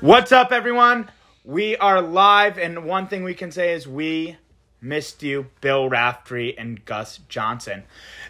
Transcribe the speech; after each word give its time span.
What's 0.00 0.32
up, 0.32 0.50
everyone? 0.52 1.10
We 1.44 1.76
are 1.76 2.00
live, 2.00 2.58
and 2.58 2.84
one 2.84 3.06
thing 3.06 3.22
we 3.22 3.34
can 3.34 3.52
say 3.52 3.74
is 3.74 3.86
we 3.86 4.36
missed 4.80 5.22
you, 5.22 5.46
Bill 5.60 5.90
Raftery 5.90 6.56
and 6.56 6.82
Gus 6.86 7.18
Johnson. 7.28 7.82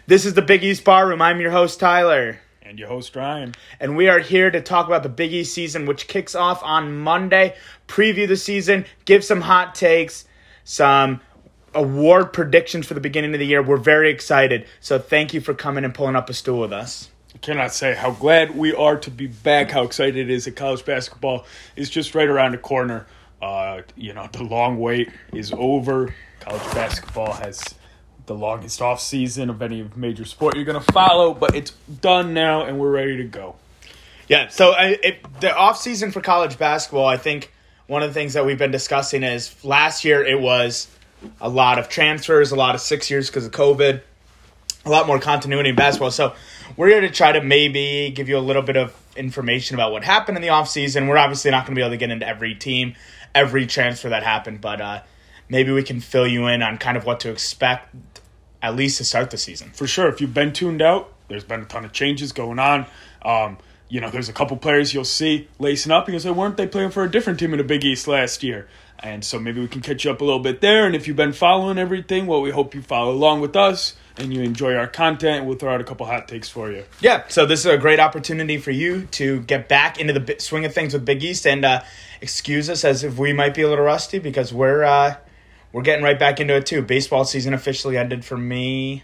This 0.05 0.25
is 0.25 0.33
the 0.33 0.41
Big 0.41 0.63
East 0.65 0.83
Barroom. 0.83 1.21
I'm 1.21 1.39
your 1.39 1.51
host, 1.51 1.79
Tyler, 1.79 2.39
And 2.61 2.77
your 2.77 2.89
host 2.89 3.15
Ryan. 3.15 3.55
and 3.79 3.95
we 3.95 4.09
are 4.09 4.19
here 4.19 4.51
to 4.51 4.59
talk 4.59 4.87
about 4.87 5.03
the 5.03 5.09
Big 5.09 5.31
East 5.31 5.53
season, 5.53 5.85
which 5.85 6.09
kicks 6.09 6.35
off 6.35 6.61
on 6.61 6.97
Monday. 6.97 7.55
Preview 7.87 8.27
the 8.27 8.35
season, 8.37 8.85
give 9.05 9.23
some 9.23 9.41
hot 9.41 9.73
takes, 9.73 10.25
some 10.65 11.21
award 11.73 12.33
predictions 12.33 12.85
for 12.85 12.95
the 12.95 12.99
beginning 12.99 13.33
of 13.33 13.39
the 13.39 13.47
year. 13.47 13.63
We're 13.63 13.77
very 13.77 14.11
excited, 14.11 14.67
so 14.81 14.99
thank 14.99 15.33
you 15.33 15.39
for 15.39 15.53
coming 15.53 15.85
and 15.85 15.93
pulling 15.93 16.17
up 16.17 16.29
a 16.29 16.33
stool 16.33 16.59
with 16.59 16.73
us. 16.73 17.10
Cannot 17.39 17.73
say 17.73 17.95
how 17.95 18.11
glad 18.11 18.55
we 18.57 18.73
are 18.73 18.97
to 18.97 19.09
be 19.09 19.27
back, 19.27 19.71
how 19.71 19.83
excited 19.83 20.17
it 20.17 20.29
is 20.29 20.45
that 20.45 20.55
college 20.55 20.83
basketball 20.83 21.45
is 21.75 21.89
just 21.89 22.13
right 22.13 22.27
around 22.27 22.51
the 22.51 22.57
corner. 22.57 23.07
Uh, 23.41 23.81
you 23.95 24.13
know, 24.13 24.27
the 24.33 24.43
long 24.43 24.79
wait 24.79 25.09
is 25.33 25.53
over. 25.57 26.13
College 26.41 26.73
basketball 26.73 27.33
has 27.33 27.63
the 28.25 28.35
longest 28.35 28.81
off 28.81 29.01
season 29.01 29.49
of 29.49 29.61
any 29.61 29.89
major 29.95 30.25
sport 30.25 30.55
you're 30.55 30.65
going 30.65 30.79
to 30.79 30.91
follow, 30.93 31.33
but 31.33 31.55
it's 31.55 31.71
done 32.01 32.33
now 32.33 32.65
and 32.65 32.79
we're 32.79 32.91
ready 32.91 33.17
to 33.17 33.23
go. 33.23 33.55
Yeah, 34.27 34.47
so 34.49 34.71
I, 34.71 34.99
it, 35.03 35.41
the 35.41 35.55
off 35.55 35.77
season 35.77 36.11
for 36.11 36.21
college 36.21 36.57
basketball, 36.57 37.05
I 37.05 37.17
think 37.17 37.51
one 37.87 38.03
of 38.03 38.09
the 38.09 38.13
things 38.13 38.33
that 38.33 38.45
we've 38.45 38.57
been 38.57 38.71
discussing 38.71 39.23
is 39.23 39.63
last 39.65 40.05
year 40.05 40.23
it 40.23 40.39
was 40.39 40.87
a 41.39 41.49
lot 41.49 41.79
of 41.79 41.89
transfers, 41.89 42.51
a 42.51 42.55
lot 42.55 42.75
of 42.75 42.81
six 42.81 43.09
years 43.09 43.27
because 43.27 43.45
of 43.45 43.51
COVID, 43.51 44.01
a 44.85 44.89
lot 44.89 45.07
more 45.07 45.19
continuity 45.19 45.69
in 45.69 45.75
basketball. 45.75 46.11
So 46.11 46.33
we're 46.77 46.89
here 46.89 47.01
to 47.01 47.09
try 47.09 47.31
to 47.31 47.41
maybe 47.41 48.11
give 48.15 48.29
you 48.29 48.37
a 48.37 48.39
little 48.39 48.61
bit 48.61 48.77
of 48.77 48.95
information 49.15 49.75
about 49.75 49.91
what 49.91 50.03
happened 50.03 50.37
in 50.37 50.41
the 50.41 50.49
off 50.49 50.69
season. 50.69 51.07
We're 51.07 51.17
obviously 51.17 51.51
not 51.51 51.65
going 51.65 51.75
to 51.75 51.79
be 51.79 51.81
able 51.81 51.91
to 51.91 51.97
get 51.97 52.11
into 52.11 52.27
every 52.27 52.55
team, 52.55 52.95
every 53.35 53.65
transfer 53.67 54.09
that 54.09 54.23
happened, 54.23 54.61
but 54.61 54.81
uh, 54.81 55.01
maybe 55.49 55.71
we 55.71 55.83
can 55.83 55.99
fill 55.99 56.27
you 56.27 56.47
in 56.47 56.61
on 56.61 56.77
kind 56.77 56.97
of 56.97 57.05
what 57.05 57.19
to 57.21 57.31
expect 57.31 57.95
at 58.61 58.75
least 58.75 58.97
to 58.99 59.05
start 59.05 59.31
the 59.31 59.37
season. 59.37 59.71
for 59.71 59.87
sure. 59.87 60.07
If 60.07 60.21
you've 60.21 60.33
been 60.33 60.53
tuned 60.53 60.81
out, 60.81 61.11
there's 61.27 61.43
been 61.43 61.61
a 61.61 61.65
ton 61.65 61.83
of 61.85 61.93
changes 61.93 62.31
going 62.31 62.59
on. 62.59 62.85
Um, 63.23 63.57
you 63.89 63.99
know, 63.99 64.09
there's 64.09 64.29
a 64.29 64.33
couple 64.33 64.55
players 64.57 64.93
you'll 64.93 65.03
see 65.03 65.49
lacing 65.59 65.91
up. 65.91 66.07
You'll 66.07 66.19
say, 66.19 66.31
weren't 66.31 66.57
they 66.57 66.67
playing 66.67 66.91
for 66.91 67.03
a 67.03 67.11
different 67.11 67.39
team 67.39 67.53
in 67.53 67.57
the 67.57 67.63
Big 67.63 67.83
East 67.83 68.07
last 68.07 68.43
year? 68.43 68.67
And 68.99 69.25
so 69.25 69.39
maybe 69.39 69.59
we 69.59 69.67
can 69.67 69.81
catch 69.81 70.05
you 70.05 70.11
up 70.11 70.21
a 70.21 70.23
little 70.23 70.39
bit 70.39 70.61
there. 70.61 70.85
And 70.85 70.95
if 70.95 71.07
you've 71.07 71.17
been 71.17 71.33
following 71.33 71.77
everything, 71.77 72.27
well, 72.27 72.41
we 72.41 72.51
hope 72.51 72.75
you 72.75 72.81
follow 72.81 73.11
along 73.11 73.41
with 73.41 73.55
us 73.55 73.95
and 74.17 74.33
you 74.33 74.41
enjoy 74.41 74.75
our 74.75 74.87
content. 74.87 75.45
We'll 75.45 75.57
throw 75.57 75.73
out 75.73 75.81
a 75.81 75.83
couple 75.83 76.05
hot 76.05 76.27
takes 76.27 76.49
for 76.49 76.71
you. 76.71 76.83
Yeah, 76.99 77.23
so 77.27 77.45
this 77.45 77.61
is 77.61 77.65
a 77.67 77.77
great 77.77 77.99
opportunity 77.99 78.57
for 78.57 78.71
you 78.71 79.05
to 79.11 79.41
get 79.41 79.67
back 79.69 79.99
into 79.99 80.13
the 80.17 80.35
swing 80.39 80.65
of 80.65 80.73
things 80.73 80.93
with 80.93 81.05
Big 81.05 81.23
East, 81.23 81.45
and 81.47 81.63
uh, 81.65 81.81
excuse 82.21 82.69
us 82.69 82.83
as 82.85 83.03
if 83.03 83.17
we 83.17 83.33
might 83.33 83.53
be 83.53 83.61
a 83.61 83.69
little 83.69 83.85
rusty 83.85 84.19
because 84.19 84.53
we're 84.53 84.83
uh, 84.83 85.15
we're 85.71 85.81
getting 85.83 86.03
right 86.03 86.19
back 86.19 86.39
into 86.39 86.55
it 86.55 86.65
too. 86.65 86.81
Baseball 86.81 87.25
season 87.25 87.53
officially 87.53 87.97
ended 87.97 88.25
for 88.25 88.37
me 88.37 89.03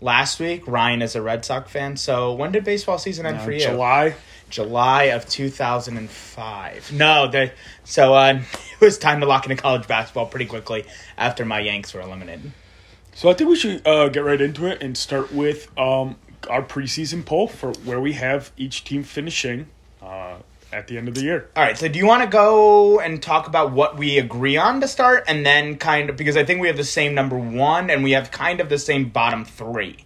last 0.00 0.40
week. 0.40 0.66
Ryan 0.66 1.02
is 1.02 1.14
a 1.14 1.22
Red 1.22 1.44
Sox 1.44 1.70
fan, 1.70 1.96
so 1.96 2.32
when 2.34 2.52
did 2.52 2.64
baseball 2.64 2.98
season 2.98 3.26
end 3.26 3.38
Uh, 3.38 3.44
for 3.44 3.52
you? 3.52 3.60
July. 3.60 4.14
July 4.50 5.04
of 5.04 5.26
two 5.28 5.48
thousand 5.50 5.96
and 5.96 6.08
five. 6.08 6.92
No, 6.92 7.28
they, 7.28 7.52
so 7.82 8.14
uh, 8.14 8.40
it 8.80 8.80
was 8.84 8.98
time 8.98 9.20
to 9.20 9.26
lock 9.26 9.48
into 9.48 9.60
college 9.60 9.88
basketball 9.88 10.26
pretty 10.26 10.46
quickly 10.46 10.84
after 11.16 11.44
my 11.44 11.60
Yanks 11.60 11.92
were 11.94 12.02
eliminated. 12.02 12.52
So 13.14 13.30
I 13.30 13.34
think 13.34 13.48
we 13.48 13.56
should 13.56 13.86
uh, 13.86 14.08
get 14.08 14.24
right 14.24 14.40
into 14.40 14.66
it 14.66 14.82
and 14.82 14.96
start 14.96 15.32
with 15.32 15.70
um, 15.78 16.16
our 16.50 16.62
preseason 16.62 17.24
poll 17.24 17.46
for 17.46 17.72
where 17.84 18.00
we 18.00 18.14
have 18.14 18.50
each 18.56 18.84
team 18.84 19.04
finishing 19.04 19.68
uh, 20.02 20.36
at 20.72 20.88
the 20.88 20.98
end 20.98 21.08
of 21.08 21.14
the 21.14 21.22
year. 21.22 21.48
All 21.54 21.62
right, 21.62 21.78
so 21.78 21.88
do 21.88 21.98
you 21.98 22.06
want 22.06 22.24
to 22.24 22.28
go 22.28 22.98
and 22.98 23.22
talk 23.22 23.46
about 23.46 23.72
what 23.72 23.96
we 23.96 24.18
agree 24.18 24.56
on 24.56 24.80
to 24.80 24.88
start, 24.88 25.24
and 25.28 25.46
then 25.46 25.76
kind 25.76 26.10
of 26.10 26.16
because 26.16 26.36
I 26.36 26.44
think 26.44 26.60
we 26.60 26.66
have 26.66 26.76
the 26.76 26.84
same 26.84 27.14
number 27.14 27.38
one, 27.38 27.88
and 27.88 28.02
we 28.02 28.12
have 28.12 28.30
kind 28.30 28.60
of 28.60 28.68
the 28.68 28.78
same 28.78 29.08
bottom 29.10 29.44
three. 29.44 29.98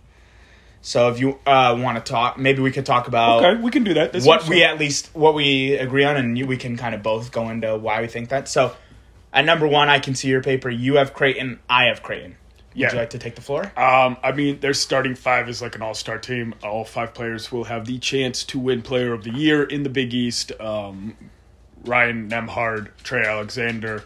So 0.83 1.11
if 1.11 1.19
you 1.19 1.39
uh, 1.45 1.77
want 1.81 2.05
to 2.05 2.13
talk, 2.13 2.39
maybe 2.39 2.63
we 2.63 2.71
could 2.71 2.87
talk 2.87 3.09
about 3.09 3.43
Okay, 3.43 3.61
we 3.61 3.71
can 3.71 3.85
do 3.85 3.95
that. 3.95 4.13
This 4.13 4.25
what 4.25 4.47
we 4.49 4.63
at 4.63 4.79
least 4.79 5.11
what 5.15 5.35
we 5.35 5.75
agree 5.75 6.05
on, 6.05 6.17
and 6.17 6.47
we 6.47 6.57
can 6.57 6.77
kind 6.77 6.95
of 6.95 7.03
both 7.03 7.33
go 7.33 7.49
into 7.49 7.77
why 7.79 8.01
we 8.03 8.07
think 8.07 8.29
that. 8.29 8.49
So 8.49 8.77
at 9.33 9.45
number 9.45 9.67
one, 9.67 9.89
I 9.89 9.99
can 9.99 10.15
see 10.15 10.29
your 10.29 10.43
paper. 10.43 10.69
You 10.69 10.97
have 10.97 11.15
Creighton. 11.15 11.59
I 11.69 11.85
have 11.87 12.03
Creighton. 12.03 12.37
Would 12.75 12.81
Yeah. 12.81 12.93
you 12.93 12.99
like 12.99 13.11
to 13.11 13.19
take 13.19 13.35
the 13.35 13.41
floor? 13.41 13.73
Um, 13.77 14.17
I 14.23 14.33
mean, 14.33 14.61
their 14.61 14.75
starting 14.75 15.15
five 15.15 15.49
is 15.49 15.61
like 15.63 15.75
an 15.75 15.83
all-star 15.83 16.19
team. 16.19 16.55
All 16.63 16.85
five 16.85 17.15
players 17.15 17.51
will 17.51 17.65
have 17.65 17.87
the 17.87 17.99
chance 17.99 18.45
to 18.45 18.59
win 18.59 18.83
Player 18.83 19.13
of 19.13 19.25
the 19.25 19.31
Year 19.31 19.63
in 19.65 19.83
the 19.83 19.89
Big 19.89 20.13
East. 20.15 20.53
Um, 20.61 21.17
Ryan 21.85 22.29
Nembhard, 22.29 22.89
Trey 23.03 23.25
Alexander, 23.25 24.05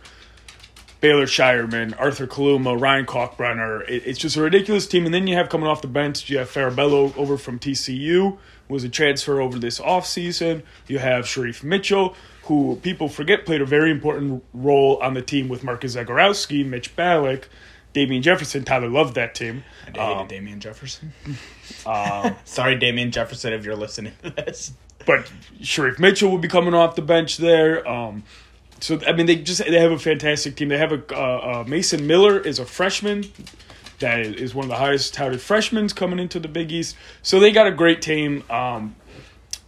Baylor 1.01 1.27
Scheierman, 1.27 1.99
Arthur 1.99 2.27
Kaluma, 2.29 2.81
Ryan 2.81 3.07
Kalkbrenner. 3.07 3.83
It, 3.89 4.05
it's 4.07 4.19
just 4.19 4.37
a 4.37 4.43
ridiculous 4.43 4.87
team. 4.87 5.05
And 5.05 5.13
then 5.13 5.27
you 5.27 5.35
have 5.35 5.49
coming 5.49 5.67
off 5.67 5.83
the 5.83 5.89
bench, 5.89 6.31
you 6.31 6.39
have 6.39 6.49
Farabello 6.49 7.17
over 7.17 7.37
from 7.37 7.59
TCU, 7.59 8.39
who 8.69 8.75
was 8.75 8.85
a 8.85 8.89
transfer 8.89 9.41
over 9.41 9.59
this 9.59 9.81
offseason. 9.81 10.63
You 10.87 10.99
have 11.01 11.25
Shereef 11.25 11.65
Mitchell, 11.65 12.15
who 12.45 12.77
people 12.83 13.09
forget 13.09 13.45
played 13.45 13.61
a 13.61 13.67
very 13.67 13.91
important 13.91 14.45
role 14.55 14.99
on 15.03 15.15
the 15.15 15.23
team 15.23 15.49
with 15.49 15.65
Marcus 15.65 15.97
Zegarowski, 15.97 16.65
Mitch 16.65 16.95
Ballock, 16.95 17.49
Damien 17.93 18.23
Jefferson. 18.23 18.65
Tyler 18.65 18.89
loved 18.89 19.15
that 19.17 19.35
team. 19.35 19.65
I 19.87 19.91
hated 19.91 20.01
Um, 20.01 20.29
Damien 20.29 20.61
Jefferson. 20.61 21.13
um, 21.87 22.37
Sorry, 22.45 22.77
Damien 22.77 23.11
Jefferson, 23.11 23.53
if 23.53 23.65
you're 23.65 23.77
listening 23.77 24.13
to 24.23 24.31
this. 24.31 24.73
but 25.07 25.31
Shereef 25.61 25.99
Mitchell 25.99 26.31
will 26.31 26.39
be 26.39 26.49
coming 26.49 26.75
off 26.75 26.95
the 26.95 27.03
bench 27.03 27.37
there. 27.37 27.87
Um, 27.89 28.23
so 28.81 28.99
I 29.07 29.13
mean, 29.13 29.27
they 29.27 29.37
just 29.37 29.65
they 29.65 29.79
have 29.81 29.93
a 29.93 29.99
fantastic 29.99 30.57
team. 30.57 30.69
They 30.69 30.79
have 30.79 30.93
a 30.93 31.03
uh, 31.17 31.61
uh, 31.61 31.65
Mason 31.67 32.07
Miller 32.07 32.41
is 32.41 32.59
a 32.59 32.65
freshman 32.65 33.25
that 34.01 34.19
is 34.21 34.55
one 34.55 34.65
of 34.65 34.69
the 34.71 34.77
highest 34.77 35.15
touted 35.15 35.41
freshmen 35.41 35.89
coming 35.91 36.19
into 36.19 36.41
the 36.41 36.49
Big 36.49 36.73
East. 36.73 36.97
So 37.23 37.39
they 37.39 37.53
got 37.53 37.69
a 37.69 37.71
great 37.71 38.03
team. 38.03 38.43
Um, 38.51 38.97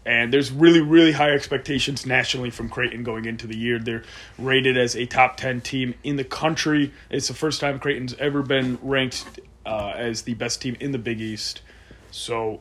and 0.07 0.33
there's 0.33 0.51
really, 0.51 0.81
really 0.81 1.13
high 1.13 1.31
expectations 1.31 2.05
nationally 2.05 2.51
from 2.51 2.69
Creighton 2.69 3.03
going 3.05 3.25
into 3.25 3.47
the 3.47 3.57
year. 3.57 3.79
They're 3.79 4.03
rated 4.39 4.77
as 4.77 4.95
a 4.95 5.07
top 5.07 5.37
10 5.37 5.63
team 5.63 5.95
in 6.03 6.17
the 6.17 6.25
country. 6.25 6.93
It's 7.11 7.29
the 7.29 7.35
first 7.35 7.61
time 7.61 7.79
Creighton's 7.79 8.15
ever 8.15 8.43
been 8.43 8.79
ranked 8.83 9.41
uh, 9.65 9.95
as 9.97 10.23
the 10.23 10.35
best 10.35 10.61
team 10.61 10.77
in 10.81 10.93
the 10.93 10.99
Big 10.99 11.21
East. 11.21 11.63
So 12.11 12.61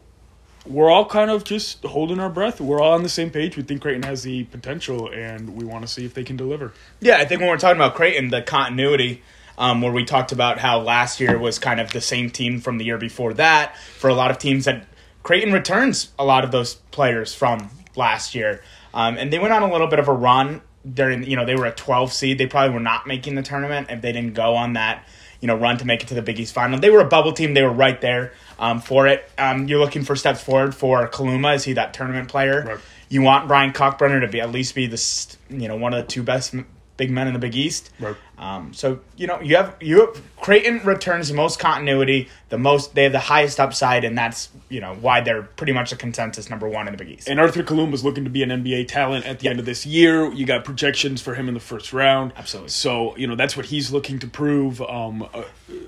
we're 0.66 0.90
all 0.90 1.06
kind 1.06 1.30
of 1.30 1.44
just 1.44 1.84
holding 1.84 2.20
our 2.20 2.30
breath. 2.30 2.62
We're 2.62 2.82
all 2.82 2.94
on 2.94 3.04
the 3.04 3.10
same 3.10 3.30
page. 3.30 3.58
We 3.58 3.64
think 3.64 3.82
Creighton 3.82 4.04
has 4.04 4.24
the 4.24 4.46
potential, 4.46 5.12
and 5.12 5.56
we 5.56 5.66
want 5.66 5.86
to 5.86 5.88
see 5.88 6.06
if 6.06 6.14
they 6.14 6.24
can 6.24 6.38
deliver. 6.38 6.72
Yeah, 7.02 7.18
I 7.18 7.26
think 7.26 7.42
when 7.42 7.50
we're 7.50 7.58
talking 7.58 7.78
about 7.78 7.96
Creighton, 7.96 8.30
the 8.30 8.42
continuity, 8.42 9.22
um, 9.58 9.82
where 9.82 9.92
we 9.92 10.06
talked 10.06 10.32
about 10.32 10.60
how 10.60 10.80
last 10.80 11.20
year 11.20 11.38
was 11.38 11.60
kind 11.60 11.80
of 11.80 11.92
the 11.92 12.02
same 12.02 12.30
team 12.30 12.62
from 12.62 12.78
the 12.78 12.86
year 12.86 12.98
before 12.98 13.34
that, 13.36 13.78
for 13.78 14.10
a 14.10 14.14
lot 14.14 14.32
of 14.32 14.38
teams 14.38 14.66
that 14.66 14.86
Creighton 15.24 15.54
returns 15.54 16.12
a 16.20 16.26
lot 16.26 16.44
of 16.44 16.52
those 16.52 16.76
players 16.92 17.34
from 17.34 17.70
last 17.96 18.36
year. 18.36 18.62
Um, 18.94 19.18
and 19.18 19.32
they 19.32 19.40
went 19.40 19.54
on 19.54 19.64
a 19.64 19.72
little 19.72 19.88
bit 19.88 20.00
of 20.00 20.08
a 20.08 20.14
run 20.14 20.62
during, 20.92 21.24
you 21.24 21.36
know, 21.36 21.46
they 21.46 21.56
were 21.56 21.66
a 21.66 21.72
12 21.72 22.14
seed. 22.14 22.38
They 22.38 22.46
probably 22.46 22.74
were 22.74 22.80
not 22.80 23.08
making 23.08 23.36
the 23.36 23.42
tournament 23.42 23.88
if 23.90 24.02
they 24.02 24.12
didn't 24.12 24.34
go 24.34 24.56
on 24.56 24.74
that, 24.74 25.08
you 25.40 25.48
know, 25.48 25.56
run 25.56 25.78
to 25.78 25.86
make 25.86 26.04
it 26.04 26.08
to 26.10 26.14
the 26.14 26.22
Big 26.22 26.40
East 26.40 26.54
final. 26.54 26.80
They 26.80 26.90
were 26.90 27.00
a 27.00 27.08
bubble 27.08 27.34
team. 27.34 27.54
They 27.54 27.64
were 27.64 27.72
right 27.72 28.00
there 28.02 28.34
um, 28.60 28.82
for 28.82 29.08
it. 29.08 29.30
Um, 29.38 29.68
you're 29.68 29.80
looking 29.80 30.04
for 30.04 30.16
steps 30.16 30.44
forward 30.44 30.76
for 30.76 31.08
Kaluma. 31.08 31.56
Is 31.56 31.64
he 31.64 31.74
that 31.74 31.94
tournament 31.94 32.28
player? 32.30 32.64
Right. 32.68 32.80
You 33.10 33.22
want 33.22 33.48
Brian 33.48 33.72
Kalkbrenner 33.72 34.22
to 34.22 34.28
be 34.28 34.42
at 34.42 34.52
least 34.52 34.74
be 34.74 34.88
the 34.88 35.36
you 35.50 35.68
know 35.68 35.76
one 35.76 35.94
of 35.94 36.04
the 36.04 36.08
two 36.08 36.24
best 36.24 36.56
big 36.98 37.12
men 37.12 37.28
in 37.28 37.34
the 37.34 37.40
Big 37.40 37.56
East. 37.56 37.92
Right. 38.00 38.16
Um, 38.44 38.74
so 38.74 39.00
you 39.16 39.26
know 39.26 39.40
you 39.40 39.56
have 39.56 39.78
you 39.80 40.02
have, 40.02 40.22
Creighton 40.42 40.82
returns 40.84 41.30
the 41.30 41.34
most 41.34 41.60
continuity, 41.60 42.28
the 42.50 42.58
most 42.58 42.94
they 42.94 43.04
have 43.04 43.14
the 43.14 43.20
highest 43.20 43.58
upside, 43.58 44.04
and 44.04 44.18
that's 44.18 44.50
you 44.68 44.82
know 44.82 44.96
why 44.96 45.22
they're 45.22 45.44
pretty 45.44 45.72
much 45.72 45.94
a 45.94 45.96
consensus 45.96 46.50
number 46.50 46.68
one 46.68 46.86
in 46.90 46.92
the 46.92 46.98
Big 46.98 47.14
East. 47.14 47.30
And 47.30 47.40
Arthur 47.40 47.64
Kalum 47.64 47.90
was 47.90 48.04
looking 48.04 48.26
to 48.26 48.30
be 48.30 48.44
an 48.44 48.50
NBA 48.50 48.90
talent 48.90 49.26
at 49.26 49.40
the 49.40 49.48
end 49.48 49.62
of 49.62 49.66
this 49.66 49.86
year. 49.86 50.30
You 50.30 50.46
got 50.46 50.66
projections 50.66 51.22
for 51.22 51.36
him 51.36 51.48
in 51.48 51.54
the 51.54 51.62
first 51.62 51.94
round. 51.94 52.34
Absolutely. 52.36 52.72
So, 52.72 53.16
you 53.16 53.28
know, 53.28 53.36
that's 53.36 53.56
what 53.56 53.68
he's 53.68 53.92
looking 53.92 54.20
to 54.20 54.28
prove. 54.28 54.82
Um, 54.82 55.26
uh, 55.34 55.44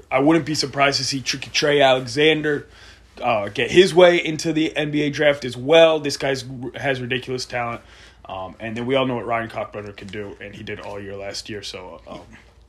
I 0.09 0.19
wouldn't 0.19 0.45
be 0.45 0.55
surprised 0.55 0.97
to 0.99 1.03
see 1.03 1.19
Tricky 1.19 1.49
Trey 1.49 1.81
Alexander 1.81 2.67
uh, 3.21 3.49
get 3.49 3.69
his 3.69 3.93
way 3.93 4.23
into 4.23 4.53
the 4.53 4.71
NBA 4.77 5.11
draft 5.11 5.43
as 5.43 5.57
well. 5.57 5.99
This 5.99 6.15
guy's 6.15 6.45
has 6.75 7.01
ridiculous 7.01 7.45
talent. 7.45 7.81
Um, 8.27 8.55
and 8.59 8.75
then 8.75 8.85
we 8.85 8.95
all 8.95 9.05
know 9.05 9.15
what 9.15 9.25
Ryan 9.25 9.49
Kalkbrenner 9.49 9.95
can 9.95 10.07
do, 10.07 10.35
and 10.41 10.55
he 10.55 10.63
did 10.63 10.79
all 10.79 10.99
year 10.99 11.15
last 11.15 11.49
year. 11.49 11.61
So 11.61 12.01
um, 12.07 12.21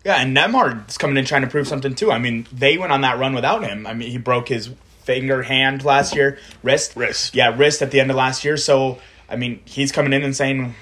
Yeah, 0.07 0.19
and 0.19 0.37
Nembhard's 0.37 0.97
coming 0.99 1.17
in 1.17 1.25
trying 1.25 1.43
to 1.43 1.49
prove 1.49 1.67
something 1.67 1.97
too. 1.97 2.13
I 2.13 2.19
mean, 2.19 2.47
they 2.53 2.79
went 2.79 2.93
on 2.93 3.01
that 3.01 3.19
run 3.19 3.35
without 3.35 3.65
him. 3.65 3.89
I 3.89 3.93
mean, 3.93 4.09
he 4.09 4.19
broke 4.19 4.49
his 4.49 4.71
finger, 5.01 5.43
hand 5.43 5.85
last 5.85 6.15
year, 6.15 6.39
wrist, 6.63 6.95
Wrist. 6.95 7.35
Yeah, 7.35 7.53
wrist 7.57 7.83
at 7.83 7.91
the 7.91 7.99
end 7.99 8.09
of 8.13 8.17
last 8.17 8.45
year. 8.45 8.57
So, 8.57 8.99
I 9.29 9.35
mean, 9.35 9.59
he's 9.65 9.91
coming 9.91 10.13
in 10.13 10.23
and 10.23 10.37
saying, 10.37 10.77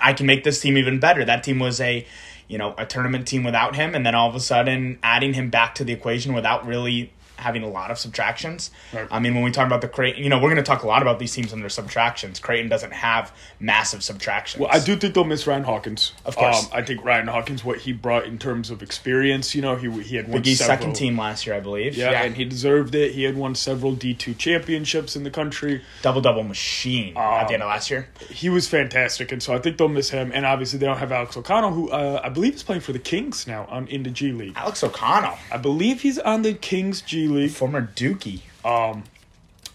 "I 0.00 0.14
can 0.14 0.24
make 0.24 0.44
this 0.44 0.62
team 0.62 0.78
even 0.78 0.98
better." 0.98 1.26
That 1.26 1.44
team 1.44 1.58
was 1.58 1.78
a, 1.78 2.06
you 2.48 2.56
know, 2.56 2.74
a 2.78 2.86
tournament 2.86 3.28
team 3.28 3.44
without 3.44 3.76
him, 3.76 3.94
and 3.94 4.06
then 4.06 4.14
all 4.14 4.30
of 4.30 4.34
a 4.34 4.40
sudden 4.40 4.98
adding 5.02 5.34
him 5.34 5.50
back 5.50 5.74
to 5.74 5.84
the 5.84 5.92
equation 5.92 6.32
without 6.32 6.66
really 6.66 7.12
having 7.40 7.62
a 7.62 7.68
lot 7.68 7.90
of 7.90 7.98
subtractions. 7.98 8.70
Right. 8.92 9.08
I 9.10 9.18
mean, 9.18 9.34
when 9.34 9.42
we 9.42 9.50
talk 9.50 9.66
about 9.66 9.80
the 9.80 9.88
Creighton, 9.88 10.22
you 10.22 10.28
know, 10.28 10.36
we're 10.36 10.50
going 10.50 10.56
to 10.56 10.62
talk 10.62 10.82
a 10.82 10.86
lot 10.86 11.02
about 11.02 11.18
these 11.18 11.32
teams 11.34 11.52
and 11.52 11.62
their 11.62 11.68
subtractions. 11.68 12.38
Creighton 12.38 12.68
doesn't 12.68 12.92
have 12.92 13.34
massive 13.58 14.02
subtractions. 14.02 14.60
Well, 14.60 14.70
I 14.72 14.78
do 14.78 14.96
think 14.96 15.14
they'll 15.14 15.24
miss 15.24 15.46
Ryan 15.46 15.64
Hawkins. 15.64 16.12
Of 16.24 16.36
course. 16.36 16.64
um, 16.64 16.70
I 16.72 16.82
think 16.82 17.04
Ryan 17.04 17.26
Hawkins, 17.26 17.64
what 17.64 17.78
he 17.78 17.92
brought 17.92 18.24
in 18.24 18.38
terms 18.38 18.70
of 18.70 18.82
experience, 18.82 19.54
you 19.54 19.62
know, 19.62 19.76
he 19.76 19.90
he 20.02 20.16
had 20.16 20.28
won 20.28 20.44
several, 20.44 20.66
second 20.66 20.92
team 20.94 21.18
last 21.18 21.46
year, 21.46 21.56
I 21.56 21.60
believe. 21.60 21.96
yeah, 21.96 22.22
and 22.22 22.36
he 22.36 22.44
deserved 22.44 22.94
it. 22.94 23.12
He 23.12 23.24
had 23.24 23.36
won 23.36 23.54
several 23.54 23.94
D 23.94 24.14
two 24.14 24.34
championships 24.34 25.16
in 25.16 25.24
the 25.24 25.30
country. 25.30 25.82
double 26.02 26.20
double 26.20 26.42
machine 26.42 27.16
at 27.16 27.48
the 27.48 27.54
end 27.54 27.62
of 27.62 27.68
last 27.68 27.90
year. 27.90 28.08
He 28.28 28.48
was 28.48 28.68
fantastic, 28.68 29.32
and 29.32 29.42
so 29.42 29.54
I 29.54 29.58
think 29.58 29.78
they'll 29.78 29.88
miss 29.88 30.10
him. 30.10 30.30
And 30.34 30.44
obviously, 30.46 30.78
they 30.78 30.86
don't 30.86 30.98
have 30.98 31.12
Alex 31.12 31.36
O'Connell, 31.36 31.72
who 31.72 31.90
uh, 31.90 32.20
I 32.22 32.28
believe 32.28 32.54
is 32.54 32.62
playing 32.62 32.82
for 32.82 32.92
the 32.92 32.98
Kings 32.98 33.46
now 33.46 33.66
on 33.70 33.86
in 33.88 34.02
the 34.02 34.10
G 34.10 34.32
League. 34.32 34.52
Alex 34.56 34.82
O'Connell, 34.84 35.38
I 35.50 35.56
believe 35.56 36.02
he's 36.02 36.18
on 36.18 36.42
the 36.42 36.54
Kings 36.54 37.00
G 37.00 37.28
League. 37.30 37.50
former 37.50 37.90
Dookie. 37.94 38.40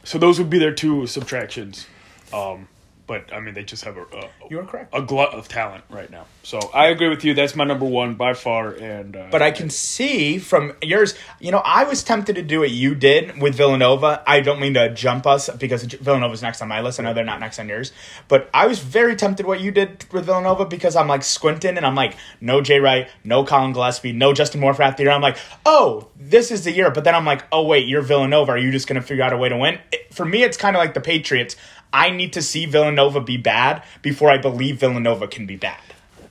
So 0.03 0.17
those 0.19 0.37
would 0.37 0.49
be 0.49 0.59
their 0.59 0.73
two 0.73 1.07
subtractions. 1.07 1.87
Um, 2.31 2.67
but 3.07 3.31
I 3.33 3.39
mean, 3.39 3.53
they 3.53 3.63
just 3.63 3.83
have 3.83 3.97
a, 3.97 4.01
a 4.03 4.29
You 4.49 4.59
are 4.59 4.63
correct. 4.65 4.93
a 4.93 5.01
glut 5.01 5.33
of 5.33 5.47
talent 5.47 5.83
right 5.89 6.09
now. 6.09 6.25
So 6.43 6.59
I 6.73 6.87
agree 6.87 7.09
with 7.09 7.23
you. 7.23 7.33
That's 7.33 7.55
my 7.55 7.63
number 7.63 7.85
one 7.85 8.15
by 8.15 8.33
far. 8.33 8.69
And 8.71 9.15
uh, 9.15 9.27
But 9.31 9.41
I 9.41 9.51
can 9.51 9.69
see 9.69 10.37
from 10.37 10.73
yours, 10.81 11.15
you 11.39 11.51
know, 11.51 11.61
I 11.65 11.83
was 11.85 12.03
tempted 12.03 12.35
to 12.35 12.41
do 12.43 12.59
what 12.59 12.71
you 12.71 12.95
did 12.95 13.41
with 13.41 13.55
Villanova. 13.55 14.23
I 14.27 14.41
don't 14.41 14.59
mean 14.59 14.73
to 14.75 14.93
jump 14.93 15.25
us 15.27 15.49
because 15.49 15.83
Villanova's 15.83 16.41
next 16.41 16.61
on 16.61 16.67
my 16.67 16.81
list. 16.81 16.99
I 16.99 17.03
know 17.03 17.13
they're 17.13 17.23
not 17.25 17.39
next 17.39 17.59
on 17.59 17.67
yours. 17.67 17.91
But 18.27 18.49
I 18.53 18.67
was 18.67 18.79
very 18.79 19.15
tempted 19.15 19.45
what 19.45 19.59
you 19.59 19.71
did 19.71 20.05
with 20.11 20.25
Villanova 20.25 20.65
because 20.65 20.95
I'm 20.95 21.07
like 21.07 21.23
squinting 21.23 21.77
and 21.77 21.85
I'm 21.85 21.95
like, 21.95 22.15
no 22.41 22.61
Jay 22.61 22.79
Wright, 22.79 23.07
no 23.23 23.43
Collin 23.43 23.73
Gillespie, 23.73 24.13
no 24.13 24.33
Justin 24.33 24.61
Moore 24.61 24.73
for 24.73 24.83
half 24.83 24.97
the 24.97 25.03
year. 25.03 25.11
I'm 25.11 25.21
like, 25.21 25.37
oh, 25.65 26.07
this 26.19 26.51
is 26.51 26.63
the 26.63 26.71
year. 26.71 26.91
But 26.91 27.03
then 27.03 27.15
I'm 27.15 27.25
like, 27.25 27.43
oh, 27.51 27.65
wait, 27.65 27.87
you're 27.87 28.01
Villanova. 28.01 28.53
Are 28.53 28.57
you 28.57 28.71
just 28.71 28.87
going 28.87 28.99
to 29.01 29.05
figure 29.07 29.23
out 29.23 29.33
a 29.33 29.37
way 29.37 29.49
to 29.49 29.57
win? 29.57 29.79
It- 29.91 30.01
for 30.15 30.23
me, 30.23 30.43
it's 30.43 30.55
kind 30.55 30.77
of 30.77 30.79
like 30.79 30.93
the 30.93 31.01
Patriots. 31.01 31.57
I 31.93 32.09
need 32.09 32.33
to 32.33 32.41
see 32.41 32.65
Villanova 32.65 33.21
be 33.21 33.37
bad 33.37 33.83
before 34.01 34.29
I 34.29 34.37
believe 34.37 34.79
Villanova 34.79 35.27
can 35.27 35.45
be 35.45 35.55
bad. 35.55 35.79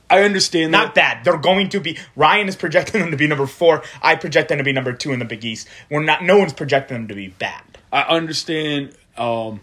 I 0.09 0.21
understand 0.21 0.71
Not 0.71 0.95
that. 0.95 1.15
bad. 1.15 1.23
They're 1.23 1.39
going 1.39 1.69
to 1.69 1.79
be. 1.79 1.97
Ryan 2.15 2.47
is 2.47 2.55
projecting 2.55 3.01
them 3.01 3.11
to 3.11 3.17
be 3.17 3.27
number 3.27 3.47
four. 3.47 3.83
I 4.01 4.15
project 4.15 4.49
them 4.49 4.59
to 4.59 4.63
be 4.63 4.71
number 4.71 4.93
two 4.93 5.11
in 5.11 5.19
the 5.19 5.25
Big 5.25 5.43
East. 5.43 5.67
We're 5.89 6.03
not. 6.03 6.23
No 6.23 6.37
one's 6.37 6.53
projecting 6.53 6.97
them 6.97 7.07
to 7.07 7.15
be 7.15 7.29
bad. 7.29 7.63
I 7.91 8.01
understand 8.03 8.95
um, 9.17 9.61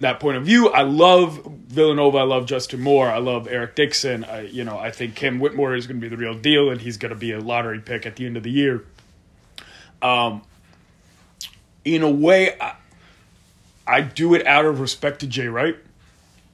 that 0.00 0.20
point 0.20 0.36
of 0.36 0.44
view. 0.44 0.68
I 0.68 0.82
love 0.82 1.42
Villanova. 1.68 2.18
I 2.18 2.22
love 2.24 2.44
Justin 2.46 2.80
Moore. 2.80 3.08
I 3.08 3.18
love 3.18 3.48
Eric 3.48 3.76
Dixon. 3.76 4.24
I, 4.24 4.42
you 4.42 4.64
know, 4.64 4.78
I 4.78 4.90
think 4.90 5.14
Cam 5.14 5.40
Whitmore 5.40 5.74
is 5.74 5.86
going 5.86 6.00
to 6.00 6.06
be 6.06 6.14
the 6.14 6.20
real 6.20 6.34
deal, 6.34 6.70
and 6.70 6.80
he's 6.80 6.98
going 6.98 7.10
to 7.12 7.18
be 7.18 7.32
a 7.32 7.40
lottery 7.40 7.80
pick 7.80 8.04
at 8.04 8.16
the 8.16 8.26
end 8.26 8.36
of 8.36 8.42
the 8.42 8.50
year. 8.50 8.84
Um, 10.02 10.42
in 11.84 12.02
a 12.02 12.10
way, 12.10 12.56
I, 12.60 12.74
I 13.88 14.02
do 14.02 14.34
it 14.34 14.46
out 14.46 14.66
of 14.66 14.80
respect 14.80 15.20
to 15.20 15.26
Jay 15.26 15.48
Wright. 15.48 15.76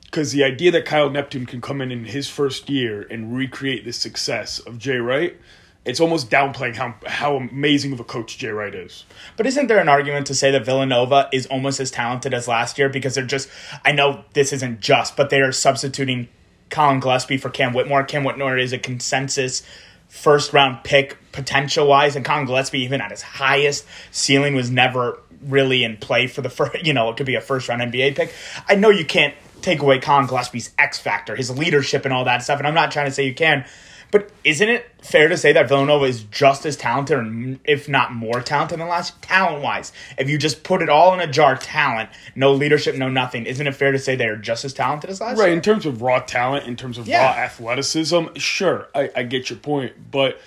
Because 0.05 0.31
the 0.31 0.45
idea 0.45 0.71
that 0.71 0.85
Kyle 0.85 1.11
Neptune 1.11 1.45
can 1.45 1.61
come 1.61 1.81
in 1.81 1.91
in 1.91 2.05
his 2.05 2.29
first 2.29 2.71
year 2.71 3.03
and 3.11 3.37
recreate 3.37 3.85
the 3.85 3.93
success 3.93 4.61
of 4.61 4.79
Jay 4.79 4.99
Wright, 4.99 5.37
it's 5.85 5.99
almost 5.99 6.31
downplaying 6.31 6.77
how 6.77 6.95
how 7.05 7.37
amazing 7.37 7.93
of 7.93 7.99
a 7.99 8.05
coach 8.05 8.39
Jay 8.39 8.49
Wright 8.51 8.75
is. 8.75 9.05
But 9.37 9.47
isn't 9.47 9.67
there 9.67 9.81
an 9.81 9.89
argument 9.89 10.29
to 10.29 10.35
say 10.35 10.53
that 10.53 10.65
Villanova 10.65 11.29
is 11.33 11.47
almost 11.47 11.81
as 11.81 11.91
talented 11.91 12.33
as 12.33 12.47
last 12.47 12.79
year 12.79 12.89
because 12.89 13.17
they're 13.17 13.27
just? 13.27 13.49
I 13.85 13.91
know 13.91 14.25
this 14.35 14.53
isn't 14.53 14.81
just, 14.81 15.17
but 15.17 15.31
they 15.31 15.41
are 15.41 15.51
substituting 15.51 16.29
Collin 16.71 17.01
Gillespie 17.01 17.37
for 17.37 17.51
Cam 17.51 17.73
Whitmore. 17.73 18.05
Cam 18.05 18.23
Whitmore 18.23 18.57
is 18.57 18.73
a 18.73 18.79
consensus 18.79 19.65
first 20.09 20.53
round 20.53 20.85
pick 20.85 21.19
potential 21.33 21.89
wise, 21.89 22.15
and 22.15 22.25
Collin 22.25 22.47
Gillespie, 22.47 22.81
even 22.81 23.01
at 23.01 23.11
his 23.11 23.23
highest 23.23 23.85
ceiling, 24.13 24.55
was 24.55 24.71
never 24.71 25.19
really 25.47 25.85
in 25.85 25.97
play 25.97 26.27
for 26.27 26.41
the 26.43 26.51
first. 26.51 26.75
You 26.85 26.93
know, 26.93 27.09
it 27.11 27.17
could 27.17 27.27
be 27.27 27.35
a 27.35 27.41
first 27.41 27.69
round 27.69 27.81
NBA 27.83 28.17
pick. 28.17 28.33
I 28.69 28.75
know 28.75 28.91
you 28.91 29.05
can't 29.05 29.35
take 29.63 29.81
away 29.81 29.99
Collin 29.99 30.27
Gillespie's 30.27 30.71
X 30.79 30.99
factor, 30.99 31.35
his 31.37 31.57
leadership, 31.57 32.05
and 32.05 32.13
all 32.13 32.25
that 32.25 32.43
stuff, 32.43 32.59
and 32.59 32.67
I'm 32.67 32.75
not 32.75 32.91
trying 32.91 33.07
to 33.07 33.13
say 33.13 33.25
you 33.27 33.35
can. 33.35 33.65
But 34.11 34.31
isn't 34.45 34.69
it 34.69 34.87
fair 35.03 35.27
to 35.29 35.37
say 35.37 35.53
that 35.55 35.67
Villanova 35.69 36.05
is 36.05 36.23
just 36.25 36.65
as 36.67 36.77
talented, 36.77 37.19
or 37.19 37.59
if 37.65 37.89
not 37.89 38.13
more 38.13 38.41
talented 38.41 38.79
than 38.79 38.87
last 38.87 39.21
talent 39.23 39.61
wise? 39.63 39.93
If 40.17 40.29
you 40.29 40.39
just 40.39 40.63
put 40.63 40.83
it 40.83 40.89
all 40.89 41.15
in 41.15 41.21
a 41.21 41.27
jar, 41.27 41.57
talent, 41.57 42.11
no 42.37 42.53
leadership, 42.53 42.95
no 42.95 43.09
nothing, 43.09 43.47
isn't 43.47 43.67
it 43.67 43.75
fair 43.75 43.91
to 43.91 43.99
say 43.99 44.15
they 44.15 44.27
are 44.27 44.37
just 44.37 44.65
as 44.65 44.73
talented 44.73 45.11
as 45.11 45.21
last 45.21 45.39
Right, 45.39 45.47
year? 45.47 45.55
in 45.57 45.63
terms 45.63 45.85
of 45.85 46.01
raw 46.01 46.21
talent, 46.21 46.67
in 46.69 46.77
terms 46.77 46.97
of 46.97 47.09
Yeah. 47.09 47.25
raw 47.25 47.33
athleticism, 47.43 48.35
sure, 48.37 48.89
I, 48.95 49.11
I 49.17 49.23
get 49.25 49.51
your 49.51 49.59
point. 49.59 49.95
But 50.13 50.39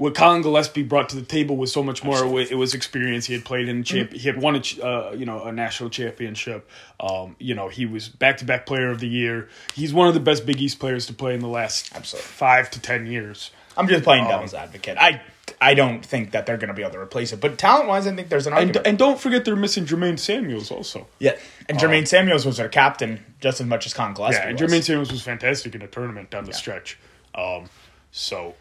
what 0.00 0.14
Collin 0.14 0.40
Gillespie 0.40 0.82
brought 0.82 1.10
to 1.10 1.16
the 1.16 1.22
table 1.22 1.58
was 1.58 1.70
so 1.70 1.82
much 1.82 2.02
more. 2.02 2.40
It 2.40 2.56
was 2.56 2.72
experience. 2.72 3.26
He 3.26 3.34
had 3.34 3.44
played 3.44 3.68
in 3.68 3.84
champ. 3.84 4.14
He 4.14 4.26
had 4.26 4.40
won 4.40 4.56
a 4.56 4.82
uh, 4.82 5.12
you 5.12 5.26
know 5.26 5.44
a 5.44 5.52
national 5.52 5.90
championship. 5.90 6.66
Um, 6.98 7.36
you 7.38 7.54
know 7.54 7.68
he 7.68 7.84
was 7.84 8.08
back 8.08 8.38
to 8.38 8.46
back 8.46 8.64
player 8.64 8.90
of 8.90 8.98
the 9.00 9.08
year. 9.08 9.50
He's 9.74 9.92
one 9.92 10.08
of 10.08 10.14
the 10.14 10.20
best 10.20 10.46
Big 10.46 10.58
East 10.60 10.78
players 10.78 11.04
to 11.06 11.12
play 11.12 11.34
in 11.34 11.40
the 11.40 11.48
last 11.48 11.94
Absolutely. 11.94 12.26
five 12.28 12.70
to 12.70 12.80
ten 12.80 13.04
years. 13.06 13.50
I'm 13.76 13.88
just 13.88 14.02
playing 14.02 14.26
devil's 14.26 14.54
advocate. 14.54 14.96
I 14.98 15.20
I 15.60 15.74
don't 15.74 16.02
think 16.04 16.30
that 16.30 16.46
they're 16.46 16.56
going 16.56 16.68
to 16.68 16.74
be 16.74 16.80
able 16.82 16.92
to 16.92 16.98
replace 17.00 17.32
it, 17.32 17.40
but 17.40 17.58
talent 17.58 17.86
wise, 17.86 18.06
I 18.06 18.14
think 18.14 18.30
there's 18.30 18.46
an 18.46 18.52
And, 18.54 18.58
argument. 18.60 18.86
and 18.86 18.98
don't 18.98 19.20
forget 19.20 19.44
they're 19.44 19.54
missing 19.54 19.84
Jermaine 19.84 20.18
Samuels 20.18 20.70
also. 20.70 21.08
yeah, 21.18 21.36
and 21.68 21.76
Jermaine 21.78 22.08
Samuels 22.08 22.46
was 22.46 22.56
their 22.56 22.68
captain 22.70 23.22
just 23.40 23.60
as 23.60 23.66
much 23.66 23.84
as 23.84 23.92
Collin 23.92 24.14
Gillespie. 24.14 24.40
Yeah, 24.42 24.48
and 24.48 24.58
was. 24.60 24.70
Jermaine 24.70 24.82
Samuels 24.82 25.12
was 25.12 25.20
fantastic 25.22 25.74
in 25.74 25.82
the 25.82 25.88
tournament 25.88 26.30
down 26.30 26.44
the 26.44 26.52
stretch. 26.54 26.98
Um, 27.34 27.66
so, 28.12 28.54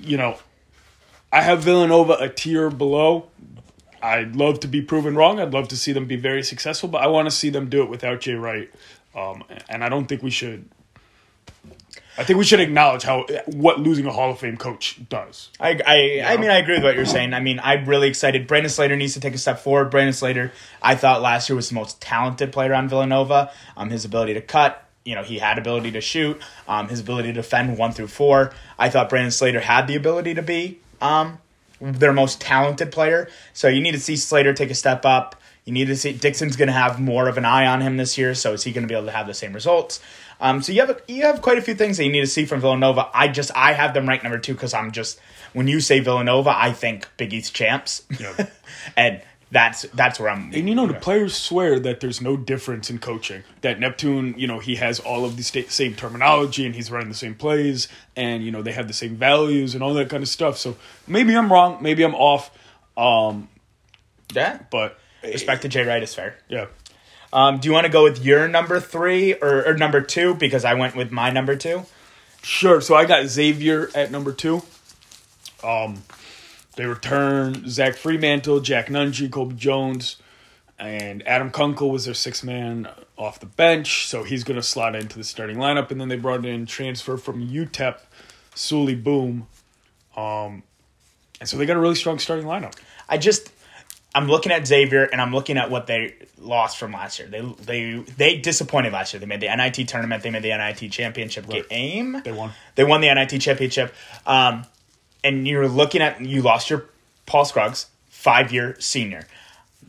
you 0.00 0.16
know, 0.16 0.38
I 1.32 1.42
have 1.42 1.62
Villanova 1.62 2.14
a 2.14 2.28
tier 2.28 2.70
below. 2.70 3.28
I'd 4.02 4.34
love 4.34 4.60
to 4.60 4.68
be 4.68 4.80
proven 4.80 5.14
wrong. 5.14 5.38
I'd 5.40 5.52
love 5.52 5.68
to 5.68 5.76
see 5.76 5.92
them 5.92 6.06
be 6.06 6.16
very 6.16 6.42
successful, 6.42 6.88
but 6.88 7.02
I 7.02 7.06
want 7.06 7.26
to 7.26 7.30
see 7.30 7.50
them 7.50 7.68
do 7.68 7.82
it 7.82 7.90
without 7.90 8.20
Jay 8.20 8.34
Wright. 8.34 8.70
Um, 9.14 9.44
and 9.68 9.84
I 9.84 9.88
don't 9.88 10.06
think 10.06 10.22
we 10.22 10.30
should. 10.30 10.68
I 12.16 12.24
think 12.24 12.38
we 12.38 12.44
should 12.44 12.60
acknowledge 12.60 13.02
how 13.02 13.26
what 13.46 13.80
losing 13.80 14.04
a 14.06 14.12
Hall 14.12 14.30
of 14.30 14.38
Fame 14.38 14.56
coach 14.56 15.00
does. 15.08 15.48
I, 15.58 15.80
I, 15.86 16.34
I 16.34 16.36
mean, 16.36 16.50
I 16.50 16.58
agree 16.58 16.74
with 16.74 16.84
what 16.84 16.94
you're 16.94 17.06
saying. 17.06 17.32
I 17.32 17.40
mean, 17.40 17.60
I'm 17.62 17.86
really 17.86 18.08
excited. 18.08 18.46
Brandon 18.46 18.68
Slater 18.68 18.96
needs 18.96 19.14
to 19.14 19.20
take 19.20 19.34
a 19.34 19.38
step 19.38 19.60
forward. 19.60 19.90
Brandon 19.90 20.12
Slater, 20.12 20.52
I 20.82 20.96
thought 20.96 21.22
last 21.22 21.48
year 21.48 21.56
was 21.56 21.68
the 21.70 21.76
most 21.76 22.00
talented 22.00 22.52
player 22.52 22.74
on 22.74 22.88
Villanova. 22.88 23.50
Um, 23.76 23.90
his 23.90 24.04
ability 24.04 24.34
to 24.34 24.42
cut, 24.42 24.84
you 25.10 25.16
know, 25.16 25.24
he 25.24 25.38
had 25.40 25.58
ability 25.58 25.90
to 25.90 26.00
shoot. 26.00 26.40
Um, 26.68 26.88
his 26.88 27.00
ability 27.00 27.30
to 27.30 27.34
defend 27.34 27.76
one 27.76 27.90
through 27.90 28.06
four. 28.06 28.52
I 28.78 28.88
thought 28.90 29.08
Brandon 29.08 29.32
Slater 29.32 29.58
had 29.58 29.88
the 29.88 29.96
ability 29.96 30.34
to 30.34 30.42
be 30.42 30.78
um 31.02 31.38
their 31.80 32.12
most 32.12 32.40
talented 32.40 32.92
player. 32.92 33.28
So 33.52 33.66
you 33.66 33.80
need 33.80 33.92
to 33.92 34.00
see 34.00 34.14
Slater 34.16 34.52
take 34.54 34.70
a 34.70 34.74
step 34.74 35.04
up. 35.04 35.34
You 35.64 35.72
need 35.72 35.86
to 35.86 35.96
see 35.96 36.12
Dixon's 36.12 36.54
going 36.56 36.68
to 36.68 36.72
have 36.74 37.00
more 37.00 37.28
of 37.28 37.36
an 37.38 37.44
eye 37.44 37.66
on 37.66 37.80
him 37.80 37.96
this 37.96 38.16
year. 38.16 38.34
So 38.34 38.52
is 38.52 38.62
he 38.64 38.70
going 38.72 38.82
to 38.84 38.88
be 38.88 38.94
able 38.94 39.06
to 39.06 39.12
have 39.12 39.26
the 39.26 39.34
same 39.34 39.52
results? 39.52 40.00
Um, 40.40 40.62
so 40.62 40.72
you 40.72 40.80
have 40.80 40.90
a, 40.90 40.96
you 41.08 41.22
have 41.22 41.42
quite 41.42 41.58
a 41.58 41.62
few 41.62 41.74
things 41.74 41.96
that 41.96 42.04
you 42.04 42.12
need 42.12 42.20
to 42.20 42.26
see 42.26 42.44
from 42.44 42.60
Villanova. 42.60 43.08
I 43.12 43.28
just 43.28 43.50
I 43.54 43.72
have 43.72 43.94
them 43.94 44.08
ranked 44.08 44.24
number 44.24 44.38
two 44.38 44.54
because 44.54 44.72
I'm 44.74 44.90
just 44.92 45.18
when 45.52 45.66
you 45.68 45.80
say 45.80 46.00
Villanova, 46.00 46.50
I 46.56 46.72
think 46.72 47.08
Big 47.16 47.32
East 47.34 47.54
champs, 47.54 48.02
Yeah. 48.18 48.46
and 48.96 49.20
that's 49.50 49.82
that's 49.94 50.20
where 50.20 50.30
I'm. 50.30 50.52
And 50.54 50.68
you 50.68 50.74
know, 50.74 50.86
the 50.86 50.94
players 50.94 51.36
swear 51.36 51.80
that 51.80 52.00
there's 52.00 52.20
no 52.20 52.36
difference 52.36 52.88
in 52.88 52.98
coaching. 52.98 53.42
That 53.62 53.80
Neptune, 53.80 54.34
you 54.38 54.46
know, 54.46 54.60
he 54.60 54.76
has 54.76 55.00
all 55.00 55.24
of 55.24 55.36
the 55.36 55.42
sta- 55.42 55.68
same 55.68 55.94
terminology 55.94 56.64
and 56.66 56.74
he's 56.74 56.90
running 56.90 57.08
the 57.08 57.14
same 57.14 57.34
plays 57.34 57.88
and, 58.14 58.44
you 58.44 58.52
know, 58.52 58.62
they 58.62 58.72
have 58.72 58.86
the 58.86 58.94
same 58.94 59.16
values 59.16 59.74
and 59.74 59.82
all 59.82 59.94
that 59.94 60.08
kind 60.08 60.22
of 60.22 60.28
stuff. 60.28 60.56
So 60.56 60.76
maybe 61.06 61.36
I'm 61.36 61.52
wrong. 61.52 61.78
Maybe 61.82 62.04
I'm 62.04 62.14
off. 62.14 62.56
Um, 62.96 63.48
yeah, 64.32 64.60
but 64.70 64.98
respect 65.24 65.62
to 65.62 65.68
Jay 65.68 65.84
Wright 65.84 66.02
is 66.02 66.14
fair. 66.14 66.36
yeah. 66.48 66.66
Um, 67.32 67.58
do 67.58 67.68
you 67.68 67.72
want 67.72 67.86
to 67.86 67.92
go 67.92 68.02
with 68.04 68.24
your 68.24 68.48
number 68.48 68.80
three 68.80 69.34
or, 69.34 69.64
or 69.66 69.76
number 69.76 70.00
two 70.00 70.34
because 70.34 70.64
I 70.64 70.74
went 70.74 70.96
with 70.96 71.12
my 71.12 71.30
number 71.30 71.54
two? 71.54 71.84
Sure. 72.42 72.80
So 72.80 72.94
I 72.94 73.04
got 73.04 73.26
Xavier 73.26 73.88
at 73.94 74.10
number 74.10 74.32
two. 74.32 74.62
Um, 75.62 76.02
they 76.80 76.86
return 76.86 77.68
Zach 77.68 77.96
Freemantle, 77.96 78.62
Jack 78.62 78.86
Nunge, 78.86 79.30
Colby 79.30 79.54
Jones, 79.54 80.16
and 80.78 81.22
Adam 81.28 81.50
Kunkel 81.50 81.90
was 81.90 82.06
their 82.06 82.14
sixth 82.14 82.42
man 82.42 82.88
off 83.18 83.38
the 83.38 83.44
bench, 83.44 84.06
so 84.06 84.24
he's 84.24 84.44
going 84.44 84.56
to 84.56 84.62
slot 84.62 84.96
into 84.96 85.18
the 85.18 85.24
starting 85.24 85.58
lineup. 85.58 85.90
And 85.90 86.00
then 86.00 86.08
they 86.08 86.16
brought 86.16 86.46
in 86.46 86.64
transfer 86.64 87.18
from 87.18 87.46
UTEP, 87.46 87.98
Souley 88.54 89.02
Boum. 89.02 89.46
Um, 90.16 90.62
and 91.38 91.46
so 91.46 91.58
they 91.58 91.66
got 91.66 91.76
a 91.76 91.80
really 91.80 91.96
strong 91.96 92.18
starting 92.18 92.46
lineup. 92.46 92.74
I 93.10 93.18
just 93.18 93.52
I'm 94.14 94.26
looking 94.26 94.50
at 94.50 94.66
Xavier 94.66 95.04
and 95.04 95.20
I'm 95.20 95.34
looking 95.34 95.58
at 95.58 95.70
what 95.70 95.86
they 95.86 96.14
lost 96.38 96.78
from 96.78 96.92
last 96.92 97.18
year. 97.18 97.28
They 97.28 97.42
they 97.42 98.04
they 98.16 98.38
disappointed 98.38 98.94
last 98.94 99.12
year. 99.12 99.20
They 99.20 99.26
made 99.26 99.40
the 99.40 99.54
NIT 99.54 99.86
tournament. 99.86 100.22
They 100.22 100.30
made 100.30 100.44
the 100.44 100.56
NIT 100.56 100.90
championship 100.90 101.46
game. 101.46 102.22
They 102.24 102.32
won. 102.32 102.52
They 102.74 102.84
won 102.84 103.02
the 103.02 103.12
NIT 103.12 103.38
championship. 103.42 103.94
Um, 104.26 104.64
and 105.22 105.46
you're 105.46 105.68
looking 105.68 106.02
at 106.02 106.20
you 106.20 106.42
lost 106.42 106.70
your 106.70 106.86
Paul 107.26 107.44
Scruggs, 107.44 107.86
five 108.08 108.52
year 108.52 108.76
senior. 108.80 109.26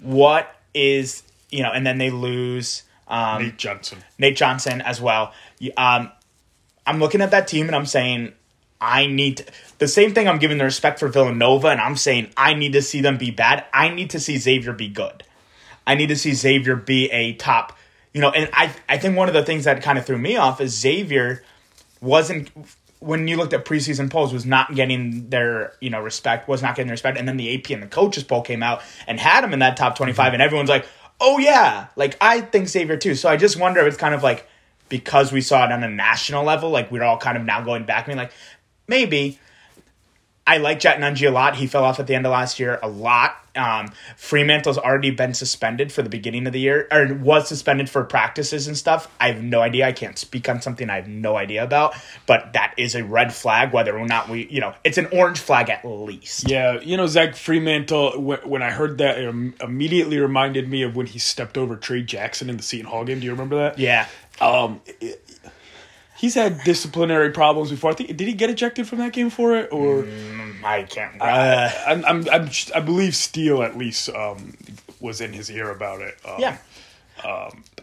What 0.01 0.55
is 0.73 1.23
you 1.49 1.63
know? 1.63 1.71
And 1.71 1.85
then 1.85 1.97
they 1.97 2.09
lose 2.09 2.83
um, 3.07 3.43
Nate 3.43 3.57
Johnson. 3.57 3.99
Nate 4.17 4.35
Johnson 4.35 4.81
as 4.81 5.01
well. 5.01 5.33
Um, 5.77 6.11
I'm 6.85 6.99
looking 6.99 7.21
at 7.21 7.31
that 7.31 7.47
team 7.47 7.67
and 7.67 7.75
I'm 7.75 7.85
saying 7.85 8.33
I 8.79 9.05
need 9.05 9.37
to, 9.37 9.45
the 9.77 9.87
same 9.87 10.13
thing. 10.13 10.27
I'm 10.27 10.39
giving 10.39 10.57
the 10.57 10.63
respect 10.63 10.99
for 10.99 11.07
Villanova 11.07 11.67
and 11.67 11.79
I'm 11.79 11.95
saying 11.95 12.31
I 12.35 12.53
need 12.53 12.73
to 12.73 12.81
see 12.81 13.01
them 13.01 13.17
be 13.17 13.29
bad. 13.29 13.65
I 13.73 13.89
need 13.89 14.09
to 14.11 14.19
see 14.19 14.37
Xavier 14.37 14.73
be 14.73 14.87
good. 14.87 15.23
I 15.85 15.95
need 15.95 16.07
to 16.07 16.15
see 16.15 16.33
Xavier 16.33 16.75
be 16.75 17.11
a 17.11 17.33
top. 17.33 17.77
You 18.13 18.21
know, 18.21 18.31
and 18.31 18.49
I 18.53 18.73
I 18.89 18.97
think 18.97 19.15
one 19.15 19.27
of 19.27 19.33
the 19.33 19.43
things 19.43 19.65
that 19.65 19.81
kind 19.81 19.97
of 19.97 20.05
threw 20.05 20.17
me 20.17 20.35
off 20.35 20.59
is 20.59 20.77
Xavier 20.77 21.43
wasn't 22.01 22.49
when 23.01 23.27
you 23.27 23.35
looked 23.35 23.51
at 23.51 23.65
preseason 23.65 24.09
polls 24.09 24.31
was 24.31 24.45
not 24.45 24.73
getting 24.75 25.29
their 25.29 25.73
you 25.81 25.89
know 25.89 25.99
respect 25.99 26.47
was 26.47 26.61
not 26.61 26.75
getting 26.75 26.87
their 26.87 26.93
respect 26.93 27.17
and 27.17 27.27
then 27.27 27.35
the 27.35 27.53
AP 27.55 27.71
and 27.71 27.83
the 27.83 27.87
coaches 27.87 28.23
poll 28.23 28.41
came 28.41 28.63
out 28.63 28.81
and 29.07 29.19
had 29.19 29.43
him 29.43 29.53
in 29.53 29.59
that 29.59 29.75
top 29.75 29.97
25 29.97 30.23
mm-hmm. 30.23 30.33
and 30.35 30.41
everyone's 30.41 30.69
like 30.69 30.85
oh 31.19 31.37
yeah 31.37 31.87
like 31.95 32.15
I 32.21 32.41
think 32.41 32.69
Xavier 32.69 32.97
too 32.97 33.15
so 33.15 33.27
I 33.27 33.37
just 33.37 33.59
wonder 33.59 33.81
if 33.81 33.87
it's 33.87 33.97
kind 33.97 34.15
of 34.15 34.23
like 34.23 34.47
because 34.87 35.31
we 35.31 35.41
saw 35.41 35.65
it 35.65 35.71
on 35.71 35.83
a 35.83 35.89
national 35.89 36.43
level 36.43 36.69
like 36.69 36.91
we're 36.91 37.03
all 37.03 37.17
kind 37.17 37.37
of 37.37 37.43
now 37.43 37.61
going 37.61 37.85
back 37.85 38.05
and 38.05 38.15
being 38.15 38.17
like 38.17 38.31
maybe 38.87 39.39
I 40.45 40.57
like 40.57 40.79
Jet 40.79 40.99
Nunge 40.99 41.25
a 41.27 41.31
lot. 41.31 41.55
He 41.55 41.67
fell 41.67 41.83
off 41.83 41.99
at 41.99 42.07
the 42.07 42.15
end 42.15 42.25
of 42.25 42.31
last 42.31 42.59
year 42.59 42.79
a 42.81 42.89
lot. 42.89 43.37
Um, 43.55 43.91
Freemantle's 44.15 44.77
already 44.77 45.11
been 45.11 45.33
suspended 45.33 45.91
for 45.91 46.01
the 46.01 46.09
beginning 46.09 46.47
of 46.47 46.53
the 46.53 46.59
year, 46.59 46.87
or 46.91 47.13
was 47.13 47.47
suspended 47.47 47.89
for 47.89 48.03
practices 48.03 48.67
and 48.67 48.77
stuff. 48.77 49.13
I 49.19 49.27
have 49.31 49.43
no 49.43 49.61
idea. 49.61 49.87
I 49.87 49.91
can't 49.91 50.17
speak 50.17 50.47
on 50.47 50.61
something 50.61 50.89
I 50.89 50.95
have 50.95 51.07
no 51.07 51.35
idea 51.35 51.63
about, 51.63 51.93
but 52.25 52.53
that 52.53 52.73
is 52.77 52.95
a 52.95 53.03
red 53.03 53.33
flag, 53.33 53.73
whether 53.73 53.97
or 53.97 54.05
not 54.07 54.29
we, 54.29 54.47
you 54.47 54.61
know, 54.61 54.73
it's 54.83 54.97
an 54.97 55.07
orange 55.11 55.39
flag 55.39 55.69
at 55.69 55.83
least. 55.85 56.49
Yeah, 56.49 56.79
you 56.79 56.95
know 56.97 57.07
Zach 57.07 57.35
Fremantle. 57.35 58.21
When, 58.21 58.39
when 58.39 58.61
I 58.63 58.71
heard 58.71 58.97
that, 58.99 59.17
it 59.17 59.53
immediately 59.61 60.19
reminded 60.19 60.69
me 60.69 60.83
of 60.83 60.95
when 60.95 61.07
he 61.07 61.19
stepped 61.19 61.57
over 61.57 61.75
Tray 61.75 62.03
Jackson 62.03 62.49
in 62.49 62.57
the 62.57 62.63
Seton 62.63 62.85
Hall 62.87 63.03
game. 63.03 63.19
Do 63.19 63.25
you 63.25 63.31
remember 63.31 63.57
that? 63.57 63.79
Yeah. 63.79 64.07
Um, 64.39 64.81
it- 64.99 65.23
he's 66.21 66.35
had 66.35 66.63
disciplinary 66.63 67.31
problems 67.31 67.71
before. 67.71 67.89
I 67.89 67.93
think 67.95 68.15
did 68.15 68.27
he 68.27 68.33
get 68.33 68.51
ejected 68.51 68.87
from 68.87 68.99
that 68.99 69.11
game 69.11 69.31
for 69.31 69.57
it 69.57 69.73
or? 69.73 70.07
I 70.63 70.83
can't. 70.83 71.19
Uh, 71.19 71.69
I'm, 71.87 72.05
I'm, 72.05 72.29
I'm, 72.29 72.49
I 72.75 72.79
believe 72.79 73.15
Steele 73.15 73.63
at 73.63 73.75
least 73.75 74.07
um, 74.09 74.53
was 74.99 75.19
in 75.19 75.33
his 75.33 75.49
ear 75.49 75.71
about 75.71 76.01
it. 76.01 76.15
Um, 76.23 76.35
yeah. 76.37 76.57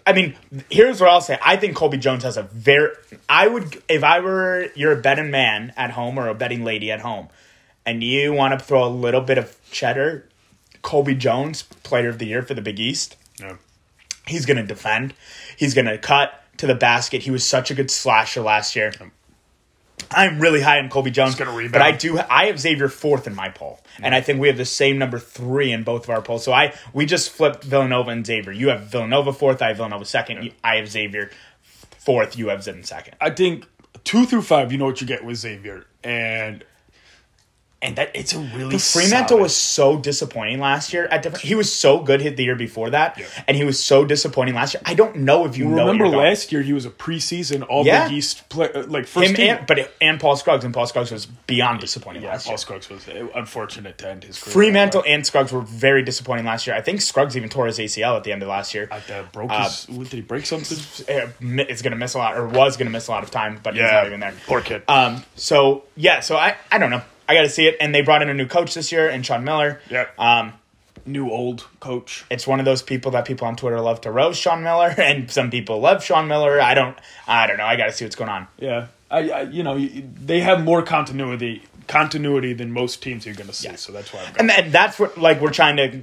I 0.07 0.13
mean, 0.13 0.37
here's 0.71 1.01
what 1.01 1.11
I'll 1.11 1.21
say. 1.21 1.39
I 1.45 1.57
think 1.57 1.77
Colby 1.77 1.99
Jones 1.99 2.23
has 2.23 2.37
a 2.37 2.45
very. 2.45 2.95
I 3.29 3.47
would, 3.49 3.83
if 3.89 4.05
I 4.05 4.21
were 4.21 4.69
you're 4.75 4.93
a 4.93 5.01
betting 5.01 5.31
man 5.31 5.73
at 5.77 5.91
home 5.91 6.19
or 6.19 6.29
a 6.29 6.35
betting 6.35 6.65
lady 6.65 6.91
at 6.91 7.01
home, 7.01 7.29
and 7.85 8.03
you 8.03 8.33
want 8.33 8.59
to 8.59 8.65
throw 8.65 8.87
a 8.87 8.89
little 8.89 9.21
bit 9.21 9.37
of 9.37 9.59
cheddar, 9.71 10.27
Colby 10.83 11.15
Jones, 11.15 11.63
Player 11.63 12.09
of 12.09 12.19
the 12.19 12.27
Year 12.27 12.43
for 12.43 12.55
the 12.55 12.63
Big 12.63 12.81
East. 12.81 13.17
Yeah. 13.41 13.57
He's 14.27 14.47
going 14.47 14.57
to 14.57 14.63
defend. 14.63 15.15
He's 15.57 15.75
going 15.75 15.87
to 15.87 15.99
cut 15.99 16.45
to 16.59 16.67
the 16.67 16.75
basket. 16.75 17.23
He 17.23 17.31
was 17.31 17.45
such 17.47 17.71
a 17.71 17.75
good 17.75 17.91
slasher 17.91 18.41
last 18.43 18.77
year. 18.77 18.93
I'm 20.11 20.39
really 20.39 20.61
high 20.61 20.79
on 20.79 20.89
Colby 20.91 21.11
Jones, 21.11 21.35
gonna 21.35 21.51
rebound. 21.53 21.73
but 21.73 21.83
I 21.83 21.91
do. 21.93 22.19
I 22.19 22.47
have 22.47 22.59
Xavier 22.61 22.89
fourth 22.89 23.27
in 23.27 23.35
my 23.35 23.49
poll, 23.49 23.81
and 24.01 24.15
I 24.15 24.21
think 24.21 24.41
we 24.41 24.47
have 24.49 24.57
the 24.57 24.65
same 24.65 24.97
number 24.97 25.19
three 25.19 25.73
in 25.73 25.83
both 25.83 26.05
of 26.05 26.11
our 26.11 26.23
polls. 26.23 26.45
So 26.45 26.53
I 26.53 26.73
we 26.93 27.05
just 27.05 27.31
flipped 27.31 27.65
Villanova 27.65 28.11
and 28.11 28.25
Xavier. 28.25 28.53
You 28.53 28.69
have 28.69 28.83
Villanova 28.83 29.33
fourth. 29.33 29.61
I 29.61 29.69
have 29.69 29.77
Villanova 29.77 30.05
second. 30.05 30.45
You- 30.45 30.53
I 30.63 30.77
have 30.77 30.89
Xavier 30.89 31.31
fourth. 31.99 32.39
You 32.39 32.49
have 32.49 32.61
Zidane 32.61 32.87
second. 32.87 33.17
I 33.21 33.31
think 33.31 33.67
two 34.05 34.25
through 34.25 34.43
five, 34.43 34.71
you 34.73 34.79
know 34.79 34.87
what 34.87 35.01
you 35.01 35.07
get 35.07 35.25
with 35.25 35.37
Xavier, 35.37 35.85
and 36.05 36.65
and 37.81 37.95
that 37.95 38.11
it's 38.13 38.33
a 38.35 38.39
really 38.41 38.73
But 38.73 38.81
Freemantle 38.81 39.29
solid- 39.29 39.43
was 39.43 39.55
so 39.57 39.97
disappointing 39.99 40.59
last 40.59 40.93
year. 40.93 41.07
At 41.13 41.23
diff- 41.23 41.37
he 41.41 41.55
was 41.55 41.73
so 41.73 42.01
good 42.01 42.21
hit 42.21 42.37
the 42.37 42.43
year 42.43 42.57
before 42.57 42.91
that, 42.91 43.17
Yeah. 43.17 43.27
and 43.47 43.57
he 43.57 43.63
was 43.65 43.83
so 43.83 44.05
disappointing 44.05 44.55
last 44.57 44.75
year. 44.75 44.83
I 44.85 44.95
don't 44.95 45.15
know 45.19 45.45
if 45.47 45.57
you 45.57 45.65
know. 45.67 45.71
what 45.71 45.81
Remember 45.83 46.05
you're 46.07 46.13
going. 46.15 46.27
last 46.29 46.51
year 46.51 46.63
he 46.63 46.73
was 46.73 46.85
a 46.87 46.91
preseason 46.91 47.65
All 47.69 47.87
Yeah. 47.87 48.09
Big 48.09 48.17
East 48.19 48.49
play, 48.49 48.69
uh, 48.75 48.83
like 48.89 49.07
first 49.07 49.31
him 49.31 49.37
team. 49.37 49.51
and, 49.59 49.67
but 49.67 49.93
and 50.01 50.19
Paul 50.19 50.35
Scruggs 50.37 50.65
and 50.65 50.75
Paul 50.75 50.87
Scruggs 50.89 51.13
was 51.13 51.27
beyond 51.27 51.79
disappointing 51.81 52.23
yeah, 52.25 52.31
last 52.31 52.45
Paul 52.47 52.53
year. 52.55 52.59
Scruggs 52.59 52.91
was 52.91 53.09
uh, 53.09 53.29
unfortunate 53.37 53.97
to 53.99 54.11
end 54.11 54.25
his 54.25 54.43
career. 54.43 54.73
Freemantle 54.73 55.05
and 55.07 55.25
Scruggs 55.25 55.53
were 55.53 55.61
very 55.61 56.03
disappointing 56.03 56.47
last 56.47 56.67
year. 56.67 56.75
I 56.75 56.81
think 56.81 57.01
Scruggs 57.01 57.37
even 57.37 57.49
tore 57.49 57.67
his 57.67 57.79
ACL 57.79 58.17
at 58.17 58.25
the 58.25 58.33
end 58.33 58.43
of 58.43 58.49
last 58.49 58.75
year. 58.75 58.89
Like 58.91 59.07
that 59.07 59.31
broke 59.31 59.53
Uh, 59.53 59.71
did 59.89 60.13
he 60.13 60.21
break 60.21 60.47
something? 60.47 60.79
Uh, 61.09 61.29
mi- 61.41 61.63
Is 61.63 61.81
going 61.83 61.93
to 61.93 61.97
miss 61.97 62.15
a 62.15 62.19
lot, 62.19 62.37
or 62.37 62.47
was 62.49 62.77
going 62.77 62.87
to 62.87 62.91
miss 62.93 63.07
a 63.07 63.11
lot 63.13 63.23
of 63.23 63.31
time, 63.31 63.61
but 63.63 63.75
he's 63.75 63.83
not 63.85 64.07
even 64.07 64.19
there. 64.21 64.35
poor 64.49 64.61
kid. 64.61 64.83
Um. 64.89 65.25
So 65.37 65.85
yeah. 65.97 66.21
So 66.21 66.37
I 66.37 66.57
I 66.73 66.79
don't 66.79 66.91
know. 66.91 67.03
I 67.29 67.35
got 67.35 67.43
to 67.43 67.49
see 67.51 67.67
it, 67.67 67.77
and 67.81 67.95
they 67.95 68.01
brought 68.01 68.23
in 68.23 68.29
a 68.31 68.35
new 68.35 68.47
coach 68.47 68.75
this 68.75 68.91
year, 68.91 69.09
and 69.09 69.25
Sean 69.25 69.45
Miller. 69.45 69.81
yeah, 69.91 70.07
Um. 70.19 70.55
new 71.07 71.31
old 71.31 71.67
coach. 71.81 72.25
It's 72.31 72.47
one 72.47 72.59
of 72.59 72.65
those 72.67 72.83
people 72.83 73.13
that 73.13 73.25
people 73.25 73.47
on 73.47 73.57
Twitter 73.57 73.81
love 73.81 74.01
to 74.03 74.11
roast 74.11 74.41
Sean 74.41 74.63
Miller, 74.63 74.95
and 74.99 75.31
some 75.31 75.51
people 75.51 75.81
love 75.81 76.03
Sean 76.05 76.27
Miller. 76.29 76.61
I 76.61 76.75
don't. 76.75 76.97
I 77.27 77.47
don't 77.47 77.57
know. 77.59 77.65
I 77.67 77.77
got 77.77 77.87
to 77.87 77.93
see 77.93 78.05
what's 78.05 78.17
going 78.17 78.31
on. 78.31 78.47
Yeah, 78.59 78.87
I, 79.11 79.31
I 79.31 79.43
you 79.43 79.63
know 79.63 79.79
they 79.79 80.41
have 80.41 80.63
more 80.65 80.83
continuity 80.83 81.63
continuity 81.87 82.53
than 82.53 82.71
most 82.73 83.03
teams 83.03 83.25
you're 83.25 83.35
going 83.35 83.47
to 83.49 83.55
see. 83.55 83.69
Yeah. 83.69 83.77
So 83.77 83.93
that's 83.93 84.13
why 84.13 84.21
I'm 84.25 84.35
and 84.39 84.51
and 84.51 84.73
that's 84.73 84.99
what 84.99 85.17
like 85.17 85.41
we're 85.41 85.51
trying 85.51 85.77
to 85.79 86.01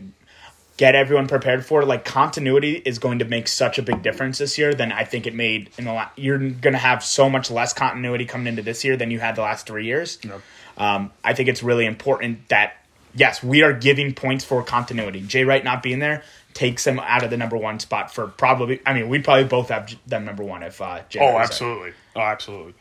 get 0.77 0.93
everyone 0.95 1.27
prepared 1.27 1.65
for 1.65 1.85
like 1.85 2.03
continuity 2.03 2.73
is 2.85 2.99
going 2.99 3.19
to 3.19 3.25
make 3.25 3.47
such 3.47 3.77
a 3.77 3.81
big 3.83 4.01
difference 4.01 4.39
this 4.39 4.57
year 4.57 4.73
than 4.73 4.91
i 4.91 5.05
think 5.05 5.25
it 5.25 5.33
made 5.33 5.69
in 5.77 5.85
the 5.85 5.93
last 5.93 6.11
you're 6.19 6.37
going 6.37 6.73
to 6.73 6.77
have 6.77 7.01
so 7.01 7.29
much 7.29 7.49
less 7.49 7.71
continuity 7.71 8.25
coming 8.25 8.47
into 8.47 8.61
this 8.61 8.83
year 8.83 8.97
than 8.97 9.09
you 9.09 9.17
had 9.21 9.37
the 9.37 9.41
last 9.41 9.65
three 9.65 9.85
years 9.85 10.19
Yep. 10.21 10.41
Um, 10.77 11.11
i 11.23 11.33
think 11.33 11.49
it's 11.49 11.63
really 11.63 11.85
important 11.85 12.49
that 12.49 12.73
yes 13.15 13.41
we 13.43 13.63
are 13.63 13.73
giving 13.73 14.13
points 14.13 14.43
for 14.43 14.61
continuity 14.63 15.21
jay 15.21 15.43
wright 15.43 15.63
not 15.63 15.81
being 15.83 15.99
there 15.99 16.23
takes 16.53 16.85
him 16.87 16.99
out 16.99 17.23
of 17.23 17.29
the 17.29 17.37
number 17.37 17.57
one 17.57 17.79
spot 17.79 18.13
for 18.13 18.27
probably 18.27 18.81
i 18.85 18.93
mean 18.93 19.07
we'd 19.09 19.23
probably 19.23 19.43
both 19.45 19.69
have 19.69 19.93
them 20.07 20.25
number 20.25 20.43
one 20.43 20.63
if 20.63 20.81
uh, 20.81 21.01
jay 21.09 21.19
Oh, 21.19 21.25
Wright 21.25 21.33
was 21.33 21.59
there. 21.59 21.67
absolutely. 21.69 21.93
Oh, 22.15 22.21
absolutely. 22.21 22.73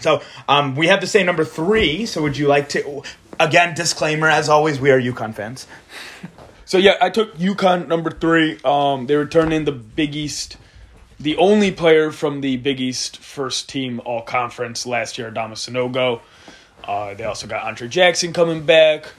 So 0.00 0.22
um, 0.48 0.76
we 0.76 0.86
have 0.86 1.00
the 1.00 1.08
same 1.08 1.26
number 1.26 1.44
three. 1.44 2.06
So 2.06 2.22
would 2.22 2.36
you 2.36 2.46
like 2.46 2.68
to? 2.70 3.02
Again, 3.40 3.74
disclaimer 3.74 4.28
as 4.28 4.48
always, 4.48 4.78
we 4.78 4.92
are 4.92 5.00
UConn 5.00 5.34
fans. 5.34 5.66
So 6.64 6.78
yeah, 6.78 6.96
I 7.00 7.10
took 7.10 7.36
UConn 7.36 7.88
number 7.88 8.10
three. 8.12 8.60
Um, 8.64 9.06
they 9.08 9.16
returned 9.16 9.52
in 9.52 9.64
the 9.64 9.72
Big 9.72 10.14
East, 10.14 10.56
the 11.18 11.36
only 11.36 11.72
player 11.72 12.12
from 12.12 12.42
the 12.42 12.56
Big 12.58 12.80
East 12.80 13.16
first 13.16 13.68
team 13.68 14.00
All 14.04 14.22
Conference 14.22 14.86
last 14.86 15.18
year, 15.18 15.30
Adama 15.32 15.54
Sanogo. 15.54 16.20
Uh, 16.88 17.12
they 17.12 17.24
also 17.24 17.46
got 17.46 17.64
Andre 17.64 17.86
Jackson 17.86 18.32
coming 18.32 18.64
back. 18.64 19.12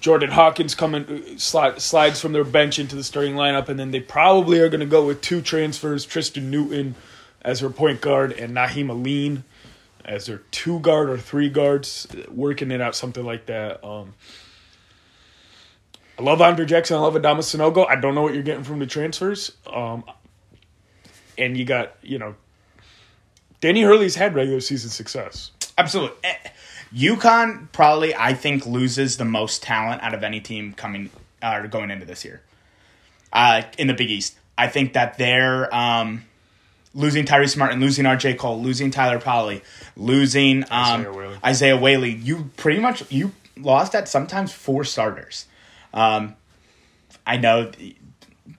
Jordan 0.00 0.30
Hawkins 0.30 0.74
coming 0.74 1.38
slide, 1.38 1.80
slides 1.80 2.20
from 2.20 2.34
their 2.34 2.44
bench 2.44 2.78
into 2.78 2.94
the 2.94 3.02
starting 3.02 3.34
lineup, 3.34 3.70
and 3.70 3.80
then 3.80 3.90
they 3.90 4.00
probably 4.00 4.60
are 4.60 4.68
going 4.68 4.80
to 4.80 4.86
go 4.86 5.06
with 5.06 5.22
two 5.22 5.40
transfers: 5.40 6.04
Tristan 6.04 6.50
Newton 6.50 6.94
as 7.40 7.60
their 7.60 7.70
point 7.70 8.02
guard 8.02 8.32
and 8.32 8.54
Nahiem 8.54 8.90
Alleyne 8.90 9.44
as 10.04 10.26
their 10.26 10.42
two 10.50 10.80
guard 10.80 11.08
or 11.08 11.16
three 11.16 11.48
guards, 11.48 12.06
working 12.28 12.70
it 12.70 12.82
out 12.82 12.94
something 12.94 13.24
like 13.24 13.46
that. 13.46 13.82
Um, 13.82 14.12
I 16.18 16.22
love 16.22 16.42
Andre 16.42 16.66
Jackson. 16.66 16.98
I 16.98 17.00
love 17.00 17.14
Adama 17.14 17.38
Sanogo. 17.38 17.88
I 17.88 17.96
don't 17.96 18.14
know 18.14 18.20
what 18.20 18.34
you're 18.34 18.42
getting 18.42 18.64
from 18.64 18.80
the 18.80 18.86
transfers. 18.86 19.52
Um, 19.66 20.04
and 21.38 21.56
you 21.56 21.64
got, 21.64 21.96
you 22.02 22.18
know, 22.18 22.34
Danny 23.60 23.80
Hurley's 23.80 24.14
had 24.14 24.34
regular 24.34 24.60
season 24.60 24.90
success. 24.90 25.50
Absolutely. 25.78 26.16
UConn 26.94 27.70
probably, 27.72 28.14
I 28.14 28.34
think, 28.34 28.66
loses 28.66 29.16
the 29.16 29.24
most 29.24 29.62
talent 29.62 30.02
out 30.02 30.14
of 30.14 30.22
any 30.22 30.40
team 30.40 30.72
coming 30.74 31.10
uh, 31.42 31.66
going 31.66 31.90
into 31.90 32.06
this 32.06 32.24
year. 32.24 32.42
Uh, 33.32 33.62
in 33.78 33.88
the 33.88 33.94
Big 33.94 34.10
East, 34.10 34.38
I 34.56 34.68
think 34.68 34.92
that 34.92 35.18
they're 35.18 35.74
um, 35.74 36.24
losing 36.94 37.24
Tyrese 37.24 37.56
Martin, 37.56 37.80
losing 37.80 38.06
R.J. 38.06 38.34
Cole, 38.34 38.60
losing 38.62 38.90
Tyler 38.90 39.18
Polley, 39.18 39.62
losing 39.96 40.62
um, 40.64 41.00
Isaiah 41.00 41.12
Whaley. 41.12 41.38
Isaiah 41.44 41.76
Whaley. 41.76 42.10
You 42.12 42.50
pretty 42.56 42.80
much 42.80 43.10
you 43.10 43.32
lost 43.56 43.94
at 43.94 44.08
sometimes 44.08 44.52
four 44.52 44.84
starters. 44.84 45.46
Um, 45.92 46.36
I 47.26 47.36
know. 47.36 47.70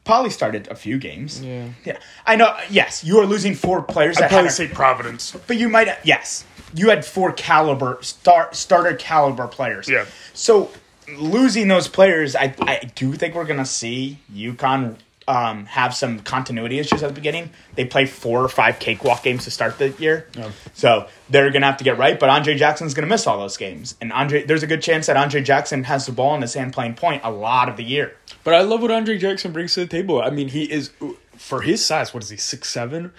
Polley 0.04 0.30
started 0.30 0.68
a 0.68 0.76
few 0.76 0.98
games. 0.98 1.42
Yeah. 1.42 1.70
yeah. 1.84 1.98
I 2.26 2.36
know. 2.36 2.56
Yes, 2.70 3.04
you 3.04 3.20
are 3.20 3.26
losing 3.26 3.56
four 3.56 3.82
players. 3.82 4.18
I'd 4.18 4.30
probably 4.30 4.50
say 4.50 4.68
Providence. 4.68 5.36
but 5.48 5.58
you 5.58 5.70
might 5.70 5.88
yes, 6.04 6.44
you 6.76 6.90
had 6.90 7.04
four 7.06 7.32
caliber 7.32 7.98
star 8.02 8.50
starter 8.54 8.96
caliber 8.96 9.48
players. 9.48 9.88
Yeah. 9.90 10.06
So 10.34 10.70
losing 11.18 11.68
those 11.68 11.88
players, 11.88 12.36
I 12.36 12.54
I 12.62 12.92
do 12.96 13.14
think 13.14 13.36
we're 13.36 13.46
gonna 13.46 13.66
see 13.66 14.20
UConn 14.34 14.98
um, 15.28 15.66
have 15.66 15.96
some 15.96 16.20
continuity 16.20 16.78
issues 16.78 17.02
at 17.02 17.08
the 17.10 17.16
beginning. 17.16 17.50
They 17.74 17.86
play 17.86 18.06
four 18.06 18.44
or 18.44 18.48
five 18.48 18.78
cakewalk 18.78 19.24
games 19.24 19.46
to 19.46 19.52
start 19.52 19.80
the 19.80 19.90
year, 19.90 20.28
Yeah. 20.38 20.52
so 20.76 21.08
they're 21.32 21.50
gonna 21.50 21.66
have 21.66 21.78
to 21.78 21.84
get 21.84 21.98
right. 21.98 22.20
But 22.20 22.30
Andre 22.30 22.56
Jackson's 22.56 22.94
gonna 22.94 23.08
miss 23.08 23.26
all 23.26 23.40
those 23.40 23.58
games, 23.58 23.96
and 24.00 24.14
Andre, 24.14 24.44
there's 24.44 24.62
a 24.62 24.68
good 24.68 24.84
chance 24.84 25.08
that 25.08 25.18
Andre 25.18 25.42
Jackson 25.42 25.84
has 25.86 26.06
the 26.06 26.12
ball 26.12 26.36
in 26.36 26.44
his 26.44 26.54
hand 26.54 26.74
playing 26.74 26.94
point 26.94 27.22
a 27.24 27.32
lot 27.32 27.70
of 27.70 27.76
the 27.78 27.84
year. 27.84 28.16
But 28.44 28.54
I 28.54 28.62
love 28.62 28.84
what 28.84 28.92
Andre 28.92 29.18
Jackson 29.18 29.52
brings 29.52 29.74
to 29.74 29.80
the 29.80 29.88
table. 29.88 30.22
I 30.22 30.30
mean, 30.30 30.50
he 30.50 30.72
is 30.72 30.92
for 31.38 31.62
his 31.62 31.84
size. 31.84 32.14
What 32.14 32.22
is 32.22 32.30
he? 32.30 32.38
Six 32.38 32.70
seven. 32.70 33.12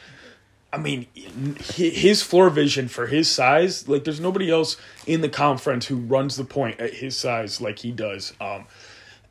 I 0.72 0.78
mean, 0.78 1.06
his 1.58 2.22
floor 2.22 2.50
vision 2.50 2.88
for 2.88 3.06
his 3.06 3.30
size, 3.30 3.88
like 3.88 4.04
there's 4.04 4.20
nobody 4.20 4.50
else 4.50 4.76
in 5.06 5.20
the 5.20 5.28
conference 5.28 5.86
who 5.86 5.96
runs 5.96 6.36
the 6.36 6.44
point 6.44 6.80
at 6.80 6.94
his 6.94 7.16
size 7.16 7.60
like 7.60 7.78
he 7.78 7.92
does. 7.92 8.34
Um, 8.40 8.66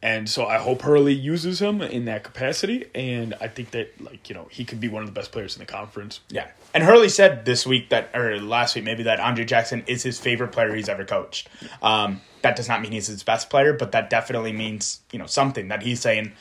and 0.01 0.29
so 0.29 0.45
I 0.45 0.57
hope 0.57 0.83
Hurley 0.83 1.13
uses 1.13 1.59
him 1.59 1.81
in 1.81 2.05
that 2.05 2.23
capacity, 2.23 2.85
and 2.93 3.33
I 3.41 3.47
think 3.47 3.71
that 3.71 3.99
like 3.99 4.29
you 4.29 4.35
know 4.35 4.47
he 4.51 4.63
could 4.63 4.79
be 4.79 4.87
one 4.87 5.01
of 5.01 5.07
the 5.07 5.13
best 5.13 5.31
players 5.31 5.55
in 5.55 5.59
the 5.59 5.65
conference. 5.65 6.19
Yeah. 6.29 6.47
And 6.75 6.83
Hurley 6.83 7.09
said 7.09 7.45
this 7.45 7.65
week 7.65 7.89
that, 7.89 8.11
or 8.13 8.39
last 8.39 8.75
week 8.75 8.83
maybe, 8.83 9.03
that 9.03 9.19
Andre 9.19 9.45
Jackson 9.45 9.83
is 9.87 10.03
his 10.03 10.19
favorite 10.19 10.51
player 10.51 10.75
he's 10.75 10.89
ever 10.89 11.05
coached. 11.05 11.49
Um, 11.81 12.21
that 12.43 12.55
does 12.55 12.67
not 12.67 12.81
mean 12.81 12.91
he's 12.91 13.07
his 13.07 13.23
best 13.23 13.49
player, 13.49 13.73
but 13.73 13.93
that 13.93 14.09
definitely 14.11 14.51
means, 14.51 14.99
you 15.11 15.17
know, 15.17 15.25
something 15.25 15.69
that 15.69 15.81
he's 15.81 16.01
saying. 16.01 16.33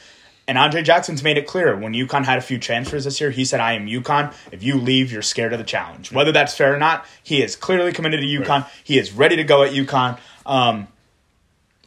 And 0.46 0.58
Andre 0.58 0.82
Jackson's 0.82 1.22
made 1.22 1.38
it 1.38 1.46
clear 1.46 1.74
when 1.76 1.94
UConn 1.94 2.24
had 2.24 2.36
a 2.36 2.42
few 2.42 2.58
transfers 2.58 3.04
this 3.04 3.20
year, 3.20 3.30
he 3.30 3.44
said, 3.46 3.60
I 3.60 3.72
am 3.72 3.86
UConn. 3.86 4.34
If 4.52 4.62
you 4.62 4.76
leave, 4.76 5.10
you're 5.10 5.22
scared 5.22 5.52
of 5.54 5.58
the 5.58 5.64
challenge. 5.64 6.12
Whether 6.12 6.32
that's 6.32 6.54
fair 6.54 6.74
or 6.74 6.78
not, 6.78 7.06
he 7.22 7.42
is 7.42 7.56
clearly 7.56 7.92
committed 7.92 8.20
to 8.20 8.26
UConn. 8.26 8.68
He 8.82 8.98
is 8.98 9.12
ready 9.12 9.36
to 9.36 9.44
go 9.44 9.62
at 9.62 9.72
UConn. 9.72 10.18
Um, 10.44 10.88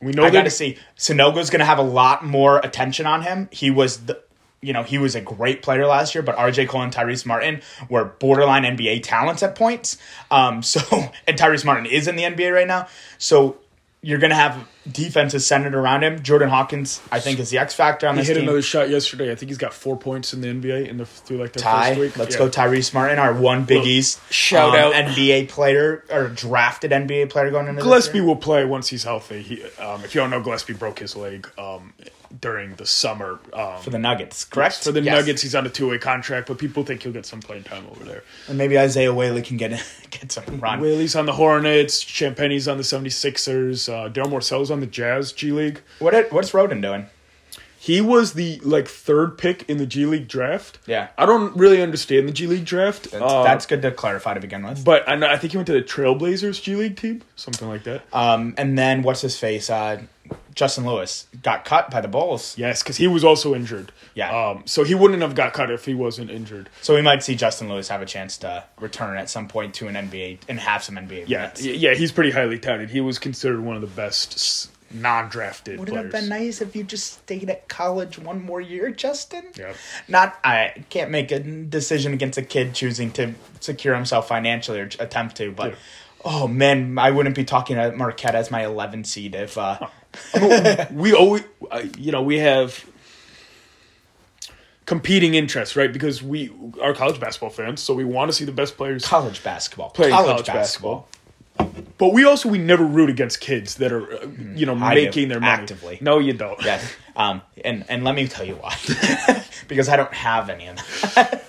We 0.02 0.12
know 0.12 0.24
I 0.24 0.32
got 0.32 0.44
to 0.44 0.50
see. 0.50 0.78
Sanogo's 0.98 1.50
going 1.50 1.60
to 1.60 1.66
have 1.66 1.78
a 1.80 1.84
lot 1.84 2.26
more 2.26 2.60
attention 2.60 3.06
on 3.06 3.22
him. 3.22 3.48
He 3.52 3.70
was 3.70 4.06
the, 4.06 4.22
you 4.62 4.74
know, 4.74 4.82
he 4.82 4.98
was 4.98 5.14
a 5.14 5.22
great 5.22 5.62
player 5.62 5.86
last 5.86 6.16
year, 6.16 6.24
but 6.24 6.36
RJ 6.36 6.68
Cole 6.68 6.82
and 6.82 6.92
Tyrese 6.94 7.28
Martin 7.28 7.62
were 7.90 8.06
borderline 8.06 8.64
NBA 8.64 9.04
talents 9.04 9.44
at 9.44 9.56
points. 9.56 9.98
Um, 10.32 10.64
so, 10.64 10.80
and 11.28 11.38
Tyrese 11.38 11.64
Martin 11.64 11.86
is 11.86 12.08
in 12.08 12.16
the 12.16 12.24
NBA 12.24 12.54
right 12.54 12.68
now. 12.68 12.88
So 13.20 13.58
you're 14.08 14.20
going 14.20 14.30
to 14.30 14.38
have 14.38 14.66
defenses 14.90 15.46
centered 15.46 15.76
around 15.76 16.02
him. 16.02 16.24
Jordan 16.24 16.48
Hawkins, 16.48 17.02
I 17.12 17.20
think, 17.20 17.40
is 17.40 17.50
the 17.50 17.58
X 17.58 17.74
factor 17.74 18.08
on 18.08 18.16
he 18.16 18.20
this 18.22 18.28
He 18.30 18.34
hit 18.36 18.40
team. 18.40 18.48
another 18.48 18.62
shot 18.62 18.90
yesterday. 18.90 19.34
I 19.34 19.36
think 19.36 19.50
he's 19.50 19.58
got 19.58 19.74
four 19.74 19.98
points 19.98 20.34
in 20.34 20.40
the 20.40 20.48
NBA 20.48 20.88
in 20.88 20.96
the 20.96 21.06
through 21.06 21.40
like 21.40 21.52
the 21.52 21.60
Ty, 21.60 21.90
first 21.90 22.00
week. 22.00 22.18
let's 22.18 22.36
Yeah. 22.36 22.40
go 22.40 22.50
Tyrese 22.50 22.94
Martin, 22.94 23.20
our 23.20 23.34
one 23.34 23.66
Big 23.66 23.80
Look, 23.80 23.88
East 23.88 24.22
shout 24.32 24.70
um, 24.80 24.94
out- 24.94 24.94
NBA 24.94 25.50
player 25.50 26.06
or 26.10 26.30
drafted 26.30 26.92
NBA 26.92 27.30
player 27.30 27.52
going 27.52 27.68
into 27.68 27.80
this 27.80 27.84
Gillespie 27.84 28.20
year. 28.20 28.26
will 28.28 28.38
play 28.38 28.64
once 28.64 28.88
he's 28.88 29.04
healthy. 29.04 29.42
He, 29.42 29.64
um, 29.78 30.02
if 30.06 30.16
you 30.16 30.22
don't 30.22 30.30
know, 30.30 30.40
Gillespie 30.42 30.72
broke 30.74 31.00
his 31.00 31.18
leg 31.18 31.50
um, 31.58 31.92
during 32.42 32.76
the 32.76 32.86
summer 32.86 33.40
um, 33.54 33.82
for 33.82 33.90
the 33.90 34.00
Nuggets, 34.00 34.44
correct? 34.46 34.84
for 34.84 34.92
the 34.92 35.02
Yes. 35.02 35.14
Nuggets. 35.20 35.42
He's 35.42 35.56
on 35.56 35.66
a 35.66 35.70
two 35.70 35.90
way 35.90 35.98
contract, 35.98 36.48
but 36.48 36.58
people 36.58 36.84
think 36.84 37.04
he'll 37.04 37.12
get 37.14 37.26
some 37.26 37.40
playing 37.42 37.64
time 37.64 37.86
over 37.92 38.04
there. 38.04 38.24
and 38.48 38.58
maybe 38.58 38.78
Isaiah 38.78 39.14
Whaley 39.14 39.42
can 39.42 39.58
get 39.58 39.72
get 40.10 40.32
some 40.32 40.60
run. 40.60 40.80
Whaley's 40.82 41.16
on 41.16 41.26
the 41.26 41.34
Hornets. 41.34 42.04
Champagnie's 42.04 42.68
on 42.68 42.78
the 42.78 42.84
76ers. 42.84 43.92
Uh, 43.92 44.10
Darryl 44.10 44.28
Morsell's 44.32 44.72
on 44.72 44.80
the 44.80 44.88
Jazz 44.88 45.32
G 45.32 45.52
League. 45.52 45.82
What 46.00 46.14
it- 46.14 46.32
what's 46.32 46.52
Rhoden 46.52 46.82
doing? 46.82 47.08
He 47.80 48.02
was 48.02 48.34
the 48.34 48.60
like 48.64 48.88
third 48.88 49.38
pick 49.38 49.64
in 49.70 49.78
the 49.78 49.86
G 49.86 50.06
League 50.06 50.28
draft. 50.28 50.80
Yeah. 50.88 51.10
I 51.18 51.26
don't 51.26 51.56
really 51.56 51.82
understand 51.82 52.28
the 52.28 52.34
G 52.34 52.48
League 52.48 52.66
draft. 52.66 53.12
That's, 53.12 53.24
uh, 53.24 53.44
that's 53.44 53.66
good 53.66 53.82
to 53.84 53.92
clarify 53.92 54.34
to 54.34 54.40
begin 54.42 54.66
with. 54.66 54.84
but 54.84 55.08
I, 55.08 55.16
know, 55.16 55.28
I 55.28 55.38
think 55.38 55.52
he 55.54 55.58
went 55.58 55.68
to 55.68 55.74
the 55.74 55.84
Trailblazers 55.84 56.62
G 56.62 56.76
League 56.76 56.98
team, 56.98 57.22
something 57.36 57.68
like 57.70 57.84
that. 57.84 58.02
Um, 58.12 58.56
and 58.58 58.78
then 58.78 59.04
what's 59.04 59.22
his 59.22 59.38
face? 59.40 59.70
Uh, 59.70 60.02
Justin 60.56 60.86
Lewis 60.86 61.28
got 61.44 61.66
cut 61.66 61.92
by 61.92 62.02
the 62.02 62.08
Bulls, 62.08 62.58
yes, 62.58 62.82
because 62.82 62.98
he 62.98 63.08
was 63.08 63.24
also 63.24 63.54
injured. 63.54 63.92
Yeah. 64.16 64.32
Um, 64.50 64.64
so 64.66 64.84
he 64.84 64.96
wouldn't 64.96 65.22
have 65.22 65.36
got 65.36 65.54
cut 65.54 65.70
if 65.70 65.86
he 65.86 65.94
wasn't 65.94 66.32
injured. 66.32 66.70
so 66.82 66.96
we 66.96 67.02
might 67.02 67.22
see 67.24 67.36
Justin 67.36 67.70
Lewis 67.70 67.90
have 67.90 68.02
a 68.02 68.06
chance 68.06 68.38
to 68.40 68.64
return 68.80 69.18
at 69.18 69.30
some 69.30 69.48
point 69.48 69.76
to 69.76 69.88
an 69.88 69.94
NBA 69.96 70.40
and 70.50 70.60
have 70.60 70.84
some 70.84 70.96
NBA 70.96 71.26
Yeah, 71.28 71.38
minutes. 71.42 71.64
yeah, 71.66 71.94
he's 71.94 72.12
pretty 72.12 72.32
highly 72.32 72.58
touted. 72.58 72.90
He 72.90 73.02
was 73.02 73.20
considered 73.20 73.62
one 73.62 73.76
of 73.76 73.82
the 73.82 73.88
best 73.88 74.72
non-drafted 74.90 75.80
Would 75.80 75.90
it 75.90 75.96
have 75.96 76.12
been 76.12 76.30
nice 76.30 76.62
if 76.62 76.74
you 76.76 76.84
just 76.84 77.14
stayed 77.20 77.50
at 77.50 77.68
college 77.68 78.18
one 78.18 78.42
more 78.44 78.62
year, 78.62 78.90
Justin? 78.90 79.46
Yeah. 79.58 79.74
Not, 80.08 80.38
I 80.44 80.86
can't 80.90 81.12
make 81.12 81.32
a 81.32 81.40
decision 81.40 82.14
against 82.14 82.38
a 82.38 82.42
kid 82.42 82.74
choosing 82.74 83.12
to 83.12 83.34
secure 83.60 83.94
himself 83.96 84.28
financially 84.28 84.80
or 84.80 84.90
attempt 85.00 85.36
to, 85.38 85.52
but 85.52 85.72
Yeah. 85.72 85.78
oh 86.26 86.48
man, 86.48 86.98
I 86.98 87.12
wouldn't 87.12 87.36
be 87.36 87.44
talking 87.44 87.78
at 87.78 87.96
Marquette 87.98 88.34
as 88.36 88.50
my 88.50 88.66
11 88.66 89.04
seed 89.04 89.36
if. 89.36 89.58
Uh, 89.58 89.88
we 90.92 91.14
always, 91.14 91.44
uh, 91.72 91.84
you 91.98 92.12
know, 92.12 92.22
we 92.22 92.40
have 92.40 92.86
competing 94.86 95.36
interests, 95.36 95.76
right? 95.76 95.92
Because 95.92 96.24
we 96.24 96.52
are 96.82 96.94
college 96.94 97.20
basketball 97.20 97.50
fans, 97.50 97.82
so 97.82 97.94
we 97.94 98.06
want 98.06 98.30
to 98.30 98.34
see 98.34 98.46
the 98.46 98.52
best 98.52 98.78
players 98.78 99.06
college 99.06 99.44
basketball, 99.44 99.90
playing 99.92 100.14
college, 100.14 100.28
college, 100.28 100.48
basketball. 100.48 101.08
But 101.98 102.14
we 102.14 102.24
also 102.24 102.50
we 102.50 102.58
never 102.58 102.86
root 102.86 103.10
against 103.10 103.42
kids 103.42 103.76
that 103.76 103.92
are, 103.92 104.12
uh, 104.12 104.28
you 104.56 104.66
know, 104.66 104.76
I 104.76 104.96
do, 104.96 105.06
making 105.06 105.30
their 105.30 105.40
money 105.40 105.64
actively. 105.64 105.98
No, 106.02 106.20
you 106.20 106.34
don't. 106.34 106.62
Yes. 106.64 106.94
Um, 107.16 107.42
and, 107.66 107.84
and 107.90 108.04
let 108.04 108.16
me 108.16 108.28
tell 108.28 108.46
you 108.46 108.56
why. 108.56 108.76
because 109.68 109.90
I 109.90 109.96
don't 109.96 110.14
have 110.14 110.50
any 110.50 110.68
of 110.68 110.78
that. 111.16 111.44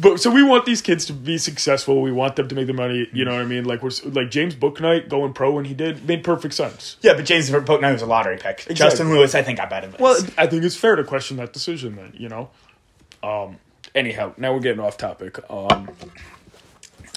But 0.00 0.20
so 0.20 0.30
we 0.30 0.42
want 0.42 0.66
these 0.66 0.82
kids 0.82 1.06
to 1.06 1.12
be 1.12 1.38
successful. 1.38 2.02
We 2.02 2.12
want 2.12 2.36
them 2.36 2.48
to 2.48 2.54
make 2.54 2.66
the 2.66 2.72
money. 2.72 3.08
You 3.12 3.24
know 3.24 3.32
what 3.32 3.42
I 3.42 3.44
mean? 3.44 3.64
Like 3.64 3.82
we're 3.82 3.90
like 4.04 4.30
James 4.30 4.54
Bouknight 4.54 5.08
going 5.08 5.32
pro 5.32 5.52
when 5.52 5.64
he 5.64 5.74
did 5.74 6.06
made 6.06 6.24
perfect 6.24 6.54
sense. 6.54 6.96
yeah, 7.02 7.14
but 7.14 7.24
James 7.24 7.50
Bouknight 7.50 7.92
was 7.92 8.02
a 8.02 8.06
lottery 8.06 8.38
pick. 8.38 8.66
Justin 8.72 9.10
Lewis, 9.10 9.34
I 9.34 9.42
think, 9.42 9.58
got 9.58 9.70
better 9.70 9.86
than. 9.86 10.00
Well, 10.00 10.20
I 10.36 10.46
think 10.46 10.64
it's 10.64 10.76
fair 10.76 10.96
to 10.96 11.04
question 11.04 11.36
that 11.36 11.52
decision. 11.52 11.96
Then 11.96 12.12
you 12.16 12.28
know. 12.28 12.50
Um. 13.22 13.58
Anyhow, 13.94 14.34
now 14.36 14.52
we're 14.52 14.60
getting 14.60 14.80
off 14.80 14.96
topic. 14.96 15.38
Um. 15.50 15.88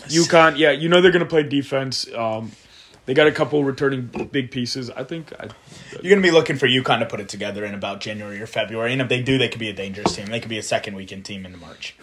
UConn, 0.08 0.58
yeah, 0.58 0.72
you 0.72 0.88
know 0.88 1.02
they're 1.02 1.12
gonna 1.12 1.26
play 1.26 1.44
defense. 1.44 2.08
Um, 2.14 2.52
they 3.08 3.14
got 3.14 3.26
a 3.28 3.32
couple 3.32 3.64
returning 3.64 4.30
big 4.32 4.52
pieces. 4.52 4.90
I 4.90 5.04
think. 5.04 5.32
I, 5.40 5.48
You're 5.94 6.12
going 6.12 6.22
to 6.22 6.28
be 6.28 6.32
looking 6.32 6.58
for 6.58 6.68
UConn 6.68 7.00
to 7.00 7.06
put 7.06 7.22
it 7.22 7.30
together 7.30 7.64
in 7.64 7.74
about 7.74 8.02
January 8.02 8.42
or 8.42 8.48
February. 8.48 8.92
And 8.92 9.02
if 9.02 9.08
they 9.08 9.22
do, 9.22 9.38
they 9.38 9.48
could 9.48 9.62
be 9.62 9.70
a 9.70 9.74
dangerous 9.74 10.14
team. 10.14 10.26
They 10.26 10.42
could 10.42 10.50
be 10.50 10.58
a 10.58 10.64
second 10.64 10.94
weekend 10.96 11.24
team 11.24 11.46
in 11.46 11.58
March. 11.58 11.96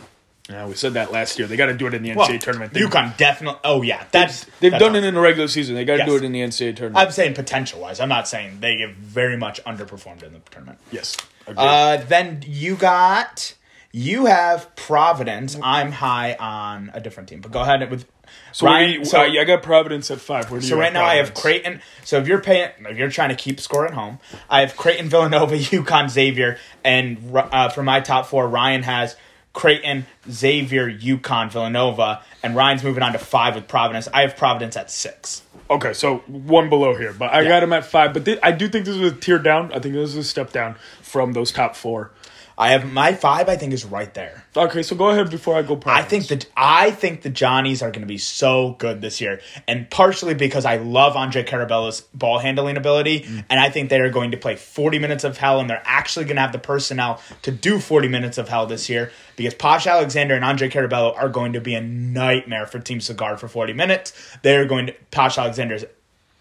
Yeah, 0.50 0.66
we 0.66 0.74
said 0.74 0.92
that 0.94 1.10
last 1.10 1.38
year. 1.38 1.48
They 1.48 1.56
got 1.56 1.66
to 1.66 1.74
do 1.74 1.86
it 1.86 1.94
in 1.94 2.02
the 2.02 2.10
NCAA 2.10 2.16
Well, 2.16 2.38
tournament. 2.38 2.72
They, 2.74 2.80
UConn 2.80 3.16
definitely. 3.16 3.60
Oh, 3.64 3.80
yeah. 3.82 4.04
That's, 4.10 4.44
They've 4.60 4.70
that's 4.72 4.80
done 4.82 4.90
all. 4.92 4.96
it 4.96 5.04
in 5.04 5.14
the 5.14 5.20
regular 5.20 5.48
season. 5.48 5.74
They 5.74 5.84
got 5.86 5.94
to 5.94 5.98
Yes. 6.00 6.08
do 6.08 6.16
it 6.16 6.24
in 6.24 6.32
the 6.32 6.40
NCAA 6.40 6.76
tournament. 6.76 6.96
I'm 7.06 7.12
saying 7.12 7.34
potential 7.34 7.80
wise. 7.80 7.98
I'm 7.98 8.10
not 8.10 8.28
saying 8.28 8.58
they 8.60 8.78
have 8.80 8.90
very 8.92 9.36
much 9.38 9.62
underperformed 9.64 10.22
in 10.22 10.32
the 10.34 10.40
tournament. 10.50 10.78
yes. 10.92 11.16
Uh, 11.46 11.96
then 12.08 12.42
you 12.46 12.76
got. 12.76 13.54
You 13.92 14.26
have 14.26 14.74
Providence. 14.74 15.56
I'm 15.62 15.92
high 15.92 16.34
on 16.40 16.90
a 16.94 17.00
different 17.00 17.28
team. 17.28 17.40
But 17.40 17.52
go 17.52 17.60
ahead 17.60 17.88
with. 17.90 18.06
so 18.50 18.66
Ryan, 18.66 18.98
we, 19.00 19.04
so- 19.04 19.20
uh, 19.20 19.24
yeah, 19.26 19.42
I 19.42 19.44
got 19.44 19.62
Providence 19.62 20.10
at 20.10 20.20
five. 20.20 20.50
Where 20.50 20.58
do 20.60 20.66
So 20.66 20.76
right 20.76 20.92
now 20.92 21.04
I 21.04 21.14
have 21.16 21.26
Providence? 21.32 21.40
Creighton. 21.40 21.82
So 22.04 22.18
if 22.18 22.26
you're 22.26 22.40
paying, 22.40 22.70
if 22.88 22.96
you're 22.98 23.08
trying 23.10 23.28
to 23.28 23.36
keep 23.36 23.60
score 23.60 23.86
at 23.86 23.94
home, 23.94 24.18
I 24.50 24.60
have 24.60 24.76
Creighton, 24.76 25.08
Villanova, 25.08 25.54
UConn, 25.58 26.10
Xavier, 26.10 26.58
and 26.82 27.18
uh, 27.36 27.68
for 27.68 27.82
my 27.84 28.00
top 28.00 28.26
four, 28.26 28.48
Ryan 28.48 28.82
has 28.82 29.14
Creighton, 29.54 30.04
Xavier, 30.30 30.90
UConn, 30.90 31.50
Villanova, 31.50 32.20
and 32.42 32.54
Ryan's 32.54 32.84
moving 32.84 33.02
on 33.02 33.12
to 33.12 33.18
five 33.18 33.54
with 33.54 33.66
Providence. 33.66 34.08
I 34.12 34.20
have 34.22 34.36
Providence 34.36 34.76
at 34.76 34.90
six. 34.90 35.42
Okay, 35.70 35.94
so 35.94 36.18
one 36.26 36.68
below 36.68 36.94
here, 36.94 37.14
but 37.14 37.32
I 37.32 37.40
Yeah. 37.40 37.48
got 37.48 37.62
him 37.62 37.72
at 37.72 37.86
five. 37.86 38.12
But 38.12 38.26
thi- 38.26 38.38
I 38.42 38.50
do 38.50 38.68
think 38.68 38.84
this 38.84 38.96
is 38.96 39.12
a 39.12 39.14
tier 39.14 39.38
down. 39.38 39.72
I 39.72 39.78
think 39.78 39.94
this 39.94 40.10
is 40.10 40.16
a 40.16 40.24
step 40.24 40.52
down 40.52 40.74
from 41.00 41.32
those 41.32 41.50
top 41.52 41.74
four. 41.74 42.10
I 42.56 42.70
have 42.70 42.90
my 42.90 43.14
five. 43.14 43.48
I 43.48 43.56
think 43.56 43.72
is 43.72 43.84
right 43.84 44.12
there. 44.14 44.44
Okay, 44.56 44.82
so 44.82 44.94
go 44.94 45.10
ahead 45.10 45.30
before 45.30 45.56
I 45.56 45.62
go. 45.62 45.80
I 45.86 46.02
think 46.02 46.28
that 46.28 46.46
I 46.56 46.90
think 46.90 47.22
the 47.22 47.30
Johnnies 47.30 47.82
are 47.82 47.90
going 47.90 48.02
to 48.02 48.06
be 48.06 48.18
so 48.18 48.76
good 48.78 49.00
this 49.00 49.20
year, 49.20 49.40
and 49.66 49.90
partially 49.90 50.34
because 50.34 50.64
I 50.64 50.76
love 50.76 51.16
Andre 51.16 51.42
Carabella's 51.42 52.02
ball 52.12 52.38
handling 52.38 52.76
ability, 52.76 53.20
mm. 53.20 53.44
and 53.50 53.60
I 53.60 53.70
think 53.70 53.90
they 53.90 54.00
are 54.00 54.10
going 54.10 54.30
to 54.30 54.36
play 54.36 54.56
40 54.56 54.98
minutes 54.98 55.24
of 55.24 55.36
hell, 55.36 55.60
and 55.60 55.68
they're 55.68 55.82
actually 55.84 56.26
going 56.26 56.36
to 56.36 56.42
have 56.42 56.52
the 56.52 56.58
personnel 56.58 57.20
to 57.42 57.50
do 57.50 57.78
40 57.78 58.08
minutes 58.08 58.38
of 58.38 58.48
hell 58.48 58.66
this 58.66 58.88
year 58.88 59.10
because 59.36 59.54
Posh 59.54 59.86
Alexander 59.86 60.34
and 60.34 60.44
Andre 60.44 60.68
Carabello 60.68 61.16
are 61.16 61.28
going 61.28 61.54
to 61.54 61.60
be 61.60 61.74
a 61.74 61.80
nightmare 61.80 62.66
for 62.66 62.78
Team 62.78 63.00
Cigar 63.00 63.36
for 63.36 63.48
40 63.48 63.72
minutes. 63.72 64.12
They're 64.42 64.66
going 64.66 64.86
to 64.86 64.94
Posh 65.10 65.38
Alexander's 65.38 65.84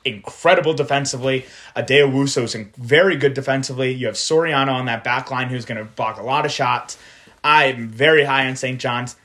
incredible 0.05 0.73
defensively. 0.73 1.45
Addae-Wusu's 1.75 2.55
in- 2.55 2.71
very 2.77 3.15
good 3.15 3.33
defensively. 3.33 3.91
You 3.91 4.07
have 4.07 4.15
Soriano 4.15 4.73
on 4.73 4.85
that 4.85 5.03
back 5.03 5.31
line 5.31 5.49
who's 5.49 5.65
going 5.65 5.77
to 5.77 5.85
block 5.85 6.19
a 6.19 6.23
lot 6.23 6.45
of 6.45 6.51
shots. 6.51 6.97
I'm 7.43 7.89
very 7.89 8.23
high 8.23 8.47
on 8.47 8.55
St. 8.55 8.79
John's. 8.79 9.15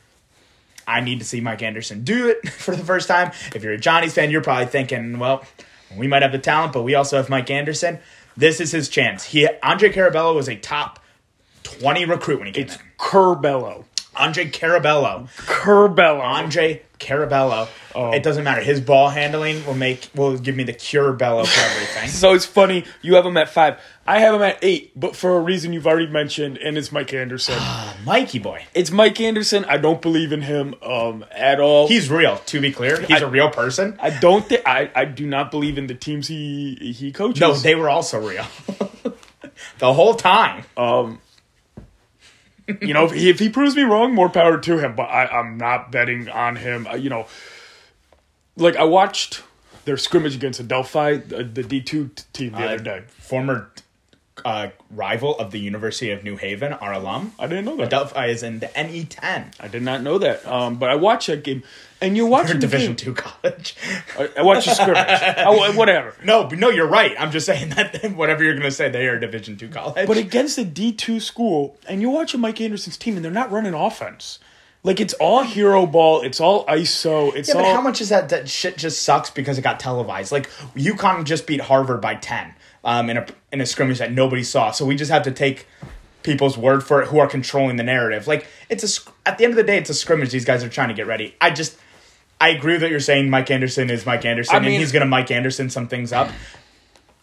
I 0.86 1.00
need 1.00 1.18
to 1.18 1.24
see 1.24 1.40
Mike 1.40 1.62
Anderson 1.62 2.02
do 2.02 2.28
it 2.28 2.48
for 2.52 2.74
the 2.74 2.84
first 2.84 3.08
time. 3.08 3.32
If 3.54 3.62
you're 3.62 3.74
a 3.74 3.78
Johnny's 3.78 4.14
fan, 4.14 4.30
you're 4.30 4.42
probably 4.42 4.66
thinking, 4.66 5.18
well, 5.18 5.44
we 5.96 6.06
might 6.08 6.22
have 6.22 6.32
the 6.32 6.38
talent, 6.38 6.72
but 6.72 6.82
we 6.82 6.94
also 6.94 7.16
have 7.16 7.28
Mike 7.28 7.50
Anderson. 7.50 7.98
This 8.36 8.60
is 8.60 8.72
his 8.72 8.88
chance. 8.88 9.24
He 9.24 9.48
Andre 9.62 9.90
Carabello 9.90 10.34
was 10.34 10.48
a 10.48 10.56
top 10.56 11.00
20 11.64 12.04
recruit 12.04 12.38
when 12.38 12.46
he 12.46 12.52
came 12.52 12.64
it's 12.64 12.76
in. 12.76 12.82
Curbelo. 12.98 13.84
Andre 14.18 14.46
Carabello. 14.50 15.28
Curbella. 15.36 16.20
Andre 16.22 16.82
Carabello. 16.98 17.68
Oh. 17.94 18.12
It 18.12 18.22
doesn't 18.22 18.44
matter. 18.44 18.60
His 18.60 18.80
ball 18.80 19.08
handling 19.08 19.64
will 19.66 19.74
make 19.74 20.08
will 20.14 20.36
give 20.38 20.54
me 20.56 20.64
the 20.64 20.72
cure 20.72 21.12
bello 21.12 21.44
for 21.44 21.60
everything. 21.60 22.08
So 22.18 22.32
it's 22.34 22.44
funny. 22.46 22.84
You 23.02 23.14
have 23.14 23.24
him 23.26 23.36
at 23.36 23.48
five. 23.50 23.78
I 24.06 24.20
have 24.20 24.34
him 24.34 24.42
at 24.42 24.58
eight, 24.62 24.92
but 24.98 25.14
for 25.14 25.36
a 25.36 25.40
reason 25.40 25.72
you've 25.72 25.86
already 25.86 26.06
mentioned, 26.08 26.56
and 26.58 26.76
it's 26.78 26.90
Mike 26.90 27.12
Anderson. 27.12 27.56
Mikey 28.04 28.38
boy. 28.38 28.64
it's 28.74 28.90
Mike 28.90 29.20
Anderson. 29.20 29.64
I 29.66 29.76
don't 29.76 30.00
believe 30.02 30.32
in 30.32 30.42
him 30.42 30.74
um, 30.82 31.24
at 31.30 31.60
all. 31.60 31.86
He's 31.88 32.08
real, 32.10 32.38
to 32.46 32.60
be 32.60 32.72
clear. 32.72 33.00
He's 33.00 33.22
I- 33.22 33.26
a 33.26 33.28
real 33.28 33.50
person. 33.50 33.96
I 34.00 34.10
don't 34.10 34.44
think 34.46 34.62
I, 34.66 34.90
I 34.94 35.04
do 35.04 35.26
not 35.26 35.50
believe 35.50 35.76
in 35.78 35.86
the 35.86 35.94
teams 35.94 36.26
he 36.26 36.74
he 36.96 37.12
coaches. 37.12 37.40
No, 37.40 37.52
they 37.54 37.74
were 37.74 37.88
also 37.90 38.18
real. 38.26 38.44
the 39.78 39.92
whole 39.92 40.14
time. 40.14 40.64
um, 40.76 41.20
you 42.80 42.94
know, 42.94 43.06
if 43.06 43.12
he, 43.12 43.30
if 43.30 43.38
he 43.38 43.48
proves 43.48 43.74
me 43.76 43.82
wrong, 43.82 44.14
more 44.14 44.28
power 44.28 44.58
to 44.58 44.78
him. 44.78 44.94
But 44.94 45.04
I, 45.04 45.26
I'm 45.26 45.56
not 45.58 45.90
betting 45.92 46.28
on 46.28 46.56
him. 46.56 46.86
Uh, 46.86 46.94
you 46.96 47.10
know, 47.10 47.26
like 48.56 48.76
I 48.76 48.84
watched 48.84 49.42
their 49.84 49.96
scrimmage 49.96 50.34
against 50.34 50.60
Adelphi, 50.60 51.16
the, 51.16 51.44
the 51.44 51.62
D 51.62 51.80
two 51.80 52.10
team 52.32 52.52
the 52.52 52.58
Uh, 52.58 52.64
other 52.66 52.78
day. 52.78 53.02
Former 53.18 53.70
uh, 54.44 54.68
rival 54.90 55.36
of 55.38 55.50
the 55.50 55.58
University 55.58 56.10
of 56.10 56.22
New 56.24 56.36
Haven, 56.36 56.72
our 56.74 56.92
alum. 56.92 57.32
I 57.38 57.46
didn't 57.46 57.64
know 57.64 57.76
that. 57.76 57.90
Delphi 57.90 58.26
is 58.26 58.42
in 58.42 58.60
the 58.60 58.66
NE10. 58.68 59.54
I 59.58 59.68
did 59.68 59.82
not 59.82 60.02
know 60.02 60.18
that. 60.18 60.46
Um, 60.46 60.76
but 60.76 60.90
I 60.90 60.94
watched 60.94 61.26
that 61.28 61.42
game, 61.42 61.62
and 62.00 62.16
you're 62.16 62.26
watching 62.26 62.52
They're 62.60 62.60
Division 62.60 62.88
game. 62.92 62.96
two 62.96 63.14
college. 63.14 63.76
I, 64.18 64.30
I 64.38 64.42
watched 64.42 64.66
the 64.66 64.74
scrimmage. 64.74 64.96
I- 64.96 65.70
whatever. 65.76 66.14
no, 66.24 66.44
but 66.44 66.58
no, 66.58 66.70
you're 66.70 66.88
right. 66.88 67.14
I'm 67.18 67.30
just 67.30 67.46
saying 67.46 67.70
that 67.70 68.12
whatever 68.16 68.44
you're 68.44 68.54
gonna 68.54 68.70
say, 68.70 68.88
they 68.88 69.06
are 69.08 69.16
a 69.16 69.20
Division 69.20 69.56
two 69.56 69.68
college. 69.68 70.06
But 70.06 70.16
against 70.16 70.58
a 70.58 70.64
D 70.64 70.92
two 70.92 71.20
school, 71.20 71.76
and 71.88 72.00
you're 72.00 72.12
watching 72.12 72.40
Mike 72.40 72.60
Anderson's 72.60 72.96
team, 72.96 73.16
and 73.16 73.24
they're 73.24 73.32
not 73.32 73.50
running 73.50 73.74
offense. 73.74 74.38
Like 74.84 75.00
it's 75.00 75.14
all 75.14 75.42
hero 75.42 75.86
ball. 75.86 76.22
It's 76.22 76.40
all 76.40 76.64
ISO. 76.66 77.34
It's 77.34 77.48
yeah, 77.48 77.56
all 77.56 77.62
but 77.62 77.74
how 77.74 77.80
much 77.80 78.00
is 78.00 78.10
that? 78.10 78.28
That 78.28 78.48
shit 78.48 78.76
just 78.78 79.02
sucks 79.02 79.28
because 79.28 79.58
it 79.58 79.62
got 79.62 79.80
televised. 79.80 80.30
Like 80.30 80.48
UConn 80.76 81.24
just 81.24 81.46
beat 81.46 81.60
Harvard 81.62 82.00
by 82.00 82.14
ten 82.14 82.54
um, 82.84 83.10
in 83.10 83.16
a 83.16 83.26
in 83.52 83.60
a 83.60 83.66
scrimmage 83.66 83.98
that 83.98 84.12
nobody 84.12 84.44
saw. 84.44 84.70
So 84.70 84.86
we 84.86 84.94
just 84.94 85.10
have 85.10 85.24
to 85.24 85.32
take 85.32 85.66
people's 86.22 86.56
word 86.56 86.84
for 86.84 87.02
it 87.02 87.08
who 87.08 87.18
are 87.18 87.26
controlling 87.26 87.76
the 87.76 87.82
narrative. 87.82 88.26
Like 88.28 88.46
it's 88.68 88.84
a 88.84 89.10
at 89.26 89.38
the 89.38 89.44
end 89.44 89.52
of 89.52 89.56
the 89.56 89.64
day, 89.64 89.78
it's 89.78 89.90
a 89.90 89.94
scrimmage. 89.94 90.30
These 90.30 90.44
guys 90.44 90.62
are 90.62 90.68
trying 90.68 90.88
to 90.88 90.94
get 90.94 91.06
ready. 91.08 91.34
I 91.40 91.50
just 91.50 91.76
I 92.40 92.50
agree 92.50 92.76
that 92.76 92.90
you're 92.90 93.00
saying 93.00 93.30
Mike 93.30 93.50
Anderson 93.50 93.90
is 93.90 94.06
Mike 94.06 94.24
Anderson 94.24 94.56
I 94.56 94.58
mean- 94.60 94.72
and 94.72 94.80
he's 94.80 94.92
gonna 94.92 95.06
Mike 95.06 95.30
Anderson 95.30 95.70
some 95.70 95.88
things 95.88 96.12
up. 96.12 96.30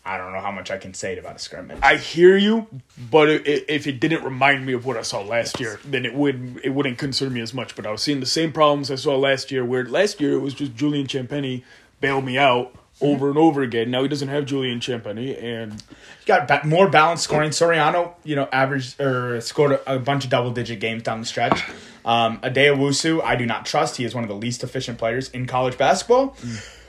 I 0.08 0.18
don't 0.20 0.34
know 0.34 0.40
how 0.40 0.52
much 0.52 0.70
I 0.70 0.78
can 0.78 0.94
say 0.94 1.18
about 1.18 1.38
a 1.38 1.40
scrimmage. 1.40 1.80
I 1.82 1.96
hear 1.96 2.38
you, 2.38 2.68
but 3.10 3.28
i- 3.28 3.34
i- 3.34 3.66
if 3.68 3.88
it 3.88 4.00
didn't 4.00 4.24
remind 4.24 4.64
me 4.64 4.74
of 4.74 4.86
what 4.86 4.98
I 4.98 5.02
saw 5.02 5.22
last 5.22 5.60
year, 5.60 5.80
then 5.84 6.06
it 6.06 6.14
would 6.14 6.60
it 6.64 6.70
wouldn't 6.70 7.00
concern 7.00 7.34
me 7.34 7.42
as 7.42 7.54
much. 7.56 7.76
But 7.76 7.88
I 7.88 7.92
was 7.92 8.04
seeing 8.04 8.20
the 8.20 8.26
same 8.28 8.52
problems 8.52 8.92
I 8.92 8.96
saw 8.96 9.16
last 9.18 9.52
year. 9.52 9.66
Where 9.66 9.84
last 9.84 10.22
year 10.22 10.34
it 10.34 10.40
was 10.42 10.54
just 10.54 10.76
Julian 10.76 11.08
Champagnie 11.08 11.64
bailed 12.02 12.24
me 12.26 12.38
out 12.38 12.76
over 13.02 13.30
and 13.30 13.38
over 13.38 13.62
again. 13.62 13.92
Now 13.92 14.02
he 14.04 14.08
doesn't 14.08 14.28
have 14.28 14.46
Julian 14.46 14.80
Champagnie, 14.80 15.42
and 15.42 15.74
he 15.74 16.26
got 16.26 16.48
ba- 16.48 16.62
more 16.66 16.90
balanced 16.90 17.24
scoring. 17.26 17.50
Soriano, 17.52 18.14
you 18.24 18.36
know, 18.36 18.48
averaged 18.52 19.00
or 19.02 19.42
scored 19.42 19.74
a, 19.74 19.96
a 19.96 20.00
bunch 20.00 20.24
of 20.24 20.30
double 20.30 20.52
digit 20.52 20.80
games 20.80 21.04
down 21.04 21.20
the 21.20 21.26
stretch. 21.26 21.64
Um, 22.06 22.40
Addae-Wusu, 22.42 23.22
I 23.24 23.36
do 23.36 23.46
not 23.46 23.66
trust. 23.66 23.98
He 23.98 24.06
is 24.06 24.14
one 24.16 24.24
of 24.24 24.30
the 24.30 24.36
least 24.36 24.64
efficient 24.64 24.98
players 24.98 25.30
in 25.30 25.46
college 25.46 25.78
basketball. 25.78 26.38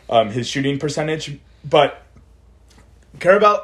Um, 0.08 0.30
his 0.30 0.46
shooting 0.46 0.78
percentage, 0.78 1.38
but 1.64 2.02
Carabel, 3.18 3.62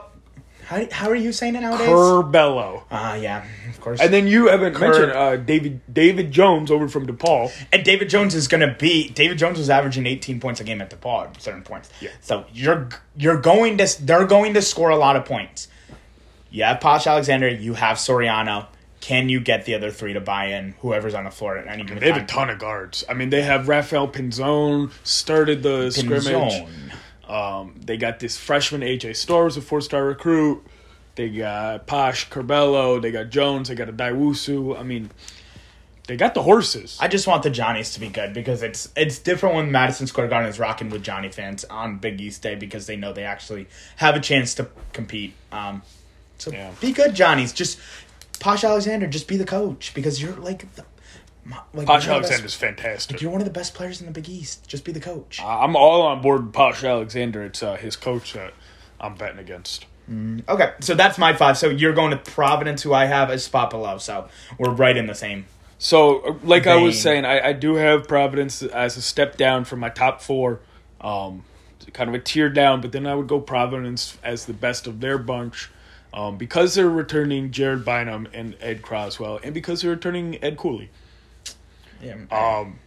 how, 0.73 0.89
how 0.91 1.11
are 1.11 1.15
you 1.15 1.33
saying 1.33 1.55
it 1.55 1.61
nowadays? 1.61 1.89
Curbelo. 1.89 2.85
Ah, 2.91 3.15
yeah, 3.15 3.45
of 3.69 3.81
course. 3.81 4.01
And 4.01 4.13
then 4.13 4.27
you 4.27 4.49
haven't 4.49 4.75
Cur- 4.75 4.81
mentioned 4.89 5.13
uh, 5.13 5.37
David 5.37 5.81
David 5.93 6.33
Jones 6.33 6.71
over 6.71 6.89
from 6.89 7.07
DePaul. 7.07 7.53
And 7.73 7.85
David 7.85 8.09
Jones 8.09 8.35
is 8.35 8.49
going 8.49 8.67
to 8.67 8.75
be 8.79 9.11
David 9.11 9.37
Jones 9.39 9.59
was 9.59 9.69
averaging 9.69 10.07
18 10.07 10.41
points 10.41 10.61
a 10.61 10.65
game 10.65 10.81
at 10.81 10.91
DePaul 10.91 11.27
at 11.27 11.43
certain 11.43 11.63
points. 11.63 11.91
Yeah. 12.01 12.11
So 12.21 12.47
you're 12.53 12.89
you're 13.17 13.41
going 13.41 13.77
to 13.79 14.05
they're 14.05 14.27
going 14.27 14.55
to 14.55 14.63
score 14.63 14.89
a 14.89 14.97
lot 14.97 15.17
of 15.17 15.25
points. 15.27 15.69
You 16.51 16.65
have 16.65 16.81
Posh 16.81 17.07
Alexander, 17.07 17.49
you 17.49 17.75
have 17.75 17.99
Soriano. 17.99 18.67
Can 19.01 19.29
you 19.29 19.41
get 19.41 19.65
the 19.65 19.75
other 19.75 19.91
three 19.91 20.13
to 20.13 20.21
buy 20.21 20.47
in? 20.47 20.75
Whoever's 20.81 21.15
on 21.15 21.25
the 21.25 21.31
floor 21.31 21.59
at 21.59 21.67
any 21.67 21.83
given 21.83 21.99
They 21.99 22.13
have 22.13 22.23
a 22.23 22.27
ton 22.27 22.51
of 22.51 22.61
guards. 22.61 23.05
I 23.09 23.15
mean, 23.15 23.31
they 23.31 23.43
have 23.43 23.67
Rafael 23.67 24.07
Pinzone 24.07 24.93
started 25.03 25.65
the 25.65 25.91
scrimmage. 25.91 26.65
Um, 27.29 27.75
they 27.85 27.97
got 27.97 28.19
this 28.21 28.37
freshman 28.37 28.81
AJ 28.83 29.17
Stores, 29.17 29.57
a 29.57 29.63
four 29.63 29.81
star 29.81 30.05
recruit. 30.05 30.63
They 31.15 31.29
got 31.29 31.87
Posh 31.87 32.29
Curbelo. 32.31 33.01
They 33.01 33.11
got 33.11 33.31
Jones. 33.31 33.69
They 33.69 33.75
got 33.75 33.89
a 33.89 33.93
Daiwusu. 33.93 34.79
I 34.79 34.83
mean, 34.83 35.11
they 36.07 36.17
got 36.17 36.35
the 36.35 36.43
horses. 36.43 36.99
I 37.01 37.09
just 37.09 37.27
want 37.27 37.43
the 37.43 37.51
Johnnies 37.51 37.93
to 37.95 38.01
be 38.01 38.09
good 38.09 38.33
because 38.35 38.63
it's 38.63 38.89
it's 38.97 39.19
different 39.19 39.55
when 39.55 39.71
Madison 39.71 40.07
Square 40.07 40.29
Garden 40.29 40.49
is 40.51 40.59
rocking 40.59 40.91
with 40.91 41.03
Johnny 41.03 41.29
fans 41.29 41.65
on 41.65 41.99
Big 41.99 42.21
East 42.21 42.43
Day 42.43 42.55
because 42.55 42.87
they 42.87 42.97
know 42.97 43.13
they 43.13 43.25
actually 43.25 43.67
have 43.97 44.17
a 44.17 44.21
chance 44.21 44.55
to 44.55 44.69
compete. 44.93 45.35
Um, 45.53 45.83
so 46.39 46.51
Yeah. 46.51 46.73
be 46.81 46.93
good, 46.93 47.15
Johnnies. 47.15 47.53
Just 47.53 47.79
Posh 48.41 48.65
Alexander, 48.65 49.07
just 49.07 49.29
be 49.29 49.37
the 49.37 49.45
coach 49.45 49.93
because 49.95 50.21
you're 50.21 50.35
like 50.35 50.75
the 50.75 50.85
like 51.75 51.87
Posh 51.87 52.07
the 52.07 52.21
best- 52.21 52.57
fantastic. 52.57 53.21
You're 53.21 53.31
one 53.31 53.41
of 53.41 53.47
the 53.47 53.53
best 53.53 53.75
players 53.75 54.01
in 54.01 54.07
the 54.07 54.13
Big 54.13 54.29
East. 54.29 54.67
Just 54.69 54.85
be 54.85 54.93
the 54.93 55.01
coach. 55.01 55.41
I'm 55.43 55.77
all 55.77 56.03
on 56.03 56.23
board 56.23 56.45
with 56.45 56.53
Posh 56.53 56.85
Alexander. 56.85 57.43
It's 57.43 57.63
uh, 57.63 57.77
his 57.77 57.97
coach 57.97 58.33
that 58.35 58.55
I'm 59.01 59.15
betting 59.15 59.39
against. 59.39 59.87
Okay, 60.49 60.73
so 60.81 60.95
that's 60.95 61.17
my 61.17 61.33
five. 61.33 61.57
So 61.57 61.71
you're 61.71 61.95
going 61.95 62.11
to 62.11 62.19
Providence, 62.19 62.83
who 62.83 62.93
I 62.93 63.07
have 63.07 63.31
a 63.31 63.39
spot 63.39 63.71
below. 63.71 63.99
So 63.99 64.29
we're 64.59 64.71
right 64.73 64.97
in 64.97 65.07
the 65.07 65.15
same. 65.15 65.47
So, 65.79 66.21
uh, 66.21 66.35
like 66.45 66.67
I 66.67 66.77
was 66.77 67.01
saying, 67.01 67.25
I, 67.25 67.49
I 67.49 67.53
do 67.55 67.75
have 67.77 68.07
Providence 68.07 68.63
as 68.63 68.97
a 68.97 69.03
step 69.03 69.37
down 69.37 69.65
from 69.65 69.81
my 69.81 69.89
top 69.89 70.21
four, 70.21 70.61
um, 71.01 71.45
kind 71.93 72.09
of 72.09 72.15
a 72.15 72.19
tier 72.21 72.51
down. 72.51 72.81
But 72.81 72.93
then 72.93 73.07
I 73.07 73.15
would 73.15 73.27
go 73.27 73.41
Providence 73.41 74.17
as 74.23 74.45
the 74.45 74.53
best 74.53 74.87
of 74.87 75.01
their 75.01 75.19
bunch, 75.19 75.71
um, 76.13 76.37
because 76.37 76.75
they're 76.75 76.91
returning 76.91 77.51
Jared 77.51 77.85
Bynum 77.85 78.29
and 78.33 78.55
Ed 78.61 78.83
Croswell, 78.83 79.41
and 79.43 79.55
because 79.55 79.83
they're 79.83 79.91
returning 79.93 80.43
Ed 80.45 80.57
Cooley. 80.57 80.91
Yeah. 82.03 82.15
Um, 82.31 82.79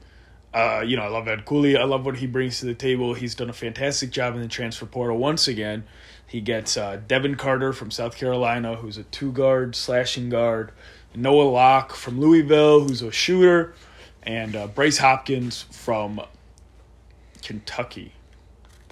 uh, 0.54 0.82
you 0.82 0.95
know, 0.95 1.04
I 1.04 1.08
love 1.08 1.28
Ed 1.28 1.45
Cooley. 1.45 1.78
I 1.78 1.84
love 1.84 2.06
what 2.06 2.17
he 2.17 2.28
brings 2.28 2.60
to 2.60 2.65
the 2.65 2.73
table. 2.73 3.13
He's 3.13 3.36
done 3.36 3.49
a 3.49 3.54
fantastic 3.54 4.12
job 4.12 4.36
in 4.36 4.41
the 4.41 4.47
transfer 4.47 4.86
portal 4.86 5.17
once 5.17 5.47
again. 5.47 5.84
He 6.28 6.41
gets 6.41 6.78
uh, 6.78 7.01
Devin 7.08 7.36
Carter 7.36 7.73
from 7.73 7.91
South 7.91 8.15
Carolina, 8.17 8.75
who's 8.75 8.97
a 8.97 9.04
two 9.04 9.32
guard, 9.32 9.75
slashing 9.75 10.30
guard. 10.30 10.71
Noah 11.13 11.43
Locke 11.43 11.93
from 11.93 12.19
Louisville, 12.19 12.82
who's 12.82 13.01
a 13.01 13.12
shooter. 13.12 13.73
And 14.23 14.56
uh, 14.56 14.67
Bryce 14.67 14.97
Hopkins 14.97 15.63
from 15.71 16.21
Kentucky. 17.43 18.13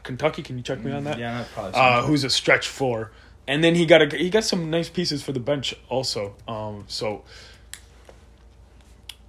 Kentucky, 0.04 0.44
can 0.44 0.58
you 0.58 0.64
check 0.64 0.84
me 0.84 0.92
on 0.92 1.06
that? 1.06 1.18
yeah, 1.18 1.40
that 1.40 1.52
probably. 1.54 1.80
uh, 1.80 2.02
who's 2.04 2.24
a 2.24 2.30
stretch 2.30 2.68
four, 2.68 3.12
and 3.48 3.64
then 3.64 3.74
he 3.74 3.86
got 3.86 4.02
a 4.02 4.18
he 4.18 4.30
got 4.30 4.44
some 4.44 4.70
nice 4.70 4.90
pieces 4.90 5.24
for 5.24 5.32
the 5.32 5.40
bench 5.40 5.74
also. 5.90 6.36
Um, 6.48 6.84
so 6.88 7.24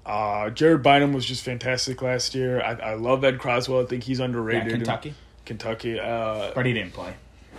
uh, 0.06 0.50
Jared 0.50 0.82
Bynum 0.82 1.12
was 1.12 1.24
just 1.24 1.44
fantastic 1.44 2.02
last 2.02 2.34
year. 2.34 2.60
I, 2.60 2.72
I 2.72 2.94
love 2.94 3.24
Ed 3.24 3.38
Croswell. 3.38 3.82
I 3.82 3.86
think 3.86 4.04
he's 4.04 4.18
yeah, 4.18 4.26
underrated. 4.26 4.72
Kentucky, 4.72 5.14
Kentucky. 5.44 5.98
Uh, 5.98 6.52
but 6.54 6.66
he 6.66 6.72
didn't 6.72 6.92
play. 6.92 7.14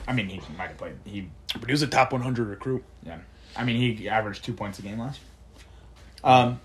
I 0.08 0.14
mean, 0.14 0.30
he 0.30 0.40
might 0.58 0.68
have 0.68 0.78
played. 0.78 0.96
He 1.06 1.30
but 1.54 1.66
he 1.66 1.72
was 1.72 1.82
a 1.82 1.88
top 1.88 2.12
100 2.12 2.48
recruit. 2.48 2.84
Yeah. 3.04 3.18
I 3.56 3.64
mean, 3.64 3.96
he 3.96 4.10
averaged 4.10 4.44
two 4.44 4.54
points 4.54 4.80
a 4.80 4.82
game 4.82 5.00
last 5.00 5.22
year. 5.22 6.32
Um, 6.32 6.60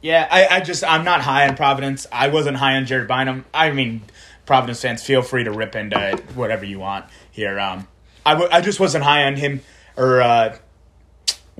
yeah, 0.00 0.26
I, 0.30 0.46
I 0.56 0.60
just, 0.60 0.82
I'm 0.82 1.04
not 1.04 1.20
high 1.20 1.46
on 1.46 1.56
Providence. 1.56 2.06
I 2.10 2.28
wasn't 2.28 2.56
high 2.56 2.76
on 2.76 2.86
Jared 2.86 3.06
Bynum. 3.06 3.44
I 3.52 3.70
mean, 3.72 4.02
Providence 4.46 4.80
fans, 4.80 5.02
feel 5.02 5.22
free 5.22 5.44
to 5.44 5.50
rip 5.50 5.76
into 5.76 6.22
whatever 6.34 6.64
you 6.64 6.78
want 6.78 7.06
here. 7.30 7.60
Um, 7.60 7.86
I, 8.24 8.32
w- 8.32 8.48
I 8.50 8.60
just 8.62 8.80
wasn't 8.80 9.04
high 9.04 9.24
on 9.24 9.36
him, 9.36 9.60
or, 9.96 10.22
uh, 10.22 10.56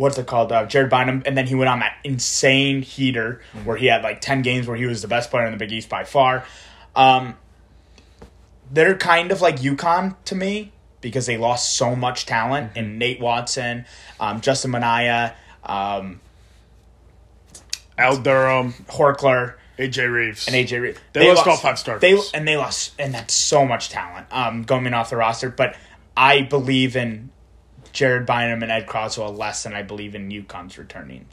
what's 0.01 0.17
it 0.17 0.27
called? 0.27 0.51
Uh, 0.51 0.65
Jared 0.65 0.89
Bynum. 0.89 1.23
And 1.27 1.37
then 1.37 1.47
he 1.47 1.55
went 1.55 1.69
on 1.69 1.81
that 1.81 1.99
insane 2.05 2.81
heater 2.81 3.43
where 3.65 3.77
he 3.77 3.85
had 3.85 4.03
like 4.03 4.23
10 4.23 4.41
games 4.41 4.67
where 4.67 4.77
he 4.77 4.87
was 4.87 5.03
the 5.03 5.09
best 5.09 5.31
player 5.31 5.45
in 5.45 5.53
the 5.53 5.59
Big 5.59 5.71
East 5.71 5.91
by 5.91 6.05
far. 6.05 6.47
Um, 6.97 7.37
they're 8.71 8.97
kind 8.97 9.31
of 9.31 9.43
like 9.43 9.57
UConn 9.57 10.17
to 10.25 10.35
me 10.35 10.73
because 11.03 11.27
they 11.27 11.37
lost 11.37 11.75
so 11.75 11.95
much 11.95 12.25
talent 12.25 12.79
in 12.79 12.97
Nate 12.97 13.21
Watson, 13.21 13.85
um, 14.19 14.41
Justin 14.41 14.71
Minaya, 14.71 15.35
um, 15.65 16.21
Al 17.99 18.17
Durham, 18.17 18.73
Horchler, 18.89 19.57
AJ 19.79 20.11
Reeves, 20.11 20.47
and 20.47 20.57
AJ 20.57 20.81
Reeves. 20.81 20.99
They 21.13 21.29
lost 21.29 21.47
all 21.47 21.57
five 21.57 21.79
starters. 21.79 22.01
They 22.01 22.39
and 22.39 22.49
they 22.49 22.57
lost, 22.57 22.95
and 22.99 23.13
that's 23.13 23.35
so 23.35 23.67
much 23.67 23.91
talent 23.91 24.27
um, 24.31 24.63
going 24.63 24.93
off 24.95 25.11
the 25.11 25.17
roster. 25.17 25.51
But 25.51 25.77
I 26.17 26.43
believe 26.43 26.97
in 26.97 27.30
Jared 27.93 28.27
Bynum 28.27 28.63
and 28.63 28.71
Ed 28.71 28.87
Croswell 28.87 29.33
less 29.35 29.63
than 29.63 29.75
I 29.75 29.83
believe 29.83 30.15
in 30.15 30.29
UConn's 30.29 30.79
returning 30.79 31.27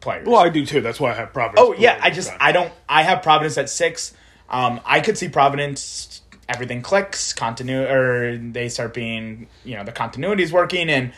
players. 0.00 0.26
Well, 0.26 0.40
I 0.40 0.48
do 0.48 0.64
too. 0.64 0.80
That's 0.80 1.00
why 1.00 1.10
I 1.10 1.14
have 1.14 1.32
Providence. 1.32 1.66
Oh 1.66 1.74
yeah, 1.74 1.98
I 2.02 2.10
just 2.10 2.32
I 2.40 2.52
don't 2.52 2.72
I 2.88 3.02
have 3.02 3.22
Providence 3.22 3.58
at 3.58 3.68
six. 3.68 4.14
Um, 4.48 4.80
I 4.84 5.00
could 5.00 5.18
see 5.18 5.28
Providence. 5.28 6.22
Everything 6.48 6.80
clicks, 6.80 7.34
continue, 7.34 7.82
or 7.82 8.38
they 8.38 8.70
start 8.70 8.94
being, 8.94 9.48
you 9.64 9.76
know, 9.76 9.84
the 9.84 9.92
continuity 9.92 10.42
is 10.42 10.50
working, 10.50 10.88
and 10.88 11.12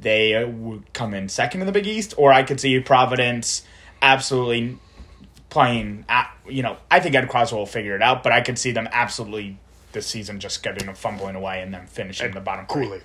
they 0.00 0.34
uh, 0.34 0.48
would 0.48 0.92
come 0.92 1.14
in 1.14 1.28
second 1.28 1.60
in 1.60 1.66
the 1.68 1.72
Big 1.72 1.86
East. 1.86 2.14
Or 2.16 2.32
I 2.32 2.42
could 2.42 2.58
see 2.58 2.80
Providence 2.80 3.62
absolutely 4.00 4.78
playing. 5.50 6.04
At, 6.08 6.36
you 6.48 6.64
know, 6.64 6.78
I 6.90 6.98
think 6.98 7.14
Ed 7.14 7.28
Croswell 7.28 7.60
will 7.60 7.66
figure 7.66 7.94
it 7.94 8.02
out, 8.02 8.24
but 8.24 8.32
I 8.32 8.40
could 8.40 8.58
see 8.58 8.72
them 8.72 8.88
absolutely 8.90 9.56
this 9.92 10.06
season 10.06 10.40
just 10.40 10.62
getting 10.62 10.86
them 10.86 10.96
fumbling 10.96 11.36
away 11.36 11.62
and 11.62 11.72
then 11.72 11.86
finishing 11.86 12.32
the 12.32 12.40
bottom 12.40 12.66
three. 12.66 13.00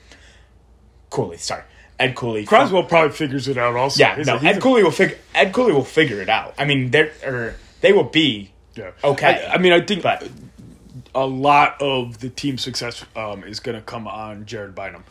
Cooley. 1.10 1.38
Sorry, 1.38 1.64
Ed 2.00 2.16
Cooley. 2.16 2.46
Croswell 2.46 2.84
probably 2.84 3.12
figures 3.16 3.48
it 3.48 3.58
out 3.58 3.76
also. 3.76 4.00
Yeah, 4.00 4.16
He's 4.16 4.28
no, 4.28 4.36
a- 4.38 4.44
Ed 4.44 4.58
a- 4.58 4.62
Cooley 4.62 4.84
will 4.84 4.92
figure. 4.92 5.18
Ed 5.34 5.54
Cooley 5.54 5.72
will 5.74 5.84
figure 5.84 6.22
it 6.22 6.30
out. 6.30 6.54
I 6.58 6.66
mean, 6.66 6.92
they're 6.92 7.12
or 7.26 7.56
they 7.82 7.94
will 7.94 8.04
be 8.04 8.52
Yeah. 8.76 8.92
okay. 9.04 9.48
I, 9.48 9.54
I 9.56 9.58
mean, 9.58 9.74
I 9.74 9.82
think 9.82 10.04
But- 10.04 10.28
a 11.16 11.26
lot 11.26 11.82
of 11.82 12.20
the 12.20 12.30
team 12.30 12.58
success 12.58 13.04
um, 13.16 13.44
is 13.44 13.60
going 13.60 13.76
to 13.76 13.82
come 13.82 14.08
on 14.08 14.46
Jared 14.46 14.76
Bynum. 14.76 15.04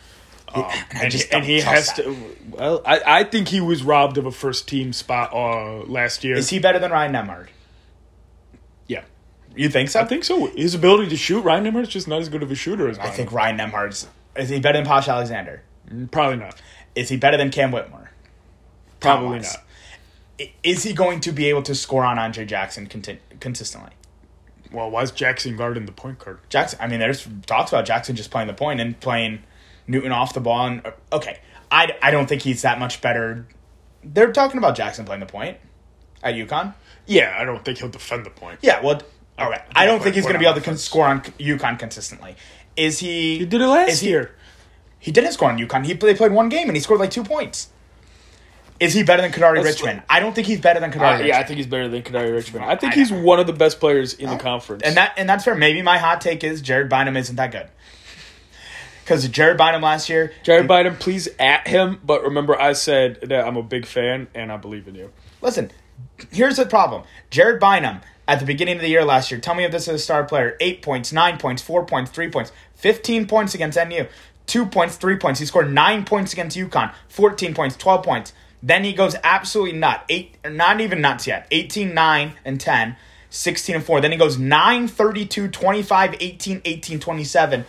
Um, 0.54 0.62
I 0.64 0.84
and, 1.02 1.12
he, 1.12 1.22
and 1.32 1.44
he 1.44 1.60
has 1.60 1.92
to. 1.94 2.16
Well, 2.50 2.80
I, 2.86 3.00
I 3.04 3.24
think 3.24 3.48
he 3.48 3.60
was 3.60 3.82
robbed 3.82 4.16
of 4.16 4.26
a 4.26 4.30
first 4.30 4.68
team 4.68 4.92
spot 4.92 5.32
uh, 5.32 5.78
last 5.86 6.22
year. 6.22 6.36
is 6.36 6.50
he 6.50 6.60
better 6.60 6.78
than 6.78 6.92
Ryan 6.92 7.12
Nembhard? 7.14 7.48
Yeah, 8.86 9.02
You 9.56 9.68
think 9.68 9.88
so? 9.88 10.00
I 10.00 10.04
think 10.04 10.22
so. 10.22 10.46
His 10.46 10.74
ability 10.76 11.08
to 11.08 11.16
shoot, 11.16 11.40
Ryan 11.40 11.64
Nimmer's 11.64 11.88
just 11.88 12.06
not 12.06 12.20
as 12.20 12.28
good 12.28 12.44
of 12.44 12.52
a 12.52 12.54
shooter 12.54 12.88
as 12.88 12.98
I 13.00 13.10
think 13.10 13.32
Ryan 13.32 13.58
Nembhard's. 13.58 14.06
Is 14.36 14.48
he 14.50 14.60
better 14.60 14.78
than 14.78 14.86
Posh 14.86 15.08
Alexander? 15.08 15.62
Probably 16.10 16.36
not. 16.36 16.60
Is 16.94 17.08
he 17.08 17.16
better 17.16 17.36
than 17.36 17.50
Cam 17.50 17.72
Whitmore? 17.72 18.10
Probably 19.00 19.40
not. 19.40 19.62
Is 20.62 20.82
he 20.82 20.92
going 20.92 21.20
to 21.20 21.32
be 21.32 21.46
able 21.46 21.62
to 21.62 21.74
score 21.74 22.04
on 22.04 22.18
Andre 22.18 22.44
Jackson 22.44 22.86
conti- 22.86 23.20
consistently? 23.40 23.90
Well, 24.72 24.90
why 24.90 25.02
is 25.02 25.10
Jackson 25.10 25.56
guarding 25.56 25.86
the 25.86 25.92
point 25.92 26.18
guard? 26.18 26.40
Jackson. 26.48 26.78
I 26.82 26.88
mean, 26.88 27.00
there's 27.00 27.26
talks 27.46 27.70
about 27.70 27.86
Jackson 27.86 28.16
just 28.16 28.30
playing 28.30 28.48
the 28.48 28.54
point 28.54 28.80
and 28.80 28.98
playing 29.00 29.42
Newton 29.86 30.12
off 30.12 30.34
the 30.34 30.40
ball. 30.40 30.66
And 30.66 30.86
uh, 30.86 30.90
okay, 31.12 31.38
I, 31.70 31.96
I 32.02 32.10
don't 32.10 32.28
think 32.28 32.42
he's 32.42 32.62
that 32.62 32.78
much 32.78 33.00
better. 33.00 33.46
They're 34.04 34.32
talking 34.32 34.58
about 34.58 34.76
Jackson 34.76 35.04
playing 35.04 35.20
the 35.20 35.26
point 35.26 35.56
at 36.22 36.34
UConn. 36.34 36.74
Yeah, 37.06 37.36
I 37.38 37.44
don't 37.44 37.64
think 37.64 37.78
he'll 37.78 37.88
defend 37.88 38.26
the 38.26 38.30
point. 38.30 38.58
Yeah, 38.62 38.82
well, 38.82 39.00
all 39.38 39.48
right. 39.48 39.62
I 39.74 39.86
don't 39.86 40.02
think 40.02 40.16
he's 40.16 40.24
going 40.24 40.34
to 40.34 40.40
be 40.40 40.46
able 40.46 40.56
to 40.58 40.64
con- 40.64 40.76
score 40.76 41.06
on 41.06 41.20
UConn 41.22 41.78
consistently. 41.78 42.36
Is 42.76 42.98
he? 42.98 43.38
He 43.38 43.46
did 43.46 43.60
it 43.60 43.66
last 43.66 43.92
is 43.92 44.00
he- 44.00 44.08
year. 44.10 44.34
He 45.06 45.12
didn't 45.12 45.30
score 45.30 45.48
on 45.48 45.56
UConn. 45.56 45.86
He 45.86 45.92
they 45.92 46.16
played 46.16 46.32
one 46.32 46.48
game 46.48 46.68
and 46.68 46.76
he 46.76 46.80
scored 46.82 46.98
like 46.98 47.12
two 47.12 47.22
points. 47.22 47.68
Is 48.80 48.92
he 48.92 49.04
better 49.04 49.22
than 49.22 49.30
Kadari 49.30 49.62
Richmond? 49.62 50.02
I 50.10 50.18
don't 50.18 50.34
think 50.34 50.48
he's 50.48 50.60
better 50.60 50.80
than 50.80 50.90
Kadari 50.90 51.00
Uh, 51.02 51.10
Richmond. 51.12 51.28
yeah, 51.28 51.38
I 51.38 51.44
think 51.44 51.58
he's 51.58 51.68
better 51.68 51.86
than 51.86 52.02
Kadari 52.02 52.32
Richmond. 52.34 52.64
I 52.64 52.74
think 52.74 52.92
I- 52.94 52.96
he's 52.96 53.12
one 53.12 53.38
of 53.38 53.46
the 53.46 53.52
best 53.52 53.78
players 53.78 54.14
in 54.14 54.28
the 54.30 54.36
conference. 54.36 54.82
and 54.82 54.96
that 54.96 55.12
and 55.16 55.28
that's 55.28 55.44
fair. 55.44 55.54
Maybe 55.54 55.80
my 55.80 55.98
hot 55.98 56.20
take 56.20 56.42
is 56.42 56.60
Jared 56.60 56.88
Bynum 56.88 57.16
isn't 57.16 57.36
that 57.36 57.52
good. 57.52 57.68
Because 59.04 59.28
Jared 59.28 59.56
Bynum 59.56 59.82
last 59.82 60.08
year, 60.08 60.32
Jared 60.42 60.66
Biden, 60.66 60.98
please 60.98 61.28
at 61.38 61.68
him. 61.68 62.00
But 62.04 62.24
remember, 62.24 62.60
I 62.60 62.72
said 62.72 63.20
that 63.28 63.46
I'm 63.46 63.56
a 63.56 63.62
big 63.62 63.86
fan 63.86 64.26
and 64.34 64.50
I 64.50 64.56
believe 64.56 64.88
in 64.88 64.96
you. 64.96 65.12
listen, 65.40 65.70
here's 66.32 66.56
the 66.56 66.66
problem. 66.66 67.04
Jared 67.30 67.60
Bynum 67.60 68.00
at 68.26 68.40
the 68.40 68.44
beginning 68.44 68.74
of 68.74 68.80
the 68.82 68.88
year 68.88 69.04
last 69.04 69.30
year. 69.30 69.38
Tell 69.40 69.54
me 69.54 69.62
if 69.64 69.70
this 69.70 69.86
is 69.86 69.94
a 69.94 69.98
star 70.00 70.24
player. 70.24 70.56
Eight 70.58 70.82
points, 70.82 71.12
nine 71.12 71.38
points, 71.38 71.62
four 71.62 71.86
points, 71.86 72.10
three 72.10 72.28
points, 72.28 72.50
fifteen 72.74 73.28
points 73.28 73.54
against 73.54 73.78
NU. 73.78 74.06
Two 74.46 74.66
points, 74.66 74.96
three 74.96 75.16
points. 75.16 75.40
He 75.40 75.46
scored 75.46 75.72
nine 75.72 76.04
points 76.04 76.32
against 76.32 76.56
UConn. 76.56 76.94
Fourteen 77.08 77.54
points, 77.54 77.76
twelve 77.76 78.04
points. 78.04 78.32
Then 78.62 78.84
he 78.84 78.92
goes 78.92 79.14
absolutely 79.22 79.78
nut. 79.78 80.04
Eight, 80.08 80.36
not 80.44 80.80
even 80.80 81.00
nuts 81.00 81.26
yet. 81.26 81.46
18, 81.50 81.94
9, 81.94 82.32
and 82.44 82.60
10. 82.60 82.96
16 83.30 83.76
and 83.76 83.84
4. 83.84 84.00
Then 84.00 84.12
he 84.12 84.18
goes 84.18 84.38
9, 84.38 84.88
32, 84.88 85.48
25, 85.48 86.16
18, 86.18 86.62
18, 86.64 87.00
27. 87.00 87.64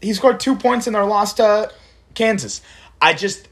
He 0.00 0.14
scored 0.14 0.38
two 0.38 0.56
points 0.56 0.86
in 0.86 0.92
their 0.92 1.04
loss 1.04 1.34
to 1.34 1.72
Kansas. 2.14 2.62
I 3.00 3.14
just, 3.14 3.48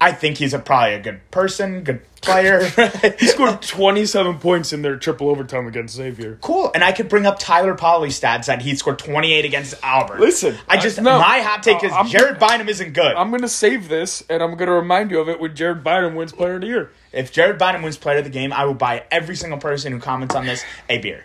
I 0.00 0.12
think 0.12 0.38
he's 0.38 0.54
a, 0.54 0.58
probably 0.58 0.94
a 0.94 1.00
good 1.00 1.28
person, 1.30 1.82
good 1.82 2.02
player. 2.26 2.60
He 3.18 3.28
scored 3.28 3.62
27 3.62 4.38
points 4.38 4.72
in 4.72 4.82
their 4.82 4.96
triple 4.96 5.30
overtime 5.30 5.66
against 5.66 5.94
Xavier. 5.94 6.36
cool. 6.42 6.70
And 6.74 6.84
I 6.84 6.92
could 6.92 7.08
bring 7.08 7.24
up 7.24 7.38
Tyler 7.38 7.74
Polley 7.74 8.08
stats 8.10 8.46
that 8.46 8.60
he 8.62 8.74
scored 8.76 8.98
28 8.98 9.44
against 9.44 9.74
Albert. 9.82 10.20
Listen, 10.20 10.56
I 10.68 10.76
just, 10.78 10.98
I- 10.98 11.02
no, 11.02 11.18
my 11.18 11.40
hot 11.40 11.62
take 11.62 11.82
is 11.82 11.92
uh, 11.92 11.96
I'm- 11.96 12.08
Jared 12.08 12.38
Bynum 12.38 12.68
isn't 12.68 12.92
good. 12.92 13.14
I'm 13.16 13.30
going 13.30 13.42
to 13.42 13.48
save 13.48 13.88
this 13.88 14.22
and 14.28 14.42
I'm 14.42 14.56
going 14.56 14.66
to 14.68 14.74
remind 14.74 15.10
you 15.10 15.20
of 15.20 15.28
it 15.28 15.40
when 15.40 15.54
Jared 15.56 15.82
Biden 15.82 16.14
wins 16.14 16.32
Player 16.32 16.56
of 16.56 16.60
the 16.60 16.66
Year. 16.66 16.90
if 17.12 17.32
Jared 17.32 17.56
Bynum 17.58 17.82
wins 17.82 17.96
player 17.96 18.18
of 18.18 18.24
the 18.24 18.30
game, 18.30 18.52
I 18.52 18.64
will 18.66 18.74
buy 18.74 19.04
every 19.10 19.36
single 19.36 19.58
person 19.58 19.92
who 19.92 19.98
comments 20.00 20.34
on 20.34 20.44
this 20.46 20.62
a 20.90 20.98
beer. 20.98 21.24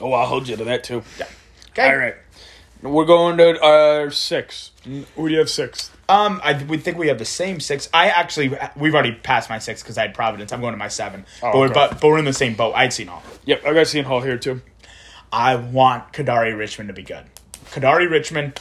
Oh, 0.00 0.12
I'll 0.12 0.26
hold 0.26 0.46
you 0.48 0.56
to 0.56 0.64
that 0.64 0.84
too. 0.84 1.02
Yeah. 1.18 1.26
Okay. 1.70 1.88
All 1.90 1.96
right. 1.96 2.14
We're 2.82 3.06
going 3.06 3.38
to 3.38 3.60
our 3.60 4.10
six. 4.10 4.70
Who 4.84 5.28
do 5.28 5.32
you 5.32 5.38
have 5.38 5.50
six? 5.50 5.90
Um, 6.08 6.40
I 6.44 6.62
we 6.62 6.78
think 6.78 6.96
we 6.96 7.08
have 7.08 7.18
the 7.18 7.24
same 7.24 7.60
six. 7.60 7.88
I 7.92 8.08
actually 8.08 8.56
we've 8.76 8.94
already 8.94 9.12
passed 9.12 9.50
my 9.50 9.58
six 9.58 9.82
because 9.82 9.98
I 9.98 10.02
had 10.02 10.14
Providence. 10.14 10.52
I'm 10.52 10.60
going 10.60 10.72
to 10.72 10.78
my 10.78 10.88
seven. 10.88 11.26
Oh, 11.42 11.52
but, 11.52 11.58
we're, 11.58 11.64
okay. 11.66 11.74
but, 11.74 12.00
but 12.00 12.08
we're 12.08 12.18
in 12.18 12.24
the 12.24 12.32
same 12.32 12.54
boat. 12.54 12.74
I'd 12.74 12.92
seen 12.92 13.08
all. 13.08 13.22
Yep, 13.46 13.64
I 13.66 13.74
got 13.74 13.86
Seton 13.88 14.06
Hall 14.06 14.20
here 14.20 14.38
too. 14.38 14.62
I 15.32 15.56
want 15.56 16.12
Kadari 16.12 16.56
Richmond 16.56 16.88
to 16.88 16.94
be 16.94 17.02
good. 17.02 17.24
Kadari 17.66 18.08
Richmond 18.08 18.60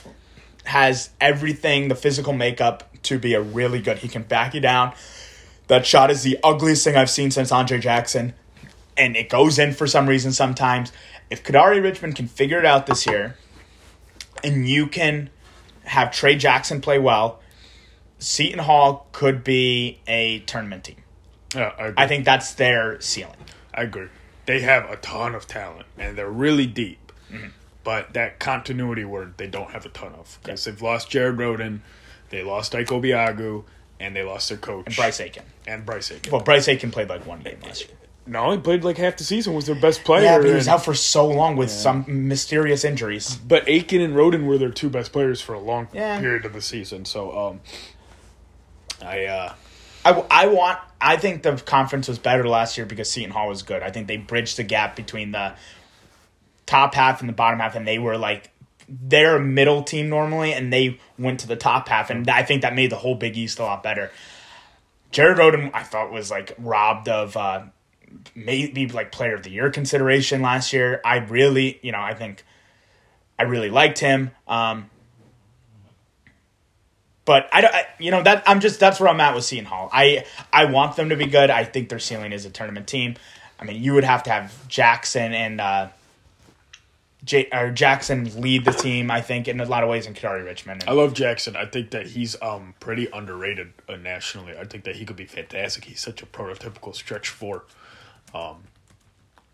has 0.66 1.12
everything, 1.22 1.88
the 1.88 1.96
physical 1.96 2.34
makeup 2.34 2.92
to 3.04 3.20
be 3.20 3.36
a 3.36 3.42
really 3.42 3.82
good. 3.82 4.00
He 4.00 4.10
can 4.10 4.24
back 4.24 4.54
you 4.54 4.60
down. 4.60 4.94
That 5.68 5.86
shot 5.86 6.12
is 6.12 6.24
the 6.24 6.38
ugliest 6.44 6.84
thing 6.84 6.96
I've 6.96 7.10
seen 7.10 7.32
since 7.32 7.52
Andre 7.52 7.78
Jackson, 7.78 8.34
and 8.98 9.16
it 9.16 9.30
goes 9.30 9.60
in 9.60 9.74
for 9.74 9.88
some 9.88 10.08
reason 10.08 10.32
sometimes. 10.32 10.92
If 11.30 11.44
Kadari 11.44 11.82
Richmond 11.82 12.16
can 12.16 12.28
figure 12.28 12.60
it 12.60 12.66
out 12.66 12.88
this 12.88 13.06
year, 13.06 13.38
and 14.43 14.67
you 14.67 14.88
can 14.88 15.30
have 15.84 16.12
Tray 16.12 16.36
Jackson 16.36 16.82
play 16.82 17.00
well, 17.00 17.39
Seton 18.19 18.60
Hall 18.60 19.08
could 19.12 19.43
be 19.43 20.00
a 20.08 20.39
tournament 20.39 20.84
team. 20.84 20.97
Yeah, 21.56 21.73
I, 21.78 21.86
agree. 21.88 22.04
I 22.04 22.08
think 22.08 22.26
that's 22.26 22.54
their 22.56 23.00
ceiling. 23.00 23.36
I 23.73 23.84
agree. 23.84 24.08
They 24.45 24.62
have 24.62 24.89
a 24.89 24.97
ton 24.97 25.36
of 25.36 25.47
talent 25.47 25.86
and 25.97 26.17
they're 26.17 26.30
really 26.30 26.65
deep. 26.65 27.12
Mm-hmm. 27.32 27.47
But 27.84 28.13
that 28.13 28.39
continuity 28.39 29.06
word 29.06 29.36
they 29.38 29.47
don't 29.47 29.71
have 29.71 29.86
a 29.86 29.89
ton 29.89 30.13
of 30.13 30.39
because 30.43 30.65
they've 30.65 30.82
lost 30.82 31.10
Jared 31.10 31.38
Rhoden, 31.38 31.80
they 32.30 32.43
lost 32.43 32.76
Ike 32.76 32.88
Obiagu, 32.88 33.63
and 34.00 34.15
they 34.15 34.23
lost 34.23 34.50
their 34.50 34.58
coach 34.58 34.88
and 34.88 34.95
Bryce 34.95 35.21
Aiken. 35.21 35.43
and 35.65 35.86
Bryce 35.86 36.12
Aiken. 36.12 36.32
Well, 36.32 36.41
Bryce 36.41 36.67
Aiken 36.67 36.91
played 36.91 37.08
like 37.08 37.26
one 37.26 37.39
game 37.39 37.60
last 37.63 37.88
year. 37.88 37.97
No, 38.28 38.52
he 38.52 38.58
played 38.58 38.84
like 38.84 38.98
half 38.98 39.18
the 39.18 39.24
season. 39.24 39.54
Was 39.54 39.66
their 39.66 39.76
best 39.76 40.04
player. 40.04 40.24
Yeah, 40.24 40.38
but 40.38 40.48
he 40.48 40.54
was 40.54 40.68
and- 40.68 40.74
out 40.76 40.84
for 40.86 40.94
so 40.94 41.28
long 41.28 41.56
with 41.56 41.72
some 41.72 42.06
mysterious 42.08 42.84
injuries. 42.84 43.36
but 43.36 43.68
Aiken 43.68 44.02
and 44.02 44.13
Rhoden 44.16 44.46
were 44.46 44.58
their 44.58 44.70
two 44.72 44.90
best 44.90 45.12
players 45.13 45.40
for 45.42 45.54
a 45.54 45.60
long 45.60 45.88
Yeah. 45.94 46.20
period 46.20 46.46
of 46.46 46.54
the 46.54 46.62
season. 46.62 47.06
So, 47.06 47.38
um, 47.38 47.62
I 49.02 49.26
uh, 49.26 49.54
I, 50.06 50.26
I 50.32 50.48
want. 50.48 50.80
I 51.00 51.18
think 51.18 51.44
the 51.44 51.54
conference 51.58 52.08
was 52.08 52.18
better 52.18 52.48
last 52.48 52.78
year 52.78 52.86
because 52.86 53.10
Seton 53.12 53.32
Hall 53.32 53.48
was 53.50 53.62
good. 53.62 53.84
I 53.84 53.92
think 53.92 54.08
they 54.08 54.18
bridged 54.18 54.58
the 54.58 54.63
gap 54.63 54.96
between 54.96 55.32
the 55.32 55.54
top 56.66 56.96
half 56.96 57.20
and 57.22 57.30
the 57.30 57.34
bottom 57.34 57.60
half, 57.60 57.76
and 57.76 57.88
they 57.88 58.00
were 58.00 58.18
like 58.18 58.50
they're 58.90 59.38
middle 59.38 59.84
team 59.84 60.10
normally, 60.10 60.54
and 60.54 60.72
they 60.74 61.00
went 61.20 61.42
to 61.42 61.48
the 61.48 61.56
top 61.58 61.88
half, 61.90 62.10
and 62.10 62.28
I 62.30 62.44
think 62.44 62.62
that 62.63 62.74
made 62.74 62.90
the 62.90 62.96
whole 62.96 63.16
Big 63.16 63.38
East 63.38 63.60
a 63.60 63.63
lot 63.63 63.84
better. 63.84 64.12
Jared 65.12 65.38
Rhoden, 65.38 65.72
I 65.74 65.84
thought 65.84 66.12
was 66.12 66.32
like 66.32 66.54
robbed 66.58 67.08
of 67.10 67.36
uh, 67.38 67.63
maybe 68.36 68.88
like 68.88 69.12
Player 69.12 69.36
of 69.36 69.44
the 69.44 69.50
Year 69.50 69.70
consideration 69.70 70.42
last 70.42 70.74
year. 70.74 71.02
I 71.04 71.18
really, 71.18 71.80
you 71.82 71.92
know, 71.92 72.02
I 72.02 72.14
think 72.14 72.44
I 73.40 73.44
really 73.44 73.70
liked 73.70 74.00
him. 74.00 74.32
Um, 74.48 74.90
but 77.28 77.50
I 77.52 77.62
don't, 77.62 77.76
I, 77.76 77.86
you 78.00 78.10
know, 78.10 78.24
that 78.24 78.44
I'm 78.48 78.62
just 78.62 78.80
that's 78.80 79.00
where 79.00 79.10
I'm 79.10 79.20
at 79.20 79.36
with 79.36 79.44
Seton 79.44 79.66
Hall. 79.66 79.90
I 79.92 80.26
I 80.52 80.66
want 80.66 80.96
them 80.96 81.10
to 81.10 81.18
be 81.18 81.26
good. 81.26 81.50
I 81.50 81.66
think 81.66 81.90
their 81.90 82.00
ceiling 82.00 82.32
is 82.32 82.46
a 82.46 82.50
tournament 82.50 82.88
team. 82.88 83.16
I 83.60 83.66
mean, 83.66 83.84
you 83.84 83.94
would 83.94 84.06
have 84.06 84.24
to 84.24 84.30
have 84.30 84.68
Jackson 84.70 85.34
and 85.34 85.60
uh, 85.60 85.90
J, 87.26 87.50
or 87.52 87.70
Jackson 87.72 88.40
lead 88.40 88.64
the 88.64 88.72
team. 88.72 89.12
I 89.12 89.20
think 89.20 89.50
in 89.50 89.60
a 89.60 89.66
lot 89.66 89.84
of 89.84 89.90
ways, 89.90 90.08
and 90.08 90.16
Kadari 90.16 90.46
Richmond. 90.46 90.86
I 90.88 90.94
love 90.94 91.14
Jackson. 91.14 91.58
I 91.58 91.66
think 91.66 91.92
that 91.92 92.08
he's 92.08 92.42
um 92.42 92.76
pretty 92.80 93.10
underrated 93.14 93.74
uh, 93.90 93.98
nationally. 93.98 94.58
I 94.58 94.64
think 94.64 94.86
that 94.86 94.96
he 94.96 95.04
could 95.04 95.18
be 95.18 95.26
fantastic. 95.26 95.84
He's 95.84 96.00
such 96.00 96.24
a 96.24 96.26
prototypical 96.26 96.96
stretch 96.96 97.28
four. 97.28 97.66
Um, 98.34 98.63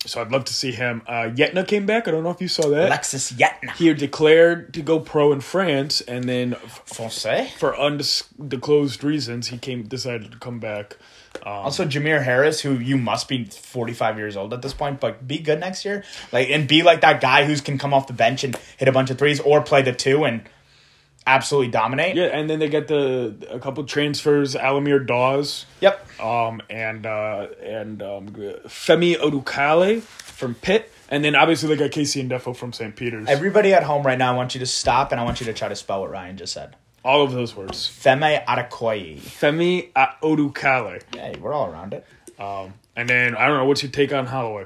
so 0.06 0.22
I'd 0.22 0.32
love 0.32 0.46
to 0.46 0.54
see 0.54 0.72
him. 0.72 1.02
Uh, 1.08 1.30
Yetna 1.34 1.66
came 1.66 1.86
back. 1.86 2.08
I 2.08 2.12
don't 2.12 2.24
know 2.24 2.30
if 2.30 2.42
you 2.42 2.48
saw 2.48 2.68
that. 2.70 2.88
Alexis 2.88 3.32
Yetna. 3.32 3.72
he 3.76 3.94
declared 3.94 4.74
to 4.74 4.82
go 4.82 5.00
pro 5.00 5.32
in 5.32 5.42
France, 5.42 6.02
and 6.02 6.26
then 6.26 6.54
Foncé. 6.86 7.50
for 7.52 7.78
undisclosed 7.80 9.04
reasons, 9.04 9.48
he 9.48 9.58
came 9.58 9.84
decided 9.84 10.32
to 10.32 10.38
come 10.38 10.60
back. 10.60 10.98
Also, 11.46 11.86
Jamir 11.86 12.24
Harris, 12.24 12.62
who 12.62 12.74
you 12.76 12.98
must 12.98 13.28
be 13.28 13.46
45 13.46 14.18
years 14.18 14.38
old 14.38 14.54
at 14.54 14.62
this 14.62 14.74
point, 14.74 15.00
but 15.00 15.28
be 15.28 15.40
good 15.40 15.60
next 15.60 15.84
year. 15.84 16.04
Like 16.32 16.50
and 16.50 16.68
be 16.68 16.84
like 16.84 17.02
that 17.02 17.22
guy 17.22 17.46
who 17.46 17.56
can 17.58 17.78
come 17.78 17.94
off 17.94 18.08
the 18.08 18.14
bench 18.14 18.44
and 18.44 18.56
hit 18.78 18.88
a 18.88 18.92
bunch 18.92 19.10
of 19.10 19.18
threes, 19.18 19.40
or 19.40 19.62
play 19.62 19.82
the 19.82 19.94
two 19.94 20.26
and 20.26 20.44
absolutely 21.26 21.72
dominate. 21.72 22.16
Yeah, 22.16 22.26
and 22.26 22.50
then 22.50 22.60
they 22.60 22.70
get 22.70 22.88
the 22.88 23.36
a 23.50 23.60
couple 23.60 23.84
transfers. 23.86 24.56
Al-Amir 24.56 25.00
Dawes. 25.00 25.66
Yep. 25.82 26.22
um, 26.22 26.62
and 26.70 27.06
uh, 27.06 27.48
and 27.64 28.02
um, 28.02 28.28
Femi 28.30 29.16
Odukale 29.16 30.02
from 30.02 30.56
Pitt, 30.56 30.92
and 31.10 31.24
then 31.24 31.36
obviously 31.36 31.70
they 31.70 31.76
got 31.76 31.92
KC 31.92 32.28
Ndefo 32.30 32.56
from 32.56 32.74
St. 32.74 32.96
Peter's. 32.96 33.28
Everybody 33.28 33.74
at 33.74 33.84
home 33.84 34.04
right 34.06 34.18
now, 34.18 34.34
I 34.34 34.36
want 34.36 34.56
you 34.56 34.60
to 34.60 34.66
stop 34.66 35.12
and 35.12 35.22
I 35.22 35.24
want 35.24 35.40
you 35.40 35.46
to 35.46 35.54
try 35.54 35.68
to 35.68 35.76
spell 35.76 36.02
what 36.02 36.12
Ryan 36.12 36.38
just 36.38 36.54
said. 36.54 36.76
All 37.06 37.22
of 37.24 37.34
those 37.34 37.56
words. 37.56 37.88
Femi 37.88 38.44
Adekoye. 38.46 39.20
Femi 39.20 39.92
Odukale. 40.22 41.02
Hey, 41.14 41.36
we're 41.40 41.54
all 41.54 41.70
around 41.70 41.94
it. 41.94 42.06
Um, 42.40 42.74
and 42.96 43.10
then 43.10 43.36
I 43.36 43.48
don't 43.48 43.58
know 43.58 43.66
what's 43.66 43.84
your 43.84 43.92
take 43.92 44.14
on 44.14 44.26
Holloway. 44.26 44.66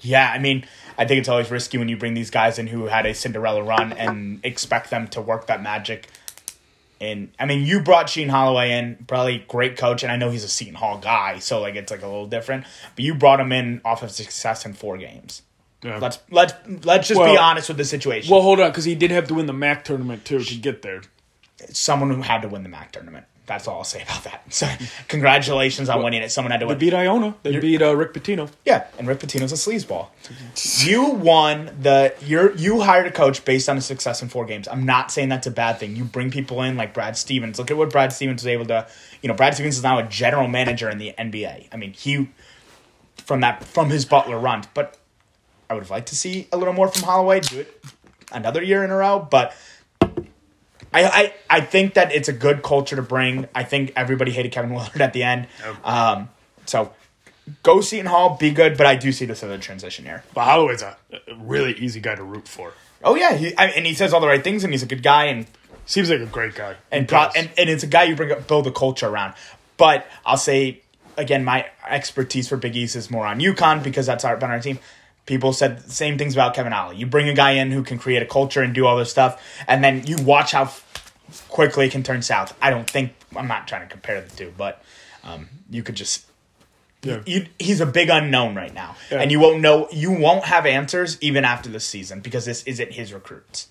Yeah, 0.00 0.30
I 0.30 0.38
mean, 0.38 0.64
I 0.96 1.04
think 1.06 1.18
it's 1.18 1.28
always 1.28 1.50
risky 1.50 1.76
when 1.78 1.88
you 1.88 1.96
bring 1.96 2.14
these 2.14 2.30
guys 2.30 2.58
in 2.58 2.68
who 2.68 2.86
had 2.86 3.04
a 3.06 3.14
Cinderella 3.14 3.62
run 3.62 3.92
and 3.92 4.40
expect 4.44 4.90
them 4.90 5.08
to 5.08 5.20
work 5.20 5.46
that 5.48 5.62
magic. 5.62 6.08
And 7.00 7.30
I 7.38 7.46
mean, 7.46 7.64
you 7.64 7.80
brought 7.80 8.08
Sheen 8.08 8.28
Holloway 8.28 8.72
in, 8.72 9.04
probably 9.06 9.44
great 9.48 9.76
coach, 9.76 10.02
and 10.02 10.10
I 10.10 10.16
know 10.16 10.30
he's 10.30 10.44
a 10.44 10.48
Seton 10.48 10.74
Hall 10.74 10.98
guy, 10.98 11.38
so 11.38 11.60
like 11.60 11.76
it's 11.76 11.90
like 11.90 12.02
a 12.02 12.06
little 12.06 12.26
different. 12.26 12.64
But 12.96 13.04
you 13.04 13.14
brought 13.14 13.40
him 13.40 13.52
in 13.52 13.80
off 13.84 14.02
of 14.02 14.10
success 14.10 14.64
in 14.66 14.72
four 14.72 14.98
games. 14.98 15.42
Yeah. 15.82 15.98
Let's 15.98 16.18
let's 16.30 16.54
let's 16.84 17.08
just 17.08 17.20
be 17.20 17.36
honest 17.36 17.68
with 17.68 17.78
the 17.78 17.84
situation. 17.84 18.32
well, 18.32 18.42
hold 18.42 18.60
on, 18.60 18.70
because 18.70 18.84
he 18.84 18.96
did 18.96 19.12
have 19.12 19.28
to 19.28 19.34
win 19.34 19.46
the 19.46 19.52
MAAC 19.52 19.84
tournament 19.84 20.24
too 20.24 20.40
to 20.40 20.54
get 20.56 20.82
there. 20.82 21.02
Someone 21.70 22.10
who 22.10 22.22
had 22.22 22.42
to 22.42 22.48
win 22.48 22.64
the 22.64 22.68
MAAC 22.68 22.90
tournament. 22.92 23.26
That's 23.48 23.66
all 23.66 23.78
I'll 23.78 23.84
say 23.84 24.02
about 24.02 24.22
that. 24.24 24.42
So, 24.50 24.66
congratulations 25.08 25.88
on 25.88 26.02
winning 26.02 26.22
it. 26.22 26.30
Someone 26.30 26.52
had 26.52 26.60
to 26.60 26.66
They 26.66 26.70
win. 26.70 26.78
beat 26.78 26.94
Iona. 26.94 27.34
They 27.42 27.58
beat 27.58 27.82
uh, 27.82 27.94
Rick 27.96 28.14
Pitino. 28.14 28.48
Yeah, 28.64 28.86
and 28.98 29.06
Rick 29.08 29.18
Pitino's 29.20 29.52
a 29.52 29.56
sleazeball. 29.56 30.08
you 30.86 31.04
won 31.10 31.70
the 31.80 32.14
you're 32.24 32.54
you 32.56 32.80
hired 32.80 33.06
a 33.06 33.10
coach 33.10 33.44
based 33.44 33.68
on 33.68 33.76
a 33.76 33.80
success 33.80 34.22
in 34.22 34.28
four 34.28 34.44
games. 34.46 34.68
I'm 34.68 34.84
not 34.86 35.10
saying 35.10 35.28
that's 35.28 35.46
a 35.46 35.50
bad 35.50 35.78
thing. 35.78 35.96
You 35.96 36.04
bring 36.04 36.30
people 36.30 36.62
in 36.62 36.76
like 36.76 36.94
Brad 36.94 37.16
Stevens. 37.16 37.58
Look 37.58 37.70
at 37.70 37.76
what 37.76 37.90
Brad 37.90 38.12
Stevens 38.12 38.42
was 38.42 38.46
able 38.46 38.66
to. 38.66 38.86
You 39.22 39.28
know, 39.28 39.34
Brad 39.34 39.54
Stevens 39.54 39.76
is 39.76 39.82
now 39.82 39.98
a 39.98 40.04
general 40.04 40.46
manager 40.48 40.88
in 40.88 40.98
the 40.98 41.14
NBA. 41.18 41.68
I 41.72 41.76
mean, 41.76 41.92
he 41.92 42.28
from 43.16 43.40
that 43.40 43.64
from 43.64 43.90
his 43.90 44.04
Butler 44.04 44.38
run, 44.38 44.64
but 44.74 44.96
I 45.68 45.74
would 45.74 45.82
have 45.82 45.90
liked 45.90 46.08
to 46.08 46.16
see 46.16 46.48
a 46.52 46.56
little 46.56 46.74
more 46.74 46.88
from 46.88 47.02
Holloway. 47.02 47.40
Do 47.40 47.60
it 47.60 47.82
another 48.32 48.62
year 48.62 48.84
in 48.84 48.90
a 48.90 48.96
row, 48.96 49.18
but. 49.30 49.54
I, 50.92 51.04
I, 51.04 51.34
I 51.50 51.60
think 51.60 51.94
that 51.94 52.12
it's 52.12 52.28
a 52.28 52.32
good 52.32 52.62
culture 52.62 52.96
to 52.96 53.02
bring. 53.02 53.46
I 53.54 53.64
think 53.64 53.92
everybody 53.96 54.32
hated 54.32 54.52
Kevin 54.52 54.70
Willard 54.74 55.00
at 55.00 55.12
the 55.12 55.22
end. 55.22 55.46
Okay. 55.64 55.82
Um, 55.82 56.28
so 56.66 56.92
go 57.62 57.80
Seton 57.80 58.06
Hall, 58.06 58.36
be 58.38 58.50
good, 58.50 58.76
but 58.76 58.86
I 58.86 58.94
do 58.96 59.12
see 59.12 59.26
this 59.26 59.42
as 59.42 59.50
a 59.50 59.58
transition 59.58 60.04
year. 60.04 60.24
But 60.34 60.44
Holloway's 60.44 60.82
a 60.82 60.96
a 61.12 61.34
really 61.36 61.72
easy 61.74 62.00
guy 62.00 62.14
to 62.14 62.22
root 62.22 62.48
for. 62.48 62.72
Oh 63.04 63.14
yeah, 63.14 63.34
he, 63.34 63.54
I, 63.56 63.66
and 63.66 63.86
he 63.86 63.94
says 63.94 64.12
all 64.12 64.20
the 64.20 64.26
right 64.26 64.42
things, 64.42 64.64
and 64.64 64.72
he's 64.72 64.82
a 64.82 64.86
good 64.86 65.02
guy, 65.02 65.26
and 65.26 65.46
Seems 65.88 66.10
like 66.10 66.20
a 66.20 66.26
great 66.26 66.54
guy. 66.54 66.76
and 66.92 67.08
pro, 67.08 67.28
and, 67.34 67.48
and 67.56 67.70
it's 67.70 67.82
a 67.82 67.86
guy 67.86 68.02
you 68.02 68.14
bring 68.14 68.30
up, 68.30 68.46
build 68.46 68.66
a 68.66 68.70
culture 68.70 69.08
around. 69.08 69.32
But 69.78 70.06
I'll 70.26 70.36
say 70.36 70.82
again, 71.16 71.44
my 71.44 71.66
expertise 71.88 72.46
for 72.46 72.58
Big 72.58 72.76
East 72.76 72.94
is 72.94 73.10
more 73.10 73.26
on 73.26 73.40
UConn 73.40 73.82
because 73.82 74.04
that's 74.04 74.22
our 74.24 74.36
been 74.36 74.50
our 74.50 74.60
team. 74.60 74.78
People 75.28 75.52
said 75.52 75.80
the 75.80 75.90
same 75.92 76.16
things 76.16 76.32
about 76.34 76.54
Kevin 76.54 76.72
Ollie. 76.72 76.96
You 76.96 77.04
bring 77.04 77.28
a 77.28 77.34
guy 77.34 77.50
in 77.52 77.70
who 77.70 77.82
can 77.82 77.98
create 77.98 78.22
a 78.22 78.26
culture 78.26 78.62
and 78.62 78.74
do 78.74 78.86
all 78.86 78.96
this 78.96 79.10
stuff, 79.10 79.38
and 79.68 79.84
then 79.84 80.06
you 80.06 80.16
watch 80.22 80.52
how 80.52 80.72
quickly 81.50 81.84
it 81.86 81.92
can 81.92 82.02
turn 82.02 82.22
south. 82.22 82.56
I 82.62 82.70
don't 82.70 82.88
think 82.88 83.12
I'm 83.36 83.46
not 83.46 83.68
trying 83.68 83.82
to 83.86 83.92
compare 83.92 84.22
the 84.22 84.34
two, 84.34 84.54
but 84.56 84.82
um, 85.22 85.50
you 85.68 85.82
could 85.82 85.96
just 85.96 86.24
Yeah. 87.02 87.20
you, 87.26 87.44
he's 87.58 87.82
a 87.82 87.86
big 87.86 88.08
unknown 88.08 88.54
right 88.54 88.72
now, 88.72 88.96
Yeah. 89.10 89.20
and 89.20 89.30
you 89.30 89.38
won't 89.38 89.60
know 89.60 89.86
you 89.92 90.10
won't 90.12 90.44
have 90.46 90.64
answers 90.64 91.18
even 91.20 91.44
after 91.44 91.68
the 91.68 91.78
season 91.78 92.20
because 92.20 92.46
this 92.46 92.62
isn't 92.64 92.92
his 92.94 93.12
recruits. 93.12 93.68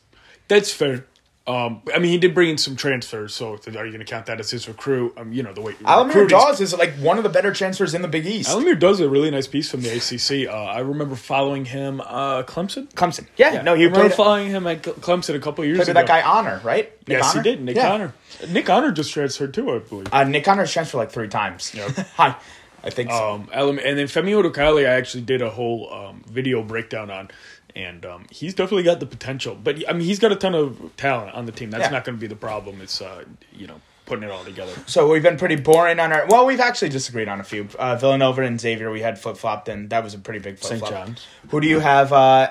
That's 0.47 0.71
fair. 0.71 1.05
Um, 1.47 1.81
I 1.95 1.99
mean, 1.99 2.11
he 2.11 2.17
did 2.17 2.33
bring 2.33 2.49
in 2.49 2.57
some 2.57 2.75
transfers, 2.75 3.33
so 3.33 3.53
are 3.53 3.85
you 3.85 3.91
going 3.91 3.99
to 3.99 4.05
count 4.05 4.25
that 4.25 4.41
as 4.41 4.51
his 4.51 4.67
recruit? 4.67 5.13
Um, 5.17 5.31
you 5.31 5.43
know 5.43 5.53
the 5.53 5.61
way 5.61 5.75
Al-Amir 5.85 6.27
Dawes 6.27 6.59
is 6.59 6.73
like 6.73 6.93
one 6.95 7.17
of 7.17 7.23
the 7.23 7.29
better 7.29 7.53
transfers 7.53 7.93
in 7.93 8.01
the 8.01 8.09
Big 8.09 8.25
East. 8.25 8.49
Al-Amir 8.49 8.75
does 8.75 8.99
a 8.99 9.07
really 9.07 9.31
nice 9.31 9.47
piece 9.47 9.71
from 9.71 9.81
the 9.81 9.89
ACC. 9.89 10.49
Uh, 10.49 10.53
I 10.53 10.79
remember 10.79 11.15
following 11.15 11.63
him, 11.63 12.01
uh, 12.01 12.43
Clemson. 12.43 12.91
Clemson, 12.93 13.27
yeah, 13.37 13.61
no, 13.61 13.75
I 13.75 13.77
he 13.77 13.85
remember 13.85 14.09
folling 14.09 14.49
him 14.49 14.67
at 14.67 14.83
Clemson 14.83 15.35
a 15.35 15.39
couple 15.39 15.63
years 15.63 15.79
ago. 15.79 15.93
that 15.93 16.05
guy 16.05 16.21
Honor, 16.21 16.59
right? 16.65 16.91
Nick 17.07 17.19
yes, 17.19 17.31
Honor? 17.31 17.41
he 17.43 17.49
did. 17.49 17.63
Nick 17.63 17.75
Yeah. 17.77 17.93
Honor. 17.93 18.13
Nick 18.49 18.69
Honor 18.69 18.91
just 18.91 19.13
transferred 19.13 19.53
too, 19.53 19.71
I 19.71 19.79
believe. 19.79 20.13
Uh, 20.13 20.23
Nick 20.25 20.47
Honor 20.49 20.67
transferred 20.67 20.97
like 20.97 21.11
three 21.11 21.29
times. 21.29 21.73
I, 22.19 22.35
I 22.83 22.89
think 22.89 23.09
so. 23.09 23.45
Um, 23.53 23.79
and 23.83 23.97
then 23.97 24.07
Femi 24.07 24.31
Odukale, 24.31 24.87
I 24.87 24.93
actually 24.95 25.23
did 25.23 25.41
a 25.41 25.49
whole 25.49 25.91
um, 25.93 26.23
video 26.29 26.61
breakdown 26.61 27.09
on, 27.09 27.29
and 27.77 28.05
um, 28.05 28.25
he's 28.31 28.53
definitely 28.53 28.83
got 28.83 28.99
the 28.99 29.05
potential. 29.05 29.55
But 29.61 29.87
I 29.89 29.93
mean, 29.93 30.01
he's 30.05 30.19
got 30.19 30.31
a 30.31 30.35
ton 30.35 30.55
of 30.55 30.91
talent 30.97 31.33
on 31.35 31.45
the 31.45 31.51
team. 31.51 31.69
That's 31.71 31.83
Yeah. 31.85 31.89
not 31.91 32.03
going 32.05 32.17
to 32.17 32.21
be 32.21 32.27
the 32.27 32.35
problem. 32.35 32.81
It's 32.81 33.01
uh, 33.01 33.23
you 33.53 33.67
know 33.67 33.79
putting 34.05 34.23
it 34.23 34.31
all 34.31 34.43
together. 34.43 34.71
So 34.85 35.11
we've 35.11 35.21
been 35.23 35.37
pretty 35.37 35.57
boring 35.57 35.99
on 35.99 36.11
our. 36.13 36.25
Well, 36.27 36.45
we've 36.45 36.59
actually 36.61 36.89
disagreed 36.89 37.27
on 37.27 37.39
a 37.39 37.43
few. 37.43 37.67
Uh, 37.77 37.95
Villanova 37.97 38.41
and 38.41 38.59
Xavier, 38.59 38.89
we 38.91 39.01
had 39.01 39.19
flip 39.19 39.37
flopped, 39.37 39.69
and 39.69 39.89
that 39.91 40.03
was 40.03 40.13
a 40.13 40.19
pretty 40.19 40.39
big 40.39 40.57
flip 40.57 40.69
St. 40.69 40.79
flop. 40.79 40.91
John's. 40.91 41.25
Who 41.49 41.61
do 41.61 41.67
you 41.67 41.79
have? 41.79 42.11
Uh, 42.13 42.47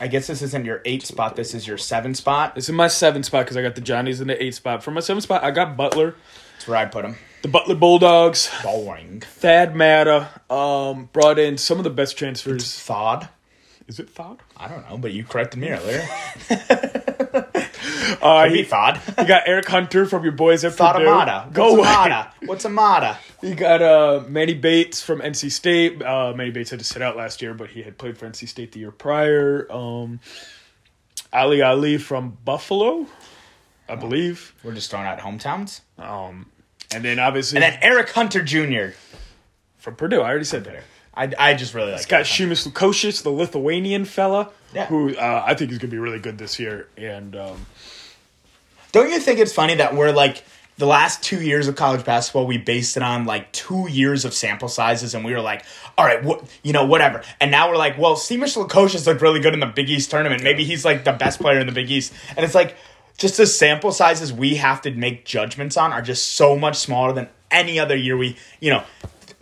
I 0.00 0.06
guess 0.06 0.28
this 0.28 0.42
isn't 0.42 0.64
your 0.64 0.80
eight 0.84 1.02
spot. 1.02 1.34
This 1.34 1.54
is 1.54 1.66
your 1.66 1.76
seven 1.78 2.14
spot. 2.14 2.54
This 2.54 2.68
is 2.68 2.72
my 2.74 2.86
seven 2.88 3.22
spot 3.24 3.44
because 3.44 3.56
I 3.56 3.62
got 3.62 3.74
the 3.74 3.80
Johnnies 3.80 4.20
in 4.20 4.28
the 4.28 4.40
eight 4.42 4.54
spot. 4.54 4.84
For 4.84 4.92
my 4.92 5.00
seven 5.00 5.20
spot, 5.20 5.42
I 5.42 5.50
got 5.50 5.76
Butler, 5.76 6.14
That's 6.54 6.68
where 6.68 6.76
I 6.76 6.84
put 6.84 7.04
him. 7.04 7.16
the 7.42 7.48
Butler 7.48 7.74
Bulldogs, 7.74 8.48
Boring. 8.62 9.20
Thad 9.22 9.74
Matta. 9.74 10.28
Um, 10.48 11.08
brought 11.12 11.40
in 11.40 11.58
some 11.58 11.78
of 11.78 11.84
the 11.84 11.90
best 11.90 12.16
transfers. 12.16 12.78
Thawed. 12.78 13.28
Is 13.88 13.98
it 13.98 14.10
Thad? 14.10 14.36
I 14.56 14.68
don't 14.68 14.88
know, 14.88 14.98
but 14.98 15.12
you 15.12 15.24
corrected 15.24 15.58
me 15.60 15.70
earlier. 15.70 16.06
Uh, 18.22 18.44
Maybe 18.46 18.62
he, 18.62 18.64
Thawed. 18.64 19.00
you 19.18 19.26
got 19.26 19.42
Eric 19.46 19.66
Hunter 19.68 20.06
from 20.06 20.22
your 20.22 20.32
boys 20.32 20.64
at 20.64 20.72
Thawed 20.72 20.96
Purdue. 20.96 21.08
Amada. 21.08 21.48
Go 21.52 21.74
What's. 21.74 21.88
Amada? 21.88 22.32
What's 22.46 22.66
Amada? 22.66 23.18
You 23.42 23.54
got 23.54 23.82
uh, 23.82 24.24
Manny 24.26 24.54
Bates 24.54 25.02
from 25.02 25.20
NC 25.20 25.52
State. 25.52 26.02
Uh, 26.02 26.32
Manny 26.34 26.50
Bates 26.50 26.70
had 26.70 26.78
to 26.78 26.84
sit 26.84 27.02
out 27.02 27.16
last 27.16 27.42
year, 27.42 27.54
but 27.54 27.70
he 27.70 27.82
had 27.82 27.98
played 27.98 28.16
for 28.18 28.26
NC 28.28 28.48
State 28.48 28.72
the 28.72 28.80
year 28.80 28.90
prior. 28.90 29.70
Um, 29.70 30.20
Ali 31.32 31.60
Ali 31.62 31.98
from 31.98 32.38
Buffalo, 32.44 33.06
I 33.88 33.94
believe. 33.94 34.54
We're 34.64 34.74
just 34.74 34.90
throwing 34.90 35.06
out 35.06 35.18
hometowns. 35.18 35.82
Um, 35.98 36.46
and 36.92 37.04
then 37.04 37.18
obviously 37.18 37.58
And 37.58 37.62
then 37.62 37.78
Eric 37.82 38.10
Hunter 38.10 38.42
Jr. 38.42 38.96
from 39.76 39.96
Purdue. 39.96 40.22
I 40.22 40.30
already 40.30 40.44
said 40.44 40.64
that. 40.64 40.82
I, 41.18 41.32
I 41.38 41.54
just 41.54 41.74
really 41.74 41.90
like. 41.90 41.96
It's 41.98 42.06
got 42.06 42.24
Simas 42.24 42.66
Lukosius, 42.66 43.22
the 43.22 43.30
Lithuanian 43.30 44.04
fella, 44.04 44.50
Yeah. 44.72 44.86
who 44.86 45.16
uh, 45.16 45.42
I 45.44 45.54
think 45.54 45.72
is 45.72 45.78
going 45.78 45.90
to 45.90 45.94
be 45.94 45.98
really 45.98 46.20
good 46.20 46.38
this 46.38 46.58
year. 46.58 46.88
And 46.96 47.34
um, 47.34 47.66
Don't 48.92 49.10
you 49.10 49.18
think 49.18 49.38
it's 49.40 49.52
funny 49.52 49.74
that 49.76 49.94
we're 49.94 50.12
like 50.12 50.44
the 50.76 50.86
last 50.86 51.22
two 51.24 51.40
years 51.42 51.66
of 51.66 51.74
college 51.74 52.04
basketball, 52.04 52.46
we 52.46 52.56
based 52.56 52.96
it 52.96 53.02
on 53.02 53.24
like 53.24 53.50
two 53.50 53.88
years 53.90 54.24
of 54.24 54.32
sample 54.32 54.68
sizes, 54.68 55.12
and 55.14 55.24
we 55.24 55.32
were 55.32 55.40
like, 55.40 55.64
all 55.98 56.04
right, 56.06 56.22
what 56.22 56.44
you 56.62 56.72
know, 56.72 56.86
whatever. 56.86 57.22
And 57.40 57.50
now 57.50 57.68
we're 57.68 57.76
like, 57.76 57.98
well, 57.98 58.14
Simas 58.14 58.56
Lukosius 58.56 59.04
looked 59.06 59.20
really 59.20 59.40
good 59.40 59.54
in 59.54 59.60
the 59.60 59.66
Big 59.66 59.90
East 59.90 60.10
tournament. 60.10 60.44
Maybe 60.44 60.62
he's 60.64 60.84
like 60.84 61.02
the 61.02 61.12
best 61.12 61.40
player 61.40 61.58
in 61.58 61.66
the 61.66 61.72
Big 61.72 61.90
East, 61.90 62.12
and 62.36 62.44
it's 62.44 62.54
like 62.54 62.76
just 63.16 63.36
the 63.38 63.46
sample 63.46 63.90
sizes 63.90 64.32
we 64.32 64.54
have 64.54 64.80
to 64.82 64.92
make 64.92 65.24
judgments 65.24 65.76
on 65.76 65.92
are 65.92 66.00
just 66.02 66.34
so 66.34 66.56
much 66.56 66.76
smaller 66.76 67.12
than 67.12 67.28
any 67.50 67.80
other 67.80 67.96
year. 67.96 68.16
We, 68.16 68.36
you 68.60 68.70
know. 68.70 68.84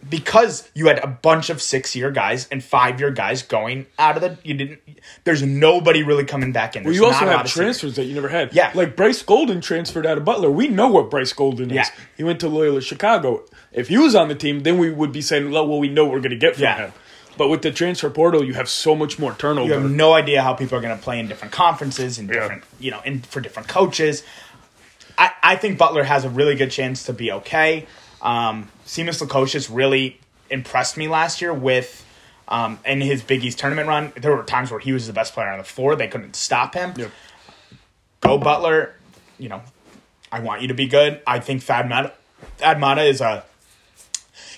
Because 0.09 0.71
you 0.75 0.87
had 0.87 0.99
a 0.99 1.07
bunch 1.07 1.51
of 1.51 1.61
six-year 1.61 2.11
guys 2.11 2.47
and 2.51 2.63
five-year 2.63 3.11
guys 3.11 3.43
going 3.43 3.87
out 3.99 4.17
of 4.17 4.23
the, 4.23 4.39
you 4.45 4.55
didn't. 4.55 4.81
There's 5.25 5.43
nobody 5.43 6.03
really 6.03 6.25
coming 6.25 6.53
back 6.53 6.77
in. 6.77 6.85
well, 6.85 6.93
you 6.93 7.05
also 7.05 7.21
not 7.25 7.29
a 7.29 7.31
lot 7.31 7.37
have 7.47 7.51
transfers 7.51 7.97
that 7.97 8.05
you 8.05 8.15
never 8.15 8.29
had. 8.29 8.53
Yeah. 8.55 8.71
Like 8.75 8.95
Bryce 8.95 9.23
Golden 9.23 9.61
transferred 9.61 10.07
out 10.07 10.17
of 10.19 10.25
Butler. 10.25 10.51
We 10.51 10.69
know 10.69 10.89
what 10.89 11.11
Bryce 11.11 11.33
Golden 11.33 11.71
is. 11.71 11.77
Yeah. 11.77 11.89
He 12.17 12.23
went 12.25 12.41
to 12.41 12.49
Loyola 12.49 12.81
Chicago. 12.83 13.45
If 13.73 13.89
he 13.89 13.99
was 13.99 14.15
on 14.15 14.29
the 14.29 14.35
team, 14.35 14.61
then 14.61 14.79
we 14.79 14.91
would 14.91 15.13
be 15.13 15.23
saying, 15.23 15.51
well, 15.51 15.67
we 15.79 15.89
know 15.89 16.05
what 16.05 16.13
we're 16.13 16.21
going 16.21 16.31
to 16.31 16.37
get 16.37 16.55
from 16.55 16.63
Yeah. 16.65 16.77
him. 16.77 16.93
But 17.39 17.49
with 17.49 17.63
the 17.63 17.71
transfer 17.71 18.09
portal, 18.09 18.43
you 18.45 18.55
have 18.55 18.69
so 18.69 18.95
much 18.95 19.19
more 19.19 19.35
turnover. 19.35 19.67
you 19.69 19.75
have 19.75 19.91
no 19.91 20.15
idea 20.15 20.43
how 20.43 20.55
people 20.55 20.79
are 20.79 20.81
going 20.81 20.97
to 20.97 21.03
play 21.03 21.19
in 21.21 21.29
different 21.29 21.53
conferences 21.53 22.19
and 22.19 22.29
Yeah. 22.29 22.35
different, 22.41 22.65
you 22.79 22.91
know, 22.91 23.01
in 23.05 23.21
for 23.23 23.41
different 23.41 23.69
coaches. 23.69 24.23
I, 25.19 25.33
I 25.43 25.57
think 25.57 25.79
Butler 25.79 26.05
has 26.05 26.25
a 26.25 26.31
really 26.31 26.55
good 26.55 26.71
chance 26.71 27.05
to 27.05 27.13
be 27.13 27.33
okay. 27.33 27.87
Um, 28.27 28.69
Simas 28.85 29.23
Lukosius 29.25 29.69
really 29.75 30.19
impressed 30.51 30.97
me 30.97 31.09
last 31.09 31.41
year 31.41 31.55
with 31.55 32.05
um, 32.49 32.79
in 32.85 33.01
his 33.01 33.23
Big 33.23 33.45
East 33.45 33.59
tournament 33.59 33.89
run. 33.89 34.13
There 34.17 34.35
were 34.35 34.43
times 34.43 34.71
where 34.71 34.81
he 34.81 34.93
was 34.93 35.07
the 35.07 35.13
best 35.13 35.33
player 35.33 35.49
on 35.49 35.59
the 35.59 35.65
floor; 35.65 35.97
they 35.97 36.09
couldn't 36.09 36.37
stop 36.37 36.75
him. 36.75 36.93
Yep. 36.97 37.11
Go 38.21 38.39
Butler, 38.39 38.95
you 39.39 39.49
know. 39.49 39.63
I 40.33 40.41
want 40.41 40.61
you 40.61 40.69
to 40.69 40.75
be 40.75 40.87
good. 40.89 41.21
I 41.27 41.39
think 41.39 41.63
Thad 41.63 41.89
Matta, 41.89 42.13
Thad 42.59 42.81
Matta 42.81 43.03
is 43.03 43.21
a 43.21 43.45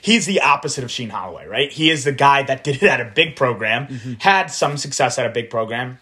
he's 0.00 0.24
the 0.26 0.40
opposite 0.40 0.83
of 0.83 0.90
Sheen 0.90 1.11
Holloway, 1.11 1.46
right? 1.46 1.70
He 1.70 1.90
is 1.90 2.04
the 2.04 2.12
guy 2.12 2.42
that 2.44 2.64
did 2.64 2.76
it 2.76 2.85
at 2.85 3.00
a 3.00 3.04
big 3.04 3.37
program, 3.37 3.87
Mm-hmm. 3.88 4.12
had 4.20 4.46
some 4.46 4.76
success 4.78 5.18
at 5.18 5.26
a 5.26 5.31
big 5.31 5.50
program, 5.50 5.98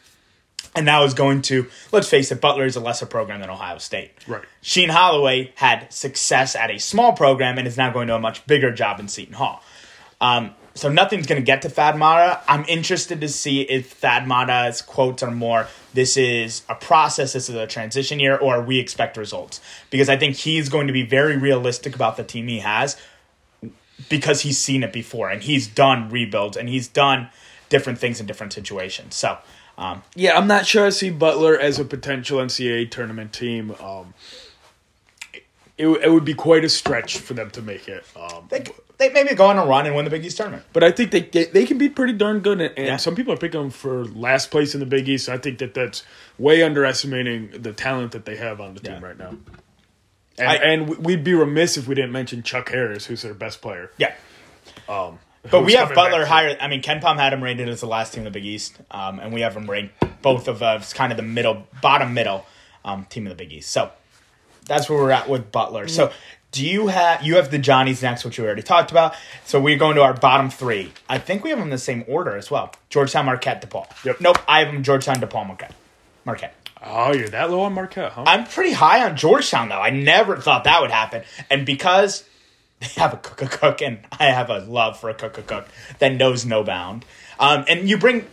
and 0.76 0.84
now 0.84 1.04
is 1.04 1.14
going 1.14 1.42
to, 1.42 1.66
let's 1.90 2.08
face 2.08 2.30
it, 2.30 2.40
Butler 2.40 2.66
is 2.66 2.76
a 2.76 2.80
lesser 2.80 3.06
program 3.06 3.40
than 3.40 3.50
Ohio 3.50 3.78
State. 3.78 4.12
Right. 4.28 4.44
Sheen 4.60 4.90
Holloway 4.90 5.52
had 5.56 5.92
success 5.92 6.54
at 6.54 6.70
a 6.70 6.78
small 6.78 7.14
program 7.14 7.58
and 7.58 7.66
is 7.66 7.76
now 7.76 7.90
going 7.90 8.08
to 8.08 8.14
a 8.14 8.20
much 8.20 8.46
bigger 8.46 8.70
job 8.70 9.00
in 9.00 9.08
Seton 9.08 9.34
Hall. 9.34 9.62
Um, 10.20 10.54
so 10.74 10.90
nothing's 10.90 11.26
going 11.26 11.40
to 11.40 11.44
get 11.44 11.62
to 11.62 11.70
Thad 11.70 11.96
Matta. 11.96 12.42
I'm 12.46 12.64
interested 12.68 13.22
to 13.22 13.28
see 13.28 13.62
if 13.62 13.92
Thad 13.92 14.28
Matta's 14.28 14.82
quotes 14.82 15.22
are 15.22 15.30
more, 15.30 15.68
this 15.94 16.18
is 16.18 16.62
a 16.68 16.74
process, 16.74 17.32
this 17.32 17.48
is 17.48 17.54
a 17.54 17.66
transition 17.66 18.20
year, 18.20 18.36
or 18.36 18.60
we 18.60 18.78
expect 18.78 19.16
results. 19.16 19.62
Because 19.88 20.10
I 20.10 20.18
think 20.18 20.36
he's 20.36 20.68
going 20.68 20.86
to 20.86 20.92
be 20.92 21.02
very 21.02 21.38
realistic 21.38 21.94
about 21.94 22.18
the 22.18 22.24
team 22.24 22.48
he 22.48 22.58
has 22.58 22.98
because 24.10 24.42
he's 24.42 24.58
seen 24.58 24.82
it 24.82 24.92
before 24.92 25.30
and 25.30 25.42
he's 25.42 25.66
done 25.66 26.10
rebuilds 26.10 26.58
and 26.58 26.68
he's 26.68 26.86
done 26.86 27.30
different 27.70 27.98
things 27.98 28.20
in 28.20 28.26
different 28.26 28.52
situations. 28.52 29.14
So, 29.14 29.38
um, 29.78 30.02
Yeah, 30.14 30.36
I'm 30.38 30.46
not 30.46 30.66
sure 30.66 30.86
I 30.86 30.90
see 30.90 31.10
Butler 31.10 31.58
as 31.58 31.78
a 31.78 31.84
potential 31.84 32.38
NCAA 32.38 32.90
tournament 32.90 33.32
team. 33.32 33.72
Um, 33.80 34.14
it, 35.78 35.86
it 35.88 36.10
would 36.10 36.24
be 36.24 36.34
quite 36.34 36.64
a 36.64 36.68
stretch 36.68 37.18
for 37.18 37.34
them 37.34 37.50
to 37.50 37.62
make 37.62 37.86
it. 37.88 38.04
Um, 38.18 38.46
They, 38.48 38.64
they 38.98 39.10
maybe 39.10 39.34
go 39.34 39.46
on 39.46 39.58
a 39.58 39.66
run 39.66 39.84
and 39.84 39.94
win 39.94 40.06
the 40.06 40.10
Big 40.10 40.24
East 40.24 40.38
tournament. 40.38 40.64
but 40.72 40.82
I 40.82 40.90
think 40.90 41.10
they, 41.10 41.20
they 41.20 41.44
they 41.44 41.66
can 41.66 41.76
be 41.76 41.90
pretty 41.90 42.14
darn 42.14 42.40
good, 42.40 42.60
and, 42.62 42.72
and 42.78 42.86
Yeah. 42.86 42.96
some 42.96 43.14
people 43.14 43.34
are 43.34 43.36
picking 43.36 43.60
them 43.60 43.70
for 43.70 44.06
last 44.06 44.50
place 44.50 44.72
in 44.72 44.80
the 44.80 44.86
Big 44.86 45.06
East. 45.06 45.28
I 45.28 45.36
think 45.36 45.58
that 45.58 45.74
that's 45.74 46.02
way 46.38 46.62
underestimating 46.62 47.50
the 47.50 47.74
talent 47.74 48.12
that 48.12 48.24
they 48.24 48.36
have 48.36 48.58
on 48.60 48.72
the 48.72 48.80
team 48.80 48.94
Yeah. 49.00 49.06
right 49.06 49.18
now. 49.18 49.34
And, 50.38 50.48
I- 50.48 50.54
and 50.56 50.88
we'd 51.04 51.24
be 51.24 51.34
remiss 51.34 51.76
if 51.76 51.86
we 51.86 51.94
didn't 51.94 52.12
mention 52.12 52.42
Chuck 52.42 52.70
Harris, 52.70 53.04
who's 53.06 53.20
their 53.20 53.34
best 53.34 53.60
player. 53.60 53.90
Yeah. 53.98 54.14
Um, 54.88 55.18
But 55.50 55.64
we 55.64 55.74
have 55.74 55.94
Butler 55.94 56.24
higher. 56.24 56.56
I 56.60 56.68
mean, 56.68 56.82
KenPom 56.82 57.16
had 57.16 57.32
him 57.32 57.42
rated 57.42 57.68
as 57.68 57.80
the 57.80 57.86
last 57.86 58.12
team 58.12 58.20
in 58.20 58.24
the 58.24 58.30
Big 58.30 58.44
East, 58.44 58.78
um, 58.90 59.18
and 59.18 59.32
we 59.32 59.40
have 59.42 59.56
him 59.56 59.70
ranked 59.70 59.94
both 60.22 60.48
of 60.48 60.62
us 60.62 60.92
kind 60.92 61.12
of 61.12 61.16
the 61.16 61.22
middle, 61.22 61.66
bottom 61.80 62.14
middle 62.14 62.46
um, 62.84 63.06
team 63.06 63.24
in 63.24 63.30
the 63.30 63.36
Big 63.36 63.52
East. 63.52 63.70
So 63.70 63.90
that's 64.66 64.88
where 64.88 64.98
we're 64.98 65.10
at 65.10 65.28
with 65.28 65.52
Butler. 65.52 65.88
So 65.88 66.12
do 66.52 66.66
you 66.66 66.86
have 66.88 67.22
you 67.22 67.36
have 67.36 67.50
the 67.50 67.58
Johnnies 67.58 68.02
next, 68.02 68.24
which 68.24 68.38
we 68.38 68.46
already 68.46 68.62
talked 68.62 68.90
about? 68.90 69.14
So 69.44 69.60
we're 69.60 69.78
going 69.78 69.96
to 69.96 70.02
our 70.02 70.14
bottom 70.14 70.50
three. 70.50 70.92
I 71.08 71.18
think 71.18 71.44
we 71.44 71.50
have 71.50 71.58
them 71.58 71.68
in 71.68 71.70
the 71.70 71.78
same 71.78 72.04
order 72.08 72.36
as 72.36 72.50
well: 72.50 72.72
Georgetown, 72.88 73.26
Marquette, 73.26 73.68
DePaul. 73.68 73.86
Yep. 74.04 74.20
Nope, 74.20 74.38
I 74.48 74.60
have 74.60 74.72
them 74.72 74.82
Georgetown, 74.82 75.16
DePaul, 75.16 75.46
Marquette. 75.46 75.74
Marquette. 76.24 76.54
Oh, 76.82 77.12
you're 77.12 77.28
that 77.28 77.50
low 77.50 77.62
on 77.62 77.72
Marquette, 77.72 78.12
huh? 78.12 78.24
I'm 78.26 78.44
pretty 78.44 78.72
high 78.72 79.04
on 79.04 79.16
Georgetown 79.16 79.68
though. 79.68 79.80
I 79.80 79.90
never 79.90 80.36
thought 80.36 80.64
that 80.64 80.80
would 80.80 80.90
happen, 80.90 81.22
and 81.50 81.66
because 81.66 82.24
they 82.80 82.86
have 83.00 83.12
Akok 83.12 83.48
Akok, 83.48 83.86
and 83.86 84.00
I 84.12 84.26
have 84.26 84.50
a 84.50 84.58
love 84.58 84.98
for 84.98 85.12
Akok 85.12 85.32
Akok 85.32 85.66
that 85.98 86.14
knows 86.14 86.44
no 86.44 86.62
bound. 86.62 87.04
Um, 87.38 87.64
and 87.68 87.88
you 87.88 87.98
bring, 87.98 88.26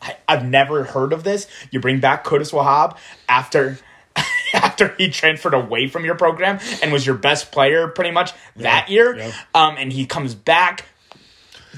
I, 0.00 0.16
I've 0.28 0.44
never 0.44 0.84
heard 0.84 1.12
of 1.12 1.24
this. 1.24 1.46
You 1.70 1.80
bring 1.80 2.00
back 2.00 2.24
Qudus 2.24 2.52
Wahab 2.52 2.96
after. 3.28 3.78
After 4.54 4.94
he 4.96 5.10
transferred 5.10 5.52
away 5.52 5.88
from 5.88 6.06
your 6.06 6.14
program 6.14 6.60
and 6.80 6.90
was 6.90 7.04
your 7.04 7.16
best 7.16 7.52
player 7.52 7.88
pretty 7.88 8.12
much 8.12 8.32
that 8.54 8.88
year, 8.88 9.14
yeah. 9.14 9.32
um, 9.54 9.76
and 9.76 9.92
he 9.92 10.06
comes 10.06 10.34
back 10.34 10.86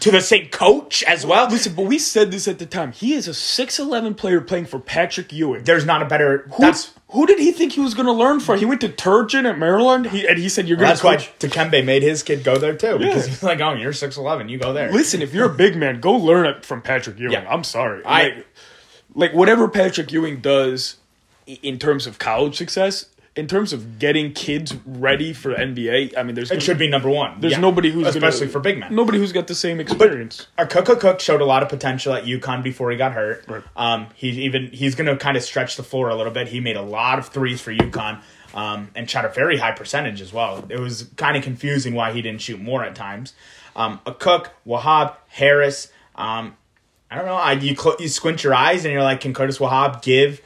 to 0.01 0.11
the 0.11 0.21
same 0.21 0.49
coach 0.49 1.03
as 1.05 1.27
well. 1.27 1.49
Listen, 1.49 1.75
but 1.75 1.87
we 1.87 1.99
said 1.99 2.31
this 2.31 2.47
at 2.47 2.59
the 2.59 2.67
time. 2.67 2.93
He 2.93 3.15
is 3.15 3.29
a 3.29 3.33
6'11 3.33 4.17
player 4.17 4.41
playing 4.41 4.67
for 4.67 4.79
Patrick 4.79 5.33
Ewing. 5.33 5.65
There's 5.65 5.85
not 5.85 6.03
a 6.03 6.05
better. 6.05 6.49
Who, 6.55 6.63
That's 6.63 6.93
who 7.11 7.27
did 7.27 7.39
he 7.39 7.53
think 7.53 7.73
he 7.73 7.81
was 7.81 7.95
going 7.95 8.07
to 8.07 8.13
learn 8.13 8.39
from? 8.41 8.59
He 8.59 8.65
went 8.67 8.81
to 8.83 8.89
Turgeon 8.89 9.45
at 9.49 9.59
Maryland, 9.59 10.07
he, 10.07 10.27
and 10.29 10.39
he 10.39 10.49
said, 10.49 10.69
"You're 10.69 10.77
going 10.77 10.87
to." 10.89 10.91
that's 10.91 11.01
to 11.01 11.07
why 11.07 11.17
coach." 11.17 11.33
Dikembe 11.39 11.85
made 11.85 12.03
his 12.03 12.23
kid 12.23 12.45
go 12.45 12.59
there 12.59 12.75
too 12.75 12.99
because 12.99 13.25
Yeah. 13.27 13.31
he's 13.31 13.43
like, 13.43 13.61
oh, 13.61 13.73
you're 13.75 13.93
six 13.93 14.17
eleven, 14.17 14.49
you 14.49 14.59
go 14.59 14.73
there. 14.73 14.93
Listen, 14.93 15.23
if 15.23 15.33
you're 15.33 15.47
a 15.47 15.55
big 15.55 15.77
man, 15.77 16.01
go 16.01 16.13
learn 16.13 16.47
it 16.47 16.65
from 16.67 16.83
Patrick 16.83 17.19
Ewing. 17.19 17.33
Yeah. 17.33 17.47
I'm 17.49 17.65
sorry. 17.65 18.03
I- 18.05 18.23
like, 18.23 18.47
like 19.15 19.33
whatever 19.33 19.69
Patrick 19.69 20.13
Ewing 20.13 20.41
does 20.41 20.97
in 21.63 21.79
terms 21.79 22.07
of 22.07 22.19
college 22.19 22.57
success, 22.57 23.07
in 23.39 23.47
terms 23.47 23.73
of 23.73 23.99
getting 23.99 24.33
kids 24.33 24.75
ready 24.85 25.33
for 25.33 25.55
NBA, 25.55 26.17
I 26.19 26.23
mean, 26.25 26.35
there's 26.35 26.51
It 26.51 26.63
should 26.63 26.77
be 26.79 26.89
number 26.89 27.09
one. 27.09 27.41
there's 27.41 27.53
Yeah. 27.53 27.61
nobody 27.61 27.91
who's 27.91 28.07
especially 28.09 28.41
gonna, 28.41 28.51
for 28.53 28.61
big 28.61 28.79
men. 28.79 28.95
Nobody 28.95 29.19
who's 29.19 29.33
got 29.33 29.47
the 29.47 29.55
same 29.55 29.79
experience. 29.81 30.49
Our 30.59 30.67
Cook 30.67 30.87
Cook 31.01 31.21
showed 31.21 31.41
a 31.41 31.45
lot 31.45 31.63
of 31.63 31.69
potential 31.69 32.13
at 32.15 32.25
UConn 32.25 32.63
before 32.63 32.91
he 32.91 32.97
got 32.97 33.13
hurt. 33.13 33.45
Right. 33.47 33.63
Um, 33.77 34.09
he 34.15 34.29
even 34.43 34.71
he's 34.73 34.95
going 34.95 35.07
to 35.07 35.17
kind 35.17 35.37
of 35.37 35.43
stretch 35.43 35.77
the 35.77 35.83
floor 35.83 36.09
a 36.09 36.17
little 36.17 36.33
bit. 36.33 36.49
He 36.49 36.61
made 36.61 36.77
a 36.77 36.83
lot 36.83 37.19
of 37.19 37.29
threes 37.29 37.61
for 37.61 37.73
UConn, 37.73 38.19
um, 38.55 38.89
and 38.97 39.09
shot 39.09 39.25
a 39.25 39.29
very 39.29 39.59
high 39.59 39.73
percentage 39.73 40.21
as 40.21 40.33
well. 40.33 40.65
It 40.69 40.81
was 40.81 41.09
kind 41.17 41.37
of 41.37 41.43
confusing 41.45 41.95
why 41.95 42.13
he 42.13 42.21
didn't 42.23 42.41
shoot 42.41 42.61
more 42.61 42.83
at 42.85 42.95
times. 42.95 43.35
Um, 43.77 44.01
Akok, 44.07 44.49
Wahab, 44.67 45.15
Harris. 45.29 45.93
Um, 46.17 46.57
I 47.11 47.15
don't 47.17 47.27
know. 47.27 47.35
I, 47.35 47.53
you 47.53 47.77
cl- 47.77 47.97
you 48.01 48.09
squint 48.09 48.43
your 48.43 48.55
eyes 48.55 48.85
and 48.85 48.93
you're 48.93 49.03
like, 49.05 49.21
can 49.21 49.33
Qudus 49.33 49.59
Wahab 49.61 50.03
give 50.03 50.41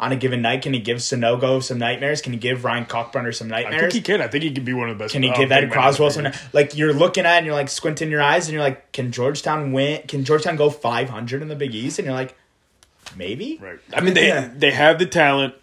on 0.00 0.12
a 0.12 0.16
given 0.16 0.42
night? 0.42 0.62
Can 0.62 0.72
he 0.74 0.80
give 0.80 0.98
Sanogo 0.98 1.62
some 1.62 1.78
nightmares? 1.78 2.20
Can 2.20 2.32
he 2.32 2.38
give 2.38 2.64
Ryan 2.64 2.84
Kalkbrenner 2.86 3.34
some 3.34 3.48
nightmares? 3.48 3.76
I 3.76 3.80
think 3.80 3.92
he 3.92 4.00
can. 4.00 4.20
I 4.20 4.28
think 4.28 4.44
he 4.44 4.52
could 4.52 4.64
be 4.64 4.72
one 4.72 4.88
of 4.88 4.96
the 4.98 5.04
best. 5.04 5.12
Can 5.12 5.22
he 5.22 5.30
uh, 5.30 5.36
give 5.36 5.48
big 5.48 5.52
Eddie 5.58 5.60
men 5.60 5.62
in 5.64 5.68
the 5.70 5.74
Croswell 5.74 6.10
some? 6.10 6.28
Like 6.52 6.76
you're 6.76 6.92
looking 6.92 7.26
at 7.26 7.34
it 7.34 7.38
and 7.38 7.46
you're 7.46 7.54
like 7.54 7.68
squinting 7.68 8.10
your 8.10 8.22
eyes 8.22 8.46
and 8.46 8.54
you're 8.54 8.62
like, 8.62 8.92
can 8.92 9.10
Georgetown 9.12 9.72
win? 9.72 10.02
Can 10.06 10.24
Georgetown 10.24 10.56
go 10.56 10.70
500 10.70 11.42
in 11.42 11.48
the 11.48 11.56
Big 11.56 11.74
East? 11.74 11.98
And 11.98 12.06
you're 12.06 12.14
like, 12.14 12.36
maybe. 13.16 13.58
Right. 13.60 13.78
I 13.92 14.00
mean, 14.00 14.14
they 14.14 14.28
Yeah. 14.28 14.50
they 14.54 14.70
have 14.70 14.98
the 14.98 15.06
talent. 15.06 15.54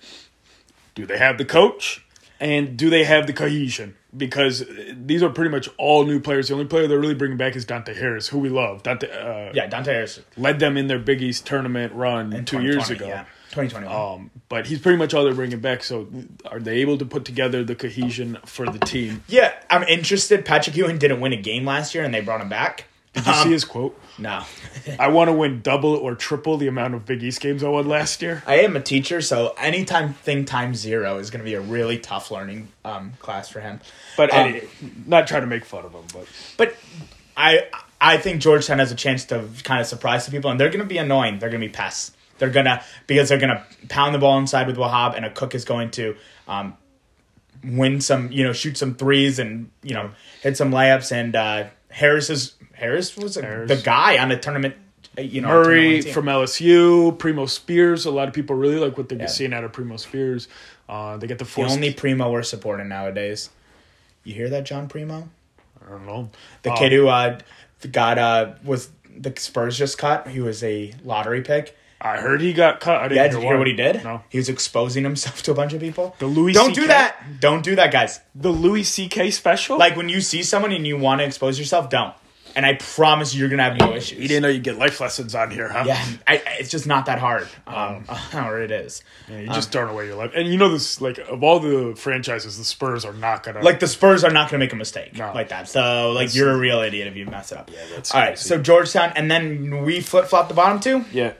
Do 0.95 1.05
they 1.05 1.17
have 1.17 1.37
the 1.37 1.45
coach? 1.45 2.01
And 2.39 2.77
do 2.77 2.89
they 2.89 3.05
have 3.05 3.27
the 3.27 3.33
cohesion? 3.33 3.95
Because 4.15 4.61
uh, 4.61 4.93
these 4.95 5.23
are 5.23 5.29
pretty 5.29 5.51
much 5.51 5.69
all 5.77 6.05
new 6.05 6.19
players. 6.19 6.49
The 6.49 6.53
only 6.53 6.65
player 6.65 6.87
they're 6.87 6.99
really 6.99 7.13
bringing 7.15 7.37
back 7.37 7.55
is 7.55 7.65
Dante 7.65 7.93
Harris, 7.93 8.27
who 8.27 8.39
we 8.39 8.49
love. 8.49 8.83
Dante 8.83 9.09
uh, 9.09 9.51
Yeah, 9.53 9.67
Dante 9.67 9.93
Harris. 9.93 10.19
led 10.37 10.59
them 10.59 10.75
in 10.77 10.87
their 10.87 10.99
Big 10.99 11.21
East 11.21 11.45
tournament 11.45 11.93
run 11.93 12.33
in 12.33 12.45
two 12.45 12.61
years 12.61 12.89
ago. 12.89 13.07
Yeah, 13.07 13.25
2021. 13.55 13.91
Um, 14.19 14.31
but 14.49 14.67
he's 14.67 14.79
pretty 14.79 14.97
much 14.97 15.13
all 15.13 15.23
they're 15.23 15.33
bringing 15.33 15.59
back. 15.59 15.83
So, 15.83 16.07
are 16.45 16.59
they 16.59 16.77
able 16.77 16.97
to 16.99 17.05
put 17.05 17.25
together 17.25 17.63
the 17.63 17.75
cohesion 17.75 18.37
for 18.45 18.65
the 18.67 18.79
team? 18.79 19.23
yeah, 19.27 19.53
I'm 19.69 19.83
interested. 19.83 20.45
Patrick 20.45 20.75
Ewing 20.75 20.97
didn't 20.99 21.19
win 21.21 21.33
a 21.33 21.37
game 21.37 21.65
last 21.65 21.95
year 21.95 22.03
and 22.03 22.13
they 22.13 22.21
brought 22.21 22.41
him 22.41 22.49
back. 22.49 22.85
Did 23.13 23.25
you 23.25 23.31
Um, 23.31 23.43
see 23.43 23.51
his 23.51 23.63
quote? 23.63 23.97
No. 24.17 24.43
I 24.99 25.07
want 25.07 25.29
to 25.29 25.33
win 25.33 25.61
double 25.61 25.93
or 25.95 26.15
triple 26.15 26.57
the 26.57 26.67
amount 26.67 26.95
of 26.95 27.05
Big 27.05 27.23
East 27.23 27.39
games 27.39 27.63
I 27.63 27.69
won 27.69 27.87
last 27.87 28.21
year. 28.21 28.43
I 28.45 28.59
am 28.59 28.75
a 28.75 28.81
teacher, 28.81 29.21
so 29.21 29.55
anytime 29.57 30.13
thing 30.15 30.43
times 30.43 30.79
zero 30.79 31.17
is 31.17 31.29
going 31.31 31.39
to 31.39 31.45
be 31.49 31.53
a 31.53 31.61
really 31.61 31.97
tough 31.97 32.29
learning 32.29 32.67
um, 32.83 33.13
class 33.19 33.47
for 33.47 33.61
him. 33.61 33.79
But 34.17 34.33
Um, 34.33 34.39
anyway, 34.39 34.67
not 35.05 35.27
trying 35.27 35.41
to 35.41 35.47
make 35.47 35.63
fun 35.63 35.85
of 35.85 35.93
him, 35.93 36.03
but 36.13 36.27
But 36.57 36.75
I 37.37 37.67
I 38.01 38.17
think 38.17 38.41
Georgetown 38.41 38.79
has 38.79 38.91
a 38.91 38.95
chance 38.95 39.23
to 39.25 39.45
kind 39.63 39.79
of 39.79 39.87
surprise 39.87 40.25
the 40.25 40.31
people, 40.31 40.51
and 40.51 40.59
they're 40.59 40.69
going 40.69 40.79
to 40.81 40.85
be 40.85 40.97
annoying. 40.97 41.39
They're 41.39 41.49
going 41.49 41.61
to 41.61 41.67
be 41.67 41.71
pests. 41.73 42.11
They're 42.37 42.49
gonna 42.49 42.83
because 43.07 43.29
they're 43.29 43.39
gonna 43.39 43.65
pound 43.89 44.13
the 44.13 44.19
ball 44.19 44.37
inside 44.37 44.67
with 44.67 44.77
Wahab, 44.77 45.15
and 45.15 45.25
Akok 45.25 45.55
is 45.55 45.63
going 45.65 45.91
to 45.91 46.15
um, 46.47 46.75
win 47.63 48.01
some, 48.01 48.31
you 48.31 48.43
know, 48.43 48.53
shoot 48.53 48.77
some 48.77 48.95
threes 48.95 49.39
and 49.39 49.69
you 49.83 49.93
know 49.93 50.11
hit 50.41 50.57
some 50.57 50.71
layups. 50.71 51.11
And 51.11 51.35
uh, 51.35 51.65
Harris 51.89 52.29
is 52.29 52.55
Harris 52.73 53.15
was 53.15 53.35
Harris. 53.35 53.69
the 53.69 53.77
guy 53.77 54.17
on 54.17 54.29
the 54.29 54.37
tournament. 54.37 54.75
uh, 55.17 55.21
You 55.21 55.41
know, 55.41 55.47
Murray 55.47 56.01
from 56.01 56.25
LSU, 56.25 57.17
Primo 57.17 57.45
Spears. 57.45 58.05
A 58.05 58.11
lot 58.11 58.27
of 58.27 58.33
people 58.33 58.55
really 58.55 58.77
like 58.79 58.97
what 58.97 59.07
they're 59.09 59.17
Yeah. 59.19 59.25
seeing 59.27 59.53
out 59.53 59.63
of 59.63 59.71
Primo 59.71 59.97
Spears. 59.97 60.47
Uh, 60.89 61.17
they 61.17 61.27
get 61.27 61.39
the 61.39 61.45
the 61.45 61.63
only 61.63 61.93
Primo 61.93 62.29
we're 62.31 62.43
supporting 62.43 62.89
nowadays. 62.89 63.49
You 64.25 64.33
hear 64.33 64.49
that, 64.49 64.65
John 64.65 64.87
Primo? 64.89 65.29
I 65.85 65.89
don't 65.89 66.05
know 66.05 66.29
The 66.63 66.71
Um, 66.71 66.77
kid 66.77 66.91
who 66.91 67.07
uh, 67.07 67.39
got 67.91 68.17
uh, 68.17 68.53
was 68.63 68.89
the 69.17 69.33
Spurs 69.37 69.77
just 69.77 69.97
cut. 69.97 70.27
He 70.27 70.41
was 70.41 70.63
a 70.63 70.93
lottery 71.03 71.41
pick. 71.41 71.77
I 72.01 72.17
heard 72.17 72.41
he 72.41 72.53
got 72.53 72.79
cut. 72.81 72.97
I 73.01 73.07
didn't 73.07 73.15
Yeah, 73.17 73.23
hear 73.23 73.31
did 73.31 73.41
you 73.41 73.47
hear 73.47 73.57
what 73.57 73.67
he 73.67 73.73
did? 73.73 74.03
No. 74.03 74.21
He 74.29 74.37
was 74.37 74.49
exposing 74.49 75.03
himself 75.03 75.41
to 75.43 75.51
a 75.51 75.55
bunch 75.55 75.73
of 75.73 75.79
people. 75.79 76.15
The 76.19 76.27
Louis 76.27 76.53
Don't 76.53 76.75
do 76.75 76.83
CK? 76.83 76.87
that. 76.89 77.15
Don't 77.39 77.63
do 77.63 77.75
that, 77.77 77.91
guys. 77.91 78.19
The 78.35 78.51
Louis 78.51 78.83
C.K. 78.83 79.31
special. 79.31 79.77
Like 79.77 79.95
when 79.95 80.09
you 80.09 80.21
see 80.21 80.43
someone 80.43 80.71
and 80.71 80.85
you 80.85 80.97
want 80.97 81.21
to 81.21 81.25
expose 81.25 81.57
yourself, 81.57 81.89
don't. 81.89 82.13
And 82.57 82.65
I 82.65 82.75
promise 82.75 83.33
you, 83.33 83.41
you're 83.41 83.49
gonna 83.49 83.63
have 83.63 83.77
no 83.77 83.93
issues. 83.93 84.17
you 84.17 84.29
didn't 84.29 84.43
know 84.43 84.47
you 84.47 84.61
get 84.61 84.77
life 84.77 85.01
lessons 85.01 85.35
on 85.35 85.51
here, 85.51 85.67
huh? 85.67 85.83
Yeah, 85.85 86.01
I, 86.25 86.41
it's 86.57 86.69
just 86.69 86.87
not 86.87 87.07
that 87.07 87.19
hard. 87.19 87.49
Um, 87.67 88.05
or 88.33 88.61
it 88.61 88.71
is. 88.71 89.03
Yeah, 89.29 89.41
you 89.41 89.47
just 89.47 89.73
throwing 89.73 89.89
away 89.89 90.05
your 90.05 90.15
life. 90.15 90.31
And 90.33 90.47
you 90.47 90.55
know 90.57 90.69
this, 90.69 91.01
like 91.01 91.17
of 91.17 91.43
all 91.43 91.59
the 91.59 91.95
franchises, 91.97 92.57
the 92.57 92.63
Spurs 92.63 93.03
are 93.03 93.11
not 93.11 93.43
gonna 93.43 93.61
Like 93.61 93.81
the 93.81 93.87
Spurs 93.87 94.23
are 94.23 94.31
not 94.31 94.49
gonna 94.49 94.59
make 94.59 94.71
a 94.71 94.77
mistake 94.77 95.17
No. 95.17 95.33
like 95.35 95.49
that. 95.49 95.67
So 95.67 96.13
like 96.13 96.33
you're 96.33 96.51
a 96.51 96.57
real 96.57 96.79
idiot 96.79 97.07
if 97.09 97.17
you 97.17 97.25
mess 97.25 97.51
it 97.51 97.57
up. 97.57 97.69
Yeah, 97.73 97.79
that's 97.93 98.13
All 98.15 98.21
right, 98.21 98.27
crazy. 98.29 98.47
so 98.47 98.61
Georgetown, 98.61 99.11
and 99.17 99.29
then 99.29 99.83
we 99.83 99.99
flip 99.99 100.27
flop 100.27 100.47
the 100.47 100.53
bottom 100.53 100.79
two. 100.79 101.03
Yeah. 101.11 101.33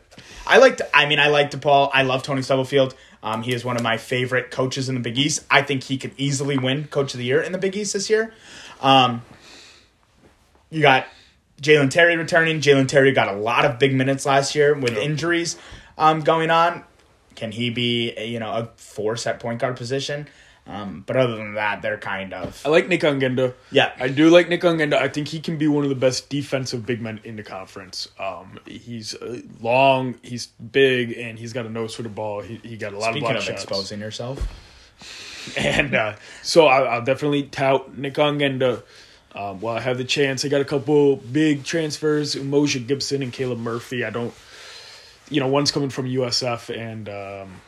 I 0.48 0.58
liked. 0.58 0.82
I 0.94 1.06
mean, 1.06 1.20
I 1.20 1.28
liked 1.28 1.56
DePaul. 1.56 1.90
I 1.94 2.04
love 2.04 2.24
Tony 2.24 2.42
Stubblefield. 2.42 2.96
Um, 3.24 3.42
he 3.42 3.54
is 3.54 3.66
one 3.66 3.76
of 3.76 3.82
my 3.82 3.98
favorite 3.98 4.52
coaches 4.52 4.88
in 4.88 4.96
the 4.96 5.02
Big 5.02 5.18
East. 5.18 5.44
I 5.50 5.64
think 5.64 5.84
he 5.84 5.98
could 5.98 6.14
easily 6.18 6.58
win 6.58 6.86
Coach 6.86 7.14
of 7.14 7.18
the 7.18 7.26
Year 7.26 7.42
in 7.42 7.52
the 7.52 7.58
Big 7.58 7.76
East 7.76 7.94
this 7.94 8.10
year. 8.10 8.34
Um, 8.82 9.24
you 10.70 10.82
got 10.82 11.08
Jalen 11.62 11.90
Terry 11.90 12.16
returning. 12.18 12.60
Jalen 12.60 12.88
Terry 12.88 13.12
got 13.12 13.28
a 13.28 13.38
lot 13.38 13.66
of 13.66 13.80
big 13.80 13.96
minutes 13.96 14.26
last 14.26 14.56
year 14.56 14.76
with 14.76 14.96
injuries 14.98 15.58
um, 15.98 16.22
going 16.22 16.52
on. 16.52 16.84
Can 17.36 17.52
he 17.52 17.70
be 17.70 18.14
you 18.24 18.40
know 18.40 18.52
a 18.52 18.66
force 18.78 19.26
at 19.28 19.40
point 19.40 19.60
guard 19.60 19.76
position? 19.76 20.28
Um, 20.68 21.04
but 21.06 21.16
other 21.16 21.36
than 21.36 21.54
that, 21.54 21.84
they're 21.84 21.98
kind 22.00 22.34
of 22.34 22.60
I 22.66 22.70
like 22.70 22.88
Nick 22.88 23.02
Ongenda. 23.02 23.54
yeah. 23.72 23.92
I 24.00 24.08
do 24.08 24.30
like 24.32 24.50
Nick 24.50 24.62
Ongenda. 24.62 24.96
I 24.96 25.10
think 25.10 25.28
he 25.28 25.40
can 25.40 25.58
be 25.60 25.68
one 25.68 25.84
of 25.84 25.90
the 25.90 25.96
best 25.96 26.28
defensive 26.28 26.88
big 26.88 27.02
men 27.02 27.20
in 27.24 27.36
the 27.36 27.44
conference. 27.44 28.08
Um, 28.20 28.58
he's 28.66 29.14
uh, 29.14 29.42
long, 29.62 30.16
he's 30.24 30.48
big, 30.48 31.12
and 31.18 31.38
he's 31.38 31.54
got 31.54 31.68
a 31.68 31.70
nose 31.70 31.94
for 31.94 32.02
the 32.02 32.10
ball. 32.10 32.42
He, 32.42 32.56
he 32.64 32.78
got 32.78 32.94
a 32.94 32.98
lot 32.98 33.12
Speaking 33.12 33.24
of 33.30 33.36
of 33.36 33.36
block 33.36 33.44
shots. 33.44 33.64
exposing 33.64 34.00
yourself, 34.00 35.56
And 35.56 35.94
uh, 35.94 36.16
so 36.42 36.66
I, 36.66 36.82
I'll 36.96 37.04
definitely 37.04 37.44
tout 37.44 37.96
Nick 37.96 38.16
Ongenda. 38.16 38.82
Um, 39.36 39.60
while 39.60 39.76
I 39.78 39.82
have 39.82 39.98
the 40.00 40.04
chance, 40.06 40.46
I 40.46 40.48
got 40.48 40.62
a 40.62 40.66
couple 40.66 41.18
big 41.18 41.64
transfers: 41.64 42.34
Umoja 42.36 42.86
Gibson 42.88 43.22
and 43.22 43.32
Caleb 43.32 43.60
Murphy. 43.60 44.04
I 44.04 44.10
don't, 44.10 44.34
you 45.30 45.42
know, 45.42 45.48
one's 45.48 45.72
coming 45.72 45.90
from 45.90 46.06
USF 46.08 46.76
and 46.76 47.08
um, 47.10 47.62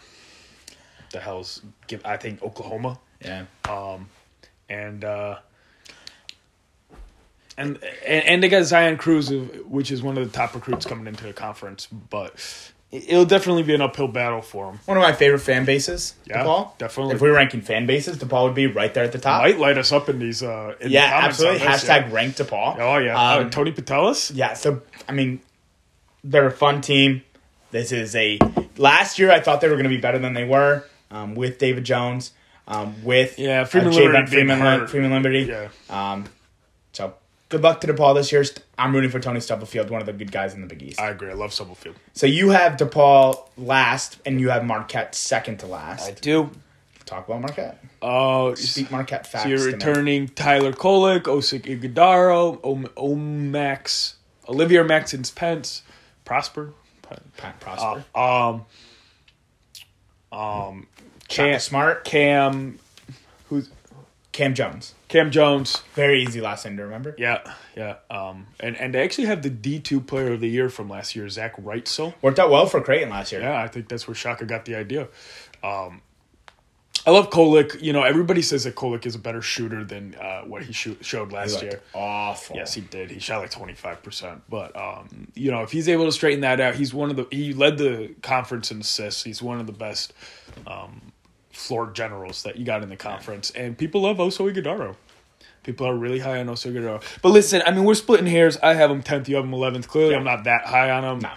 the 1.11 1.19
hell's 1.19 1.61
give 1.87 2.05
I 2.05 2.17
think 2.17 2.41
Oklahoma, 2.43 2.99
yeah. 3.23 3.45
and 4.69 5.03
uh, 5.03 5.37
and 7.57 7.79
and 8.05 8.25
and 8.25 8.43
they 8.43 8.49
got 8.49 8.63
Zion 8.65 8.97
Cruz, 8.97 9.31
which 9.31 9.91
is 9.91 10.01
one 10.03 10.17
of 10.17 10.25
the 10.31 10.37
top 10.37 10.53
recruits 10.53 10.85
coming 10.85 11.07
into 11.07 11.23
the 11.23 11.33
conference. 11.33 11.87
But 11.87 12.33
it'll 12.91 13.25
definitely 13.25 13.63
be 13.63 13.73
an 13.73 13.81
uphill 13.81 14.07
battle 14.07 14.41
for 14.41 14.69
him. 14.71 14.79
One 14.85 14.97
of 14.97 15.03
my 15.03 15.13
favorite 15.13 15.39
fan 15.39 15.65
bases, 15.65 16.15
Yeah, 16.25 16.43
DePaul. 16.43 16.77
definitely. 16.77 17.15
If 17.15 17.21
we 17.21 17.29
were 17.29 17.35
ranking 17.35 17.61
fan 17.61 17.85
bases, 17.85 18.17
DePaul 18.17 18.45
would 18.45 18.55
be 18.55 18.67
right 18.67 18.93
there 18.93 19.03
at 19.03 19.11
the 19.11 19.17
top. 19.19 19.41
Might 19.41 19.59
light 19.59 19.77
us 19.77 19.91
up 19.91 20.07
in 20.09 20.19
these. 20.19 20.43
Uh, 20.43 20.75
in 20.79 20.91
yeah, 20.91 21.09
comments 21.09 21.27
absolutely. 21.39 21.59
this, 21.59 21.83
Hashtag 21.83 22.07
yeah. 22.09 22.13
rank 22.13 22.35
DePaul. 22.35 22.77
Oh 22.79 22.97
yeah, 22.97 23.33
Um, 23.33 23.47
uh, 23.47 23.49
Tony 23.49 23.71
Patelis. 23.71 24.31
Yeah, 24.33 24.53
so 24.53 24.81
I 25.09 25.13
mean, 25.13 25.41
they're 26.23 26.47
a 26.47 26.51
fun 26.51 26.81
team. 26.81 27.23
This 27.71 27.91
is 27.91 28.15
a 28.15 28.39
last 28.77 29.19
year. 29.19 29.31
I 29.31 29.41
thought 29.41 29.59
they 29.61 29.67
were 29.67 29.75
going 29.75 29.83
to 29.83 29.89
be 29.89 29.97
better 29.97 30.19
than 30.19 30.33
they 30.33 30.45
were 30.45 30.85
um, 31.11 31.35
with 31.35 31.57
David 31.57 31.83
Jones, 31.83 32.31
um, 32.67 33.03
with 33.03 33.37
Yeah, 33.39 33.61
uh, 33.61 33.65
Freeman 33.65 33.93
Jalen- 33.93 33.95
Liberty 34.13 34.35
being 34.35 34.47
Freeman, 34.47 34.59
Lin- 34.79 34.87
Freeman 34.87 35.11
Liberty. 35.11 35.39
Yeah. 35.43 35.67
Um, 35.89 36.25
so 36.93 37.13
good 37.49 37.61
luck 37.61 37.79
to 37.81 37.87
DePaul 37.87 38.15
this 38.15 38.31
year. 38.31 38.43
I'm 38.77 38.93
rooting 38.93 39.09
for 39.09 39.19
Tony 39.19 39.39
Stubblefield, 39.39 39.89
one 39.89 40.01
of 40.01 40.05
the 40.07 40.13
good 40.13 40.31
guys 40.31 40.53
in 40.53 40.61
the 40.61 40.67
Big 40.67 40.83
East. 40.83 40.99
I 40.99 41.09
agree. 41.09 41.29
I 41.29 41.33
love 41.33 41.53
Stubblefield. 41.53 41.95
so 42.13 42.25
you 42.27 42.49
have 42.49 42.73
DePaul 42.77 43.47
last, 43.57 44.17
and 44.25 44.39
you 44.41 44.49
have 44.49 44.65
Marquette 44.65 45.15
second 45.15 45.59
to 45.59 45.67
last. 45.67 46.07
I 46.07 46.11
do. 46.11 46.49
Talk 47.05 47.25
about 47.29 47.39
Marquette. 47.41 47.81
Oh, 48.01 48.49
Uh, 48.51 48.55
Speak 48.55 48.91
Marquette 48.91 49.25
facts. 49.25 49.43
so 49.43 49.49
you're 49.49 49.57
to 49.59 49.65
me. 49.67 49.71
returning 49.73 50.27
Tyler 50.27 50.73
Kolek, 50.73 51.21
Osik 51.23 51.61
Ighodaro, 51.61 52.59
Om- 52.65 52.89
Omax, 52.97 54.15
Olivier 54.49 54.83
Maxence 54.83 55.31
Pence, 55.31 55.83
Prosper. 56.25 56.73
Pa- 57.01 57.53
Prosper. 57.61 58.03
Um, 58.13 58.65
um, 60.31 60.87
Shaka 60.95 60.96
Cam, 61.27 61.59
Smart. 61.59 62.03
Cam, 62.03 62.79
who's 63.49 63.69
Cam 64.31 64.53
Jones. 64.53 64.93
Cam 65.07 65.31
Jones. 65.31 65.81
Very 65.93 66.21
easy 66.21 66.41
last 66.41 66.65
name 66.65 66.77
to 66.77 66.83
remember. 66.83 67.15
Yeah, 67.17 67.41
yeah. 67.75 67.95
Um, 68.09 68.47
and 68.59 68.75
and 68.77 68.93
they 68.93 69.01
actually 69.03 69.25
have 69.27 69.41
the 69.41 69.49
D 69.49 69.79
two 69.79 70.01
Player 70.01 70.33
of 70.33 70.41
the 70.41 70.49
Year 70.49 70.69
from 70.69 70.89
last 70.89 71.15
year, 71.15 71.27
Zach 71.29 71.55
Wrightsell. 71.57 72.13
Worked 72.21 72.39
out 72.39 72.49
well 72.49 72.65
for 72.65 72.81
Creighton 72.81 73.09
last 73.09 73.31
year. 73.31 73.41
Yeah, 73.41 73.61
I 73.61 73.67
think 73.67 73.87
that's 73.87 74.07
where 74.07 74.15
Shaka 74.15 74.45
got 74.45 74.65
the 74.65 74.75
idea. 74.75 75.07
Um, 75.63 76.01
I 77.05 77.11
love 77.11 77.29
Kolek. 77.29 77.81
You 77.81 77.93
know, 77.93 78.03
everybody 78.03 78.41
says 78.41 78.65
that 78.65 78.75
Kolek 78.75 79.05
is 79.05 79.15
a 79.15 79.19
better 79.19 79.41
shooter 79.41 79.85
than 79.85 80.13
uh, 80.15 80.41
what 80.41 80.63
he 80.63 80.73
shoot, 80.73 81.05
showed 81.05 81.31
last 81.31 81.53
looked 81.53 81.63
year. 81.63 81.81
awful. 81.93 82.57
Yes, 82.57 82.73
he 82.73 82.81
did. 82.81 83.09
He 83.09 83.19
shot 83.19 83.39
like 83.39 83.49
twenty 83.49 83.75
five 83.75 84.03
percent. 84.03 84.41
But 84.49 84.75
um, 84.75 85.29
you 85.33 85.49
know, 85.51 85.63
if 85.63 85.71
he's 85.71 85.87
able 85.87 86.05
to 86.05 86.11
straighten 86.11 86.41
that 86.41 86.59
out, 86.59 86.75
he's 86.75 86.93
one 86.93 87.09
of 87.09 87.15
the. 87.15 87.25
He 87.31 87.53
led 87.53 87.77
the 87.77 88.13
conference 88.21 88.71
in 88.71 88.81
assists. 88.81 89.23
He's 89.23 89.41
one 89.41 89.61
of 89.61 89.67
the 89.67 89.73
best 89.73 90.13
um, 90.67 91.13
floor 91.57 91.89
generals 91.91 92.43
that 92.43 92.57
you 92.57 92.65
got 92.65 92.83
in 92.83 92.89
the 92.89 92.95
conference, 92.95 93.51
and 93.51 93.77
people 93.77 94.01
love 94.01 94.17
Oso 94.17 94.51
Ighodaro. 94.51 94.95
People 95.63 95.87
are 95.87 95.95
really 95.95 96.19
high 96.19 96.39
on 96.39 96.47
Oso 96.47 96.71
Ighodaro. 96.71 97.01
But 97.21 97.29
listen, 97.29 97.61
I 97.65 97.71
mean, 97.71 97.83
we're 97.83 97.95
splitting 97.95 98.27
hairs. 98.27 98.57
I 98.63 98.75
have 98.75 98.89
him 98.91 99.01
tenth. 99.03 99.27
You 99.27 99.35
have 99.37 99.45
him 99.45 99.53
eleventh. 99.53 99.87
Clearly, 99.87 100.15
I'm 100.15 100.23
not 100.23 100.43
that 100.45 100.65
high 100.65 100.91
on 100.91 101.03
him. 101.03 101.19
No. 101.19 101.31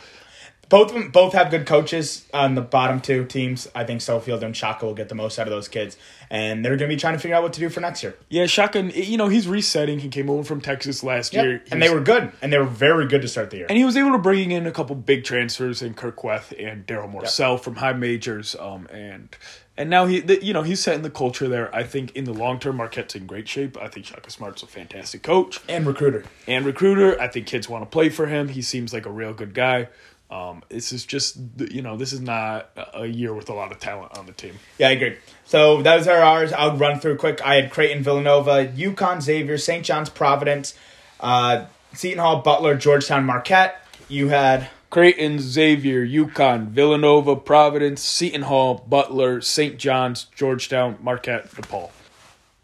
Both 0.68 0.90
of 0.90 0.94
them, 0.94 1.10
both 1.10 1.32
have 1.32 1.50
good 1.50 1.66
coaches 1.66 2.28
on 2.32 2.54
the 2.54 2.60
bottom 2.60 3.00
two 3.00 3.24
teams. 3.24 3.66
I 3.74 3.82
think 3.82 4.00
Sofield 4.00 4.42
and 4.42 4.56
Shaka 4.56 4.86
will 4.86 4.94
get 4.94 5.08
the 5.08 5.16
most 5.16 5.36
out 5.40 5.48
of 5.48 5.50
those 5.50 5.66
kids, 5.66 5.96
and 6.30 6.64
they're 6.64 6.76
going 6.76 6.88
to 6.88 6.94
be 6.94 7.00
trying 7.00 7.14
to 7.14 7.18
figure 7.18 7.34
out 7.36 7.42
what 7.42 7.52
to 7.54 7.58
do 7.60 7.68
for 7.68 7.80
next 7.80 8.04
year. 8.04 8.14
Yeah, 8.28 8.46
Shaka. 8.46 8.82
You 8.82 9.16
know, 9.18 9.26
he's 9.26 9.48
resetting. 9.48 9.98
He 9.98 10.08
came 10.08 10.30
over 10.30 10.44
from 10.44 10.60
Texas 10.60 11.02
last 11.02 11.34
Yep. 11.34 11.44
year, 11.44 11.62
He 11.66 11.72
and 11.72 11.82
they 11.82 11.92
were 11.92 11.98
good, 12.00 12.30
and 12.40 12.52
they 12.52 12.58
were 12.58 12.66
very 12.66 13.08
good 13.08 13.22
to 13.22 13.26
start 13.26 13.50
the 13.50 13.56
year. 13.56 13.66
And 13.68 13.76
he 13.76 13.84
was 13.84 13.96
able 13.96 14.12
to 14.12 14.18
bring 14.18 14.52
in 14.52 14.64
a 14.68 14.70
couple 14.70 14.94
big 14.94 15.24
transfers 15.24 15.82
in 15.82 15.94
Kur 15.94 16.12
Kuath 16.12 16.52
and 16.56 16.86
Darryl 16.86 17.12
Morsell 17.12 17.58
from 17.58 17.74
high 17.74 17.94
majors. 17.94 18.54
Um, 18.54 18.86
and 18.92 19.28
and 19.76 19.88
now 19.88 20.06
he, 20.06 20.22
you 20.42 20.52
know, 20.52 20.62
he's 20.62 20.80
setting 20.80 21.02
the 21.02 21.10
culture 21.10 21.48
there. 21.48 21.74
I 21.74 21.82
think 21.84 22.14
in 22.16 22.24
the 22.24 22.32
long 22.34 22.58
term, 22.58 22.76
Marquette's 22.76 23.14
in 23.14 23.26
great 23.26 23.48
shape. 23.48 23.76
I 23.80 23.88
think 23.88 24.06
Shaka 24.06 24.30
Smart's 24.30 24.62
a 24.62 24.66
fantastic 24.66 25.22
coach 25.22 25.60
And 25.68 25.86
recruiter. 25.86 26.24
and 26.46 26.66
recruiter. 26.66 27.20
I 27.20 27.28
think 27.28 27.46
kids 27.46 27.68
want 27.68 27.82
to 27.82 27.86
play 27.86 28.08
for 28.10 28.26
him. 28.26 28.48
He 28.48 28.62
seems 28.62 28.92
like 28.92 29.06
a 29.06 29.10
real 29.10 29.32
good 29.32 29.54
guy. 29.54 29.88
Um, 30.30 30.62
this 30.68 30.92
is 30.92 31.04
just, 31.04 31.38
you 31.58 31.82
know, 31.82 31.96
this 31.96 32.12
is 32.12 32.20
not 32.20 32.70
a 32.94 33.06
year 33.06 33.34
with 33.34 33.48
a 33.48 33.52
lot 33.52 33.72
of 33.72 33.80
talent 33.80 34.16
on 34.16 34.26
the 34.26 34.32
team. 34.32 34.54
Yeah, 34.78 34.88
I 34.88 34.92
agree. 34.92 35.16
So 35.44 35.82
those 35.82 36.06
are 36.06 36.18
ours. 36.20 36.52
I'll 36.52 36.76
run 36.76 37.00
through 37.00 37.16
quick. 37.16 37.44
I 37.44 37.56
had 37.56 37.72
Creighton, 37.72 38.04
Villanova, 38.04 38.66
UConn, 38.68 39.20
Xavier, 39.22 39.58
St. 39.58 39.84
John's, 39.84 40.08
Providence, 40.08 40.74
uh, 41.18 41.64
Seton 41.94 42.20
Hall, 42.20 42.42
Butler, 42.42 42.76
Georgetown, 42.76 43.24
Marquette. 43.24 43.84
You 44.08 44.28
had 44.28 44.68
Creighton, 44.90 45.38
Xavier, 45.38 46.04
UConn, 46.04 46.66
Villanova, 46.66 47.36
Providence, 47.36 48.02
Seton 48.02 48.42
Hall, 48.42 48.84
Butler, 48.88 49.40
St. 49.40 49.78
John's, 49.78 50.24
Georgetown, 50.34 50.98
Marquette, 51.00 51.48
DePaul. 51.52 51.90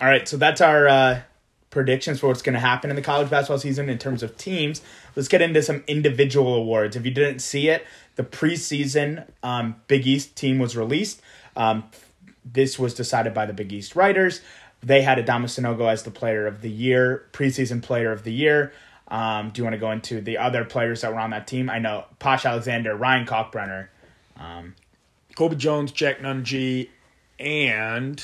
All 0.00 0.08
right, 0.08 0.26
so 0.28 0.36
that's 0.36 0.60
our 0.60 0.88
uh, 0.88 1.20
predictions 1.70 2.18
for 2.18 2.26
what's 2.26 2.42
going 2.42 2.54
to 2.54 2.60
happen 2.60 2.90
in 2.90 2.96
the 2.96 3.02
college 3.02 3.30
basketball 3.30 3.58
season 3.58 3.88
in 3.88 3.98
terms 3.98 4.24
of 4.24 4.36
teams. 4.36 4.82
Let's 5.14 5.28
get 5.28 5.40
into 5.40 5.62
some 5.62 5.84
individual 5.86 6.54
awards. 6.54 6.96
If 6.96 7.04
you 7.04 7.12
didn't 7.12 7.38
see 7.38 7.68
it, 7.68 7.86
the 8.16 8.24
preseason 8.24 9.28
um, 9.44 9.76
Big 9.86 10.06
East 10.06 10.34
team 10.34 10.58
was 10.58 10.76
released. 10.76 11.22
Um, 11.54 11.84
this 12.44 12.78
was 12.78 12.92
decided 12.92 13.34
by 13.34 13.46
the 13.46 13.52
Big 13.52 13.72
East 13.72 13.94
writers. 13.94 14.40
They 14.82 15.02
had 15.02 15.18
Adama 15.18 15.46
Sanogo 15.46 15.90
as 15.90 16.02
the 16.02 16.10
player 16.10 16.46
of 16.46 16.60
the 16.60 16.70
year, 16.70 17.26
preseason 17.32 17.82
player 17.82 18.10
of 18.10 18.24
the 18.24 18.32
year. 18.32 18.72
Um, 19.08 19.50
do 19.50 19.60
you 19.60 19.64
want 19.64 19.74
to 19.74 19.78
go 19.78 19.90
into 19.92 20.20
the 20.20 20.38
other 20.38 20.64
players 20.64 21.02
that 21.02 21.12
were 21.12 21.20
on 21.20 21.30
that 21.30 21.46
team? 21.46 21.70
I 21.70 21.78
know 21.78 22.04
Posh 22.18 22.44
Alexander, 22.44 22.94
Ryan 22.96 23.26
Kalkbrenner. 23.26 23.88
Colby 25.34 25.56
Jones, 25.56 25.92
Jack 25.92 26.20
Nunge, 26.20 26.88
and 27.38 28.22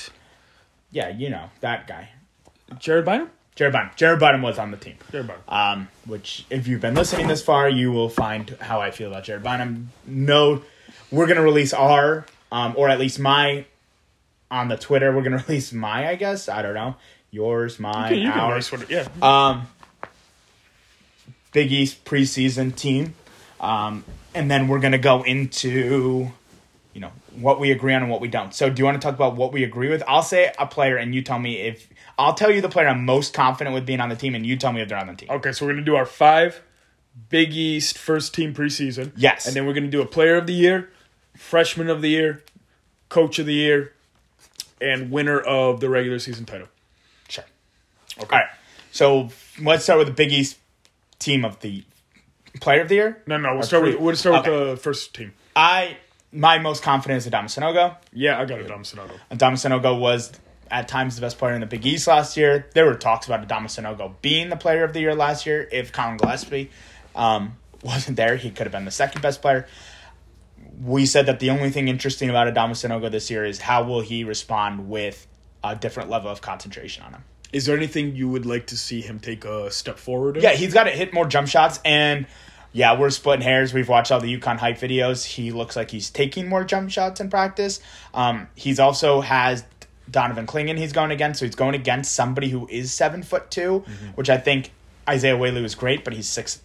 Yeah, 0.91 1.09
you 1.09 1.29
know, 1.29 1.49
that 1.61 1.87
guy. 1.87 2.09
Jared 2.79 3.05
Bynum? 3.05 3.29
Jared 3.55 3.71
Bynum. 3.73 3.91
Jared 3.95 4.19
Bynum 4.19 4.41
was 4.41 4.57
on 4.57 4.71
the 4.71 4.77
team. 4.77 4.95
Jared 5.11 5.27
Bynum. 5.27 5.41
um, 5.47 5.87
which 6.05 6.45
if 6.49 6.67
you've 6.67 6.81
been 6.81 6.95
listening 6.95 7.27
this 7.27 7.43
far, 7.43 7.69
you 7.69 7.91
will 7.91 8.09
find 8.09 8.49
how 8.61 8.81
I 8.81 8.89
feel 8.91 9.09
about 9.09 9.23
Jared 9.25 9.43
Bynum. 9.43 9.91
No, 10.07 10.63
we're 11.11 11.27
gonna 11.27 11.43
release 11.43 11.71
our, 11.73 12.25
um, 12.51 12.73
or 12.75 12.89
at 12.89 12.99
least 12.99 13.19
my, 13.19 13.65
on 14.49 14.67
the 14.69 14.77
Twitter. 14.77 15.15
We're 15.15 15.21
gonna 15.23 15.43
release 15.47 15.71
my, 15.71 16.09
I 16.09 16.15
guess. 16.15 16.49
I 16.49 16.63
don't 16.63 16.73
know, 16.73 16.95
yours, 17.29 17.79
mine, 17.79 18.15
you 18.15 18.31
can 18.31 18.39
ours. 18.39 18.71
race 18.71 18.79
with 18.79 18.89
it. 18.89 18.89
Yeah. 18.89 19.07
Um, 19.21 19.67
Big 21.53 21.71
East 21.71 22.03
preseason 22.03 22.75
team, 22.75 23.13
um, 23.59 24.03
and 24.35 24.51
then 24.51 24.67
we're 24.67 24.79
gonna 24.79 24.97
go 24.97 25.23
into, 25.23 26.31
you 26.93 27.01
know, 27.01 27.11
what 27.35 27.59
we 27.59 27.71
agree 27.71 27.93
on 27.93 28.01
and 28.01 28.11
what 28.11 28.21
we 28.21 28.27
don't. 28.27 28.53
So, 28.53 28.69
do 28.69 28.79
you 28.79 28.85
want 28.85 29.01
to 29.01 29.05
talk 29.05 29.15
about 29.15 29.35
what 29.35 29.53
we 29.53 29.63
agree 29.63 29.89
with? 29.89 30.03
I'll 30.07 30.23
say 30.23 30.51
a 30.59 30.65
player, 30.65 30.97
and 30.97 31.15
you 31.15 31.21
tell 31.21 31.39
me 31.39 31.61
if 31.61 31.87
I'll 32.17 32.33
tell 32.33 32.51
you 32.51 32.61
the 32.61 32.69
player 32.69 32.87
I'm 32.87 33.05
most 33.05 33.33
confident 33.33 33.73
with 33.73 33.85
being 33.85 33.99
on 34.01 34.09
the 34.09 34.15
team, 34.15 34.35
and 34.35 34.45
you 34.45 34.57
tell 34.57 34.73
me 34.73 34.81
if 34.81 34.89
they're 34.89 34.97
on 34.97 35.07
the 35.07 35.15
team. 35.15 35.29
okay, 35.29 35.51
so 35.51 35.65
we're 35.65 35.73
gonna 35.73 35.85
do 35.85 35.95
our 35.95 36.05
five 36.05 36.61
Big 37.29 37.53
East 37.53 37.97
first 37.97 38.33
team 38.33 38.53
preseason. 38.53 39.11
Yes. 39.15 39.45
And 39.45 39.55
then 39.55 39.65
we're 39.65 39.73
gonna 39.73 39.87
do 39.87 40.01
a 40.01 40.05
player 40.05 40.35
of 40.35 40.47
the 40.47 40.53
year, 40.53 40.89
freshman 41.37 41.89
of 41.89 42.01
the 42.01 42.09
year, 42.09 42.43
coach 43.09 43.39
of 43.39 43.45
the 43.45 43.53
year, 43.53 43.93
and 44.81 45.11
winner 45.11 45.39
of 45.39 45.79
the 45.79 45.89
regular 45.89 46.19
season 46.19 46.45
title. 46.45 46.67
Sure. 47.29 47.45
Okay. 48.19 48.35
All 48.35 48.41
right. 48.41 48.49
So 48.91 49.29
let's 49.61 49.83
start 49.83 49.99
with 49.99 50.07
the 50.07 50.13
Big 50.13 50.31
East 50.31 50.57
team 51.23 51.45
of 51.45 51.59
the 51.61 51.83
player 52.59 52.81
of 52.81 52.89
the 52.89 52.95
year. 52.95 53.21
No, 53.27 53.37
no, 53.37 53.53
we'll 53.53 53.63
start 53.63 53.83
with 53.83 53.99
we'll 53.99 54.15
start 54.15 54.47
Okay. 54.47 54.51
with 54.51 54.69
the 54.69 54.77
first 54.77 55.13
team. 55.15 55.33
I 55.55 55.97
my 56.31 56.57
most 56.59 56.83
confident 56.83 57.19
is 57.19 57.31
Adama 57.31 57.45
Sanogo. 57.45 57.95
Yeah, 58.11 58.39
I 58.39 58.45
got 58.45 58.67
Dom 58.67 58.83
Sanogo. 58.83 59.11
Adama 59.31 59.53
Sanogo 59.53 59.99
was 59.99 60.31
at 60.71 60.87
times 60.87 61.15
the 61.15 61.21
best 61.21 61.37
player 61.37 61.53
in 61.53 61.61
the 61.61 61.67
Big 61.67 61.85
East 61.85 62.07
last 62.07 62.35
year. 62.37 62.67
There 62.73 62.85
were 62.85 62.95
talks 62.95 63.27
about 63.27 63.47
Adama 63.47 63.65
Sanogo 63.65 64.15
being 64.21 64.49
the 64.49 64.55
player 64.55 64.83
of 64.83 64.93
the 64.93 64.99
year 65.01 65.13
last 65.13 65.45
year. 65.45 65.67
If 65.71 65.91
Collin 65.91 66.17
Gillespie 66.17 66.71
um, 67.15 67.57
wasn't 67.83 68.17
there, 68.17 68.35
he 68.37 68.49
could 68.49 68.65
have 68.65 68.71
been 68.71 68.85
the 68.85 68.91
second 68.91 69.21
best 69.21 69.41
player. 69.41 69.67
We 70.81 71.05
said 71.05 71.27
that 71.27 71.39
the 71.39 71.51
only 71.51 71.69
thing 71.69 71.87
interesting 71.87 72.29
about 72.29 72.51
Adama 72.51 72.71
Sanogo 72.71 73.11
this 73.11 73.29
year 73.29 73.45
is 73.45 73.59
how 73.59 73.83
will 73.83 74.01
he 74.01 74.23
respond 74.23 74.89
with 74.89 75.27
a 75.63 75.75
different 75.75 76.09
level 76.09 76.31
of 76.31 76.41
concentration 76.41 77.03
on 77.03 77.13
him. 77.13 77.23
Is 77.53 77.65
there 77.65 77.77
anything 77.77 78.15
you 78.15 78.27
would 78.27 78.45
like 78.45 78.67
to 78.67 78.77
see 78.77 79.01
him 79.01 79.19
take 79.19 79.45
a 79.45 79.71
step 79.71 79.97
forward? 79.99 80.37
In? 80.37 80.43
Yeah, 80.43 80.51
he's 80.53 80.73
got 80.73 80.83
to 80.85 80.91
hit 80.91 81.13
more 81.13 81.25
jump 81.25 81.47
shots. 81.47 81.79
And 81.85 82.25
yeah, 82.73 82.97
we're 82.99 83.11
splitting 83.11 83.43
hairs. 83.43 83.73
We've 83.73 83.87
watched 83.87 84.11
all 84.11 84.19
the 84.19 84.35
UConn 84.37 84.57
hype 84.57 84.79
videos. 84.79 85.23
He 85.25 85.51
looks 85.51 85.75
like 85.75 85.91
he's 85.91 86.09
taking 86.09 86.49
more 86.49 86.63
jump 86.63 86.89
shots 86.89 87.21
in 87.21 87.29
practice. 87.29 87.79
Um, 88.13 88.47
he's 88.55 88.79
also 88.79 89.21
has 89.21 89.63
Donovan 90.09 90.47
Clingan 90.47 90.77
he's 90.77 90.91
going 90.91 91.11
against. 91.11 91.39
So 91.39 91.45
he's 91.45 91.55
going 91.55 91.75
against 91.75 92.13
somebody 92.13 92.49
who 92.49 92.67
is 92.67 92.91
seven 92.91 93.21
foot 93.23 93.49
2 93.51 93.79
which 94.15 94.29
I 94.29 94.37
think 94.37 94.71
Isaiah 95.07 95.37
Whaley 95.37 95.61
was 95.61 95.75
great, 95.75 96.03
but 96.03 96.13
he's 96.13 96.27
six 96.27 96.61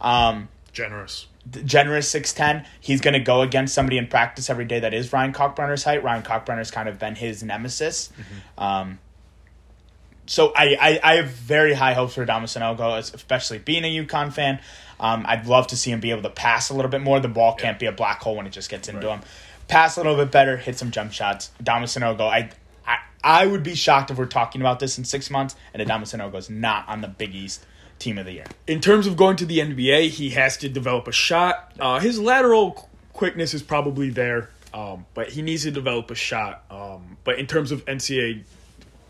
Um, 0.00 0.48
generous. 0.72 1.26
generous 1.64 2.08
six 2.08 2.32
ten. 2.32 2.64
He's 2.80 3.00
going 3.00 3.14
to 3.14 3.20
go 3.20 3.40
against 3.42 3.74
somebody 3.74 3.98
in 3.98 4.06
practice 4.06 4.48
every 4.50 4.64
day 4.66 4.78
that 4.80 4.94
is 4.94 5.12
Ryan 5.12 5.32
Kalkbrenner's 5.32 5.82
height. 5.84 6.04
Ryan 6.04 6.22
Kalkbrenner's 6.22 6.70
kind 6.70 6.88
of 6.88 6.98
been 6.98 7.14
his 7.16 7.42
nemesis. 7.42 8.10
Um, 8.58 8.98
so 10.30 10.52
I, 10.54 10.76
I, 10.80 11.00
I 11.02 11.16
have 11.16 11.26
very 11.30 11.74
high 11.74 11.92
hopes 11.92 12.14
for 12.14 12.24
Adama 12.24 12.44
Sanogo, 12.44 12.96
especially 12.96 13.58
being 13.58 13.82
a 13.84 14.04
UConn 14.04 14.32
fan. 14.32 14.60
Um, 15.00 15.24
I'd 15.26 15.46
love 15.46 15.66
to 15.68 15.76
see 15.76 15.90
him 15.90 15.98
be 15.98 16.12
able 16.12 16.22
to 16.22 16.30
pass 16.30 16.70
a 16.70 16.74
little 16.74 16.90
bit 16.90 17.00
more. 17.00 17.18
The 17.18 17.26
ball 17.26 17.54
can't 17.56 17.80
be 17.80 17.86
a 17.86 17.92
black 17.92 18.20
hole 18.22 18.36
when 18.36 18.46
it 18.46 18.50
just 18.52 18.70
gets 18.70 18.88
into 18.88 19.06
Right. 19.08 19.18
him. 19.18 19.24
Pass 19.66 19.96
a 19.96 20.00
little 20.00 20.14
bit 20.14 20.30
better, 20.30 20.56
hit 20.56 20.78
some 20.78 20.92
jump 20.92 21.12
shots. 21.12 21.50
Adama 21.60 21.84
Sanogo, 21.84 22.28
I, 22.28 22.50
I 22.86 22.98
I 23.24 23.46
would 23.46 23.64
be 23.64 23.74
shocked 23.74 24.12
if 24.12 24.18
we're 24.18 24.26
talking 24.26 24.60
about 24.60 24.78
this 24.78 24.98
in 24.98 25.04
six 25.04 25.30
months 25.30 25.56
and 25.74 25.82
Adama 25.82 26.36
is 26.36 26.48
not 26.48 26.88
on 26.88 27.00
the 27.00 27.08
Big 27.08 27.34
East 27.34 27.66
team 27.98 28.16
of 28.16 28.24
the 28.24 28.32
year. 28.32 28.46
in 28.68 28.80
terms 28.80 29.08
of 29.08 29.16
going 29.16 29.34
to 29.36 29.44
the 29.44 29.58
NBA, 29.58 30.10
he 30.10 30.30
has 30.30 30.56
to 30.58 30.68
develop 30.68 31.08
a 31.08 31.12
shot. 31.12 31.72
Uh, 31.80 31.98
his 31.98 32.20
lateral 32.20 32.88
quickness 33.12 33.52
is 33.52 33.62
probably 33.62 34.10
there, 34.10 34.50
um, 34.72 35.06
but 35.14 35.30
he 35.30 35.42
needs 35.42 35.64
to 35.64 35.70
develop 35.72 36.10
a 36.10 36.14
shot. 36.14 36.64
Um, 36.70 37.16
but 37.24 37.38
in 37.38 37.46
terms 37.46 37.72
of 37.72 37.84
NCAA 37.84 38.44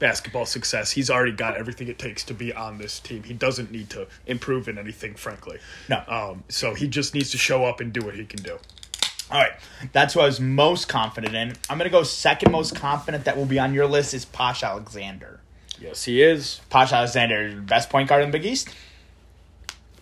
basketball 0.00 0.46
success, 0.46 0.90
he's 0.90 1.08
already 1.08 1.32
got 1.32 1.56
everything 1.56 1.86
it 1.86 1.98
takes 1.98 2.24
to 2.24 2.34
be 2.34 2.52
on 2.52 2.78
this 2.78 2.98
team. 2.98 3.22
He 3.22 3.34
doesn't 3.34 3.70
need 3.70 3.88
to 3.90 4.08
improve 4.26 4.68
in 4.68 4.78
anything, 4.78 5.14
frankly. 5.14 5.58
No. 5.88 6.02
Um, 6.08 6.44
so 6.48 6.74
he 6.74 6.88
just 6.88 7.14
needs 7.14 7.30
to 7.30 7.38
show 7.38 7.64
up 7.64 7.78
and 7.80 7.92
do 7.92 8.00
what 8.00 8.16
he 8.16 8.24
can 8.24 8.42
do. 8.42 8.58
All 9.30 9.38
right, 9.38 9.52
that's 9.92 10.14
who 10.14 10.20
I 10.20 10.26
was 10.26 10.40
most 10.40 10.88
confident 10.88 11.36
in. 11.36 11.52
I'm 11.68 11.78
gonna 11.78 11.88
go 11.88 12.02
second 12.02 12.50
most 12.50 12.74
confident 12.74 13.26
that 13.26 13.36
will 13.36 13.46
be 13.46 13.60
on 13.60 13.72
your 13.72 13.86
list 13.86 14.12
is 14.12 14.24
Posh 14.24 14.64
Alexander. 14.64 15.38
Yes, 15.80 16.04
he 16.04 16.20
is. 16.20 16.60
Posh 16.68 16.92
Alexander, 16.92 17.60
best 17.60 17.90
point 17.90 18.08
guard 18.08 18.24
in 18.24 18.32
the 18.32 18.38
Big 18.38 18.44
East. 18.44 18.70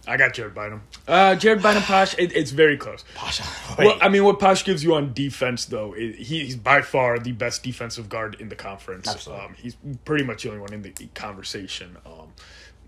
I 0.08 0.16
got 0.16 0.32
Jared 0.32 0.54
Bynum. 0.54 0.82
Uh, 1.06 1.34
Jared 1.34 1.62
Bynum, 1.62 1.82
Posh, 1.82 2.14
it, 2.18 2.34
it's 2.34 2.50
very 2.50 2.76
close. 2.76 3.04
Posh, 3.14 3.40
Well, 3.78 3.98
I 4.00 4.08
mean, 4.08 4.24
what 4.24 4.40
Posh 4.40 4.64
gives 4.64 4.82
you 4.82 4.94
on 4.94 5.12
defense, 5.12 5.66
though, 5.66 5.94
i 5.94 6.14
he's 6.16 6.56
by 6.56 6.82
far 6.82 7.18
the 7.18 7.32
best 7.32 7.62
defensive 7.62 8.08
guard 8.08 8.36
in 8.40 8.48
the 8.48 8.56
conference. 8.56 9.08
Absolutely. 9.08 9.44
Um, 9.44 9.54
he's 9.54 9.76
pretty 10.04 10.24
much 10.24 10.42
the 10.42 10.48
only 10.48 10.60
one 10.60 10.72
in 10.72 10.82
the 10.82 10.92
conversation. 11.14 11.96
Um, 12.06 12.32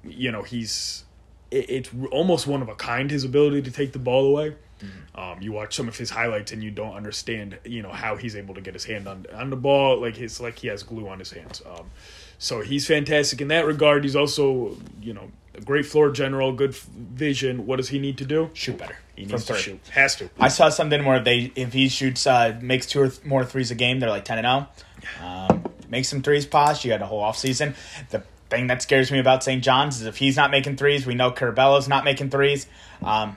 you 0.05 0.33
know, 0.33 0.43
he's 0.43 1.05
it, 1.51 1.68
it's 1.68 1.91
almost 2.11 2.47
one 2.47 2.62
of 2.62 2.68
a 2.68 2.75
kind. 2.75 3.11
His 3.11 3.25
ability 3.25 3.62
to 3.62 3.71
take 3.71 3.93
the 3.93 3.99
ball 3.99 4.27
away. 4.27 4.57
Um, 5.14 5.43
you 5.43 5.53
watch 5.53 5.75
some 5.75 5.89
of 5.89 5.97
his 5.97 6.09
highlights 6.09 6.53
and 6.53 6.62
you 6.64 6.71
don't 6.71 6.95
understand, 6.95 7.59
you 7.64 7.83
know, 7.83 7.91
how 7.91 8.16
he's 8.16 8.35
able 8.35 8.55
to 8.55 8.61
get 8.61 8.75
his 8.75 8.85
hand 8.85 9.07
on 9.07 9.27
on 9.35 9.51
the 9.51 9.57
ball. 9.57 10.01
Like 10.01 10.18
it's 10.18 10.41
like 10.41 10.59
he 10.59 10.68
has 10.68 10.83
glue 10.83 11.09
on 11.09 11.18
his 11.18 11.31
hands. 11.31 11.61
Um, 11.66 11.91
so 12.39 12.62
he's 12.62 12.87
fantastic 12.87 13.41
in 13.41 13.49
that 13.49 13.66
regard. 13.66 14.05
He's 14.05 14.16
also, 14.16 14.77
you 15.03 15.12
know, 15.12 15.31
a 15.61 15.65
great 15.65 15.87
floor 15.87 16.11
general, 16.11 16.53
good 16.53 16.71
f- 16.71 16.87
vision. 16.95 17.67
What 17.67 17.77
does 17.77 17.89
he 17.89 17.99
need 17.99 18.19
to 18.19 18.25
do? 18.25 18.51
shoot 18.55 18.79
better. 18.79 18.97
He 19.17 19.27
needs 19.27 19.45
to 19.45 19.55
shoot. 19.55 19.81
Has 19.93 20.17
to. 20.17 20.31
I 20.39 20.49
saw 20.49 20.69
something 20.71 21.05
where 21.05 21.21
they 21.21 21.53
if 21.55 21.73
he 21.73 21.89
shoots 21.89 22.27
uh, 22.27 22.59
makes 22.63 22.87
two 22.87 23.03
or 23.03 23.09
th- 23.09 23.25
more 23.25 23.45
threes 23.45 23.71
a 23.71 23.75
game, 23.75 24.01
they're 24.01 24.09
like 24.11 24.25
ten 24.25 24.39
and 24.45 24.47
zero. 24.47 25.27
Um, 25.27 25.65
make 25.89 26.05
some 26.05 26.23
threes, 26.23 26.47
Posh. 26.47 26.85
You 26.85 26.93
had 26.93 27.03
a 27.03 27.07
whole 27.07 27.21
off 27.21 27.37
season. 27.37 27.75
The 28.11 28.23
thing 28.49 28.67
that 28.69 28.83
scares 28.83 29.13
me 29.13 29.19
about 29.19 29.45
St. 29.45 29.63
John's 29.63 30.01
is 30.01 30.07
if 30.07 30.17
he's 30.17 30.37
not 30.37 30.51
making 30.51 30.77
threes, 30.77 31.07
we 31.07 31.15
know 31.15 31.31
Curbelo's 31.31 31.87
not 31.89 32.05
making 32.05 32.31
threes. 32.31 32.67
Um, 33.03 33.37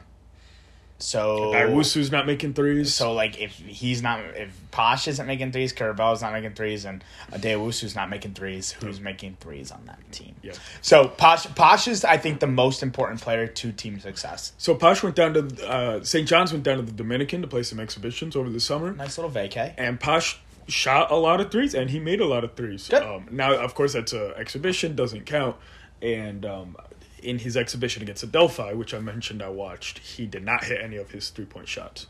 so 1.04 1.52
Iwusu's 1.54 2.12
not 2.12 2.26
making 2.26 2.54
threes. 2.54 2.94
So 2.94 3.12
like 3.14 3.40
if 3.40 3.52
he's 3.52 4.02
not 4.02 4.22
if 4.36 4.58
Posh 4.72 5.08
isn't 5.08 5.26
making 5.28 5.52
threes, 5.52 5.74
Curbelo's 5.74 6.22
not 6.22 6.32
making 6.32 6.54
threes, 6.54 6.86
and 6.86 7.04
Addae-Wusu's 7.32 7.94
not 7.96 8.10
making 8.10 8.34
threes, 8.34 8.72
who's 8.72 9.02
making 9.02 9.38
threes 9.40 9.70
on 9.72 9.86
that 9.86 10.00
team? 10.12 10.36
Yeah. 10.42 10.54
So 10.82 11.10
Posh 11.10 11.46
Posh 11.56 11.88
is 11.88 12.06
I 12.06 12.18
think 12.18 12.40
the 12.40 12.48
most 12.48 12.82
important 12.82 13.22
player 13.22 13.48
to 13.48 13.72
team 13.74 14.00
success. 14.00 14.54
So 14.58 14.76
Posh 14.76 15.04
went 15.04 15.16
down 15.16 15.34
to 15.34 15.70
uh, 15.70 16.04
St. 16.04 16.28
John's 16.28 16.52
went 16.54 16.64
down 16.64 16.78
to 16.78 16.84
the 16.84 16.92
Dominican 16.94 17.42
to 17.42 17.48
play 17.48 17.64
some 17.64 17.80
exhibitions 17.80 18.36
over 18.36 18.50
the 18.50 18.60
summer, 18.62 18.94
Nice 18.94 19.18
little 19.18 19.32
vacay. 19.32 19.74
and 19.78 20.00
Posh 20.00 20.40
shot 20.70 21.12
a 21.12 21.16
lot 21.16 21.42
of 21.42 21.52
threes 21.52 21.76
and 21.76 21.90
he 21.90 22.00
made 22.00 22.22
a 22.22 22.26
lot 22.26 22.46
of 22.46 22.56
threes. 22.56 22.88
Good. 22.88 23.04
Um, 23.04 23.28
now, 23.30 23.54
of 23.54 23.76
course, 23.76 23.92
that's 23.92 24.14
a 24.14 24.34
exhibition 24.38 24.96
doesn't 24.96 25.26
count, 25.26 25.58
and 26.02 26.46
um, 26.46 26.78
in 27.24 27.40
his 27.40 27.56
exhibition 27.58 28.04
against 28.04 28.24
Adelphi, 28.24 28.74
which 28.74 28.94
I 28.94 29.00
mentioned, 29.00 29.42
I 29.42 29.50
watched, 29.50 30.00
he 30.00 30.26
did 30.26 30.44
not 30.44 30.66
hit 30.66 30.82
any 30.82 30.98
of 30.98 31.12
his 31.12 31.30
three 31.30 31.46
point 31.46 31.68
shots. 31.68 32.08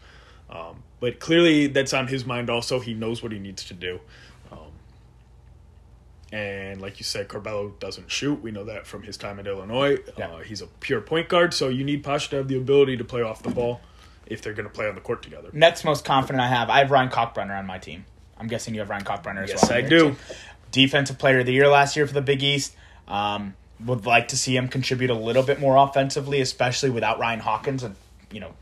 Um, 0.50 0.84
but 1.00 1.20
clearly, 1.20 1.68
that's 1.68 1.94
on 1.94 2.08
his 2.08 2.26
mind. 2.26 2.50
Also, 2.50 2.80
he 2.80 2.94
knows 2.94 3.24
what 3.24 3.32
he 3.32 3.40
needs 3.40 3.64
to 3.66 3.74
do. 3.74 4.00
Um, 4.52 4.58
and 6.32 6.82
like 6.82 7.00
you 7.00 7.04
said, 7.04 7.28
Curbelo 7.28 7.78
doesn't 7.80 8.10
shoot. 8.12 8.42
We 8.42 8.52
know 8.52 8.64
that 8.66 8.88
from 8.88 9.04
his 9.04 9.18
time 9.18 9.40
at 9.40 9.48
Illinois. 9.48 9.98
Yeah. 10.18 10.30
Uh, 10.32 10.38
he's 10.40 10.62
a 10.62 10.68
pure 10.68 11.02
point 11.02 11.30
guard, 11.30 11.54
so 11.54 11.70
you 11.70 11.84
need 11.84 12.04
Pasha 12.04 12.30
to 12.32 12.36
have 12.38 12.48
the 12.48 12.58
ability 12.58 12.98
to 12.98 13.04
play 13.04 13.22
off 13.22 13.44
the 13.44 13.52
ball 13.52 13.82
if 14.26 14.42
they're 14.42 14.54
going 14.54 14.68
to 14.68 14.74
play 14.74 14.88
on 14.88 14.96
the 14.96 15.02
court 15.02 15.22
together. 15.22 15.50
Next 15.54 15.84
most 15.84 16.06
confident 16.06 16.42
I 16.42 16.48
have, 16.48 16.70
I 16.70 16.80
have 16.80 16.92
Ryan 16.92 17.10
Kalkbrenner 17.10 17.58
on 17.58 17.66
my 17.66 17.78
team. 17.78 18.06
I'm 18.38 18.48
guessing 18.48 18.74
you 18.74 18.80
have 18.80 18.90
Ryan 18.90 19.04
Kalkbrenner 19.04 19.44
as 19.44 19.50
Yes, 19.52 19.64
well. 19.70 19.78
on 19.78 19.86
I 19.86 19.88
do. 19.88 20.16
Defensive 20.72 21.18
Player 21.20 21.40
of 21.40 21.46
the 21.46 21.54
Year 21.54 21.68
last 21.68 21.96
year 21.96 22.08
for 22.08 22.14
the 22.14 22.22
Big 22.22 22.42
East. 22.42 22.76
Um, 23.08 23.54
would 23.84 24.06
like 24.06 24.28
to 24.30 24.38
see 24.38 24.56
him 24.56 24.68
contribute 24.68 25.10
a 25.10 25.16
little 25.16 25.44
bit 25.44 25.60
more 25.60 25.78
offensively, 25.78 26.42
especially 26.42 26.90
without 26.90 27.20
Ryan 27.20 27.40
Hawkins, 27.40 27.84
a 27.84 27.94
you 28.32 28.40
know, 28.40 28.54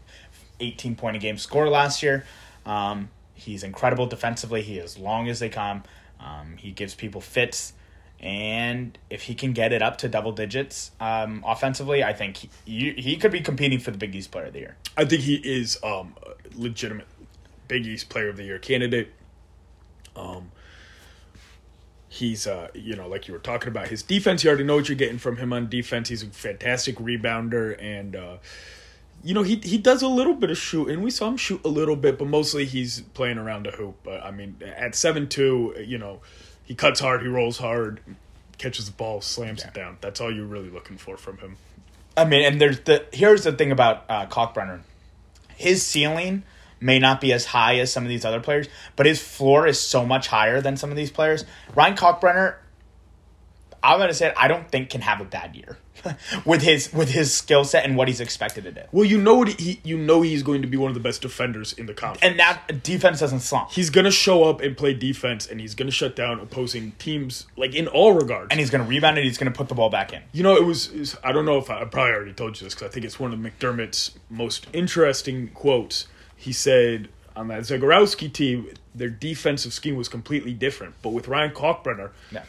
18 0.60 0.96
point 0.96 1.16
a 1.16 1.20
game 1.20 1.38
score 1.38 1.70
last 1.70 2.04
year. 2.04 2.26
Um, 2.66 3.10
he's 3.34 3.64
incredible 3.64 4.06
defensively. 4.06 4.62
He 4.62 4.78
is 4.78 4.98
long 4.98 5.28
as 5.28 5.40
they 5.40 5.50
come. 5.50 5.84
Um, 6.20 6.56
he 6.58 6.72
gives 6.72 6.94
people 6.94 7.20
fits, 7.20 7.74
and 8.20 8.96
if 9.10 9.24
he 9.24 9.34
can 9.34 9.54
get 9.54 9.74
it 9.74 9.82
up 9.82 9.98
to 10.00 10.08
double 10.08 10.32
digits 10.32 10.92
um, 11.00 11.44
offensively, 11.46 12.04
I 12.04 12.14
think 12.14 12.38
he, 12.38 12.50
he 12.66 12.92
he 12.92 13.18
could 13.18 13.32
be 13.32 13.42
competing 13.42 13.80
for 13.80 13.90
the 13.90 13.98
Big 13.98 14.14
East 14.14 14.30
Player 14.30 14.46
of 14.46 14.54
the 14.54 14.60
Year. 14.60 14.76
I 14.96 15.06
think 15.06 15.24
he 15.24 15.36
is 15.36 15.80
um, 15.84 16.16
legitimate 16.56 17.08
Big 17.68 17.88
East 17.88 18.10
Player 18.10 18.30
of 18.30 18.38
the 18.38 18.44
Year 18.44 18.60
candidate. 18.60 19.12
Um, 20.16 20.52
he's 22.12 22.46
uh, 22.46 22.68
you 22.74 22.96
know, 22.96 23.08
like 23.08 23.28
you 23.28 23.34
were 23.34 23.40
talking 23.40 23.70
about 23.70 23.88
his 23.88 24.04
defense. 24.04 24.44
You 24.44 24.50
already 24.50 24.66
know 24.66 24.76
what 24.76 24.90
you're 24.90 24.98
getting 24.98 25.18
from 25.18 25.38
him 25.38 25.54
on 25.54 25.70
defense. 25.70 26.10
He's 26.10 26.22
a 26.22 26.28
fantastic 26.28 26.98
rebounder, 26.98 27.82
and 27.82 28.16
uh, 28.16 28.38
you 29.24 29.34
know 29.34 29.44
he 29.44 29.56
he 29.56 29.78
does 29.78 30.02
a 30.02 30.08
little 30.08 30.36
bit 30.36 30.52
of 30.52 30.58
shooting. 30.58 31.02
We 31.02 31.10
saw 31.10 31.30
him 31.30 31.38
shoot 31.38 31.62
a 31.64 31.70
little 31.70 31.96
bit, 31.96 32.20
but 32.20 32.28
mostly 32.28 32.66
he's 32.66 33.02
playing 33.14 33.38
around 33.38 33.66
the 33.66 33.72
hoop. 33.72 33.96
But 34.04 34.24
I 34.24 34.32
mean, 34.32 34.58
at 34.62 34.94
seven 34.94 35.28
two, 35.28 35.74
you 35.84 35.98
know, 35.98 36.20
he 36.64 36.76
cuts 36.76 37.00
hard, 37.00 37.22
he 37.22 37.28
rolls 37.30 37.58
hard, 37.58 38.02
catches 38.58 38.88
the 38.88 38.92
ball, 38.92 39.22
slams 39.22 39.64
it 39.64 39.74
down. 39.74 39.98
That's 40.02 40.20
all 40.20 40.34
you're 40.34 40.46
really 40.46 40.70
looking 40.70 40.98
for 40.98 41.16
from 41.16 41.38
him. 41.38 41.56
I 42.18 42.26
mean, 42.26 42.44
and 42.44 42.60
there's 42.60 42.82
the 42.82 43.06
here's 43.14 43.46
the 43.46 43.54
thing 43.54 43.72
about 43.72 44.04
uh, 44.10 44.26
Kalkbrenner. 44.26 44.82
His 45.56 45.86
ceiling 45.86 46.44
may 46.82 47.00
not 47.00 47.22
be 47.22 47.32
as 47.32 47.46
high 47.46 47.78
as 47.80 47.92
some 47.94 48.04
of 48.04 48.10
these 48.10 48.26
other 48.26 48.40
players, 48.42 48.68
but 48.96 49.06
his 49.06 49.22
floor 49.22 49.68
is 49.68 49.80
so 49.80 50.06
much 50.06 50.28
higher 50.28 50.60
than 50.60 50.76
some 50.76 50.90
of 50.90 50.98
these 50.98 51.12
players. 51.12 51.46
Ryan 51.76 51.96
Kalkbrenner, 51.96 52.56
I'm 53.84 54.00
gonna 54.00 54.14
say, 54.14 54.34
I 54.38 54.48
don't 54.48 54.70
think 54.70 54.90
can 54.90 55.02
have 55.02 55.22
a 55.22 55.26
bad 55.26 55.56
year 55.56 55.78
with 56.46 56.62
his 56.62 56.94
with 56.94 57.10
his 57.10 57.34
skill 57.34 57.64
set 57.64 57.84
and 57.84 57.96
what 57.98 58.08
he's 58.08 58.20
expected 58.22 58.64
to 58.66 58.72
do. 58.72 58.82
Well, 58.92 59.06
you 59.06 59.20
know 59.20 59.36
what 59.36 59.60
he 59.60 59.80
you 59.84 59.98
know 59.98 60.22
he's 60.22 60.44
going 60.44 60.62
to 60.62 60.68
be 60.68 60.78
one 60.78 60.90
of 60.90 60.94
the 60.94 61.00
best 61.00 61.22
defenders 61.24 61.74
in 61.74 61.88
the 61.88 61.94
conference. 61.96 62.22
And 62.24 62.40
that 62.40 62.84
defense 62.84 63.20
doesn't 63.20 63.40
slump. 63.40 63.72
he's 63.72 63.90
gonna 63.90 64.12
show 64.12 64.44
up 64.44 64.62
and 64.62 64.78
play 64.78 64.94
defense, 64.94 65.48
and 65.48 65.60
he's 65.60 65.74
gonna 65.74 65.90
shut 65.92 66.16
down 66.16 66.40
opposing 66.40 66.92
teams 67.00 67.48
like 67.58 67.74
in 67.74 67.88
all 67.88 68.14
regards. 68.14 68.48
and 68.52 68.60
he's 68.60 68.70
gonna 68.70 68.84
rebound 68.84 69.18
it. 69.18 69.24
He's 69.24 69.38
gonna 69.40 69.50
put 69.52 69.68
the 69.68 69.76
ball 69.76 69.90
back 69.90 70.14
in. 70.14 70.22
you 70.32 70.44
know, 70.44 70.56
it 70.56 70.64
was, 70.66 70.88
it 70.92 71.00
was- 71.00 71.18
I 71.24 71.32
don't 71.32 71.46
know 71.46 71.58
if 71.58 71.70
I, 71.72 71.82
I 71.82 71.86
probably 71.86 72.14
already 72.14 72.34
told 72.34 72.60
you 72.62 72.66
this 72.66 72.76
because 72.76 72.88
I 72.90 72.92
think 72.92 73.06
it's 73.06 73.20
one 73.20 73.34
of 73.34 73.40
McDermott's 73.40 74.12
most 74.30 74.68
interesting 74.74 75.48
quotes. 75.50 76.06
He 76.42 76.54
said 76.54 77.10
on 77.36 77.48
that 77.50 77.62
Zegarowski 77.62 78.32
team, 78.34 78.70
their 78.96 79.10
defensive 79.10 79.74
scheme 79.74 79.96
was 79.96 80.10
completely 80.10 80.54
different, 80.54 80.96
but 81.04 81.10
with 81.10 81.28
Ryan 81.28 81.52
Kalkbrenner, 81.52 82.10
Yeah, 82.32 82.44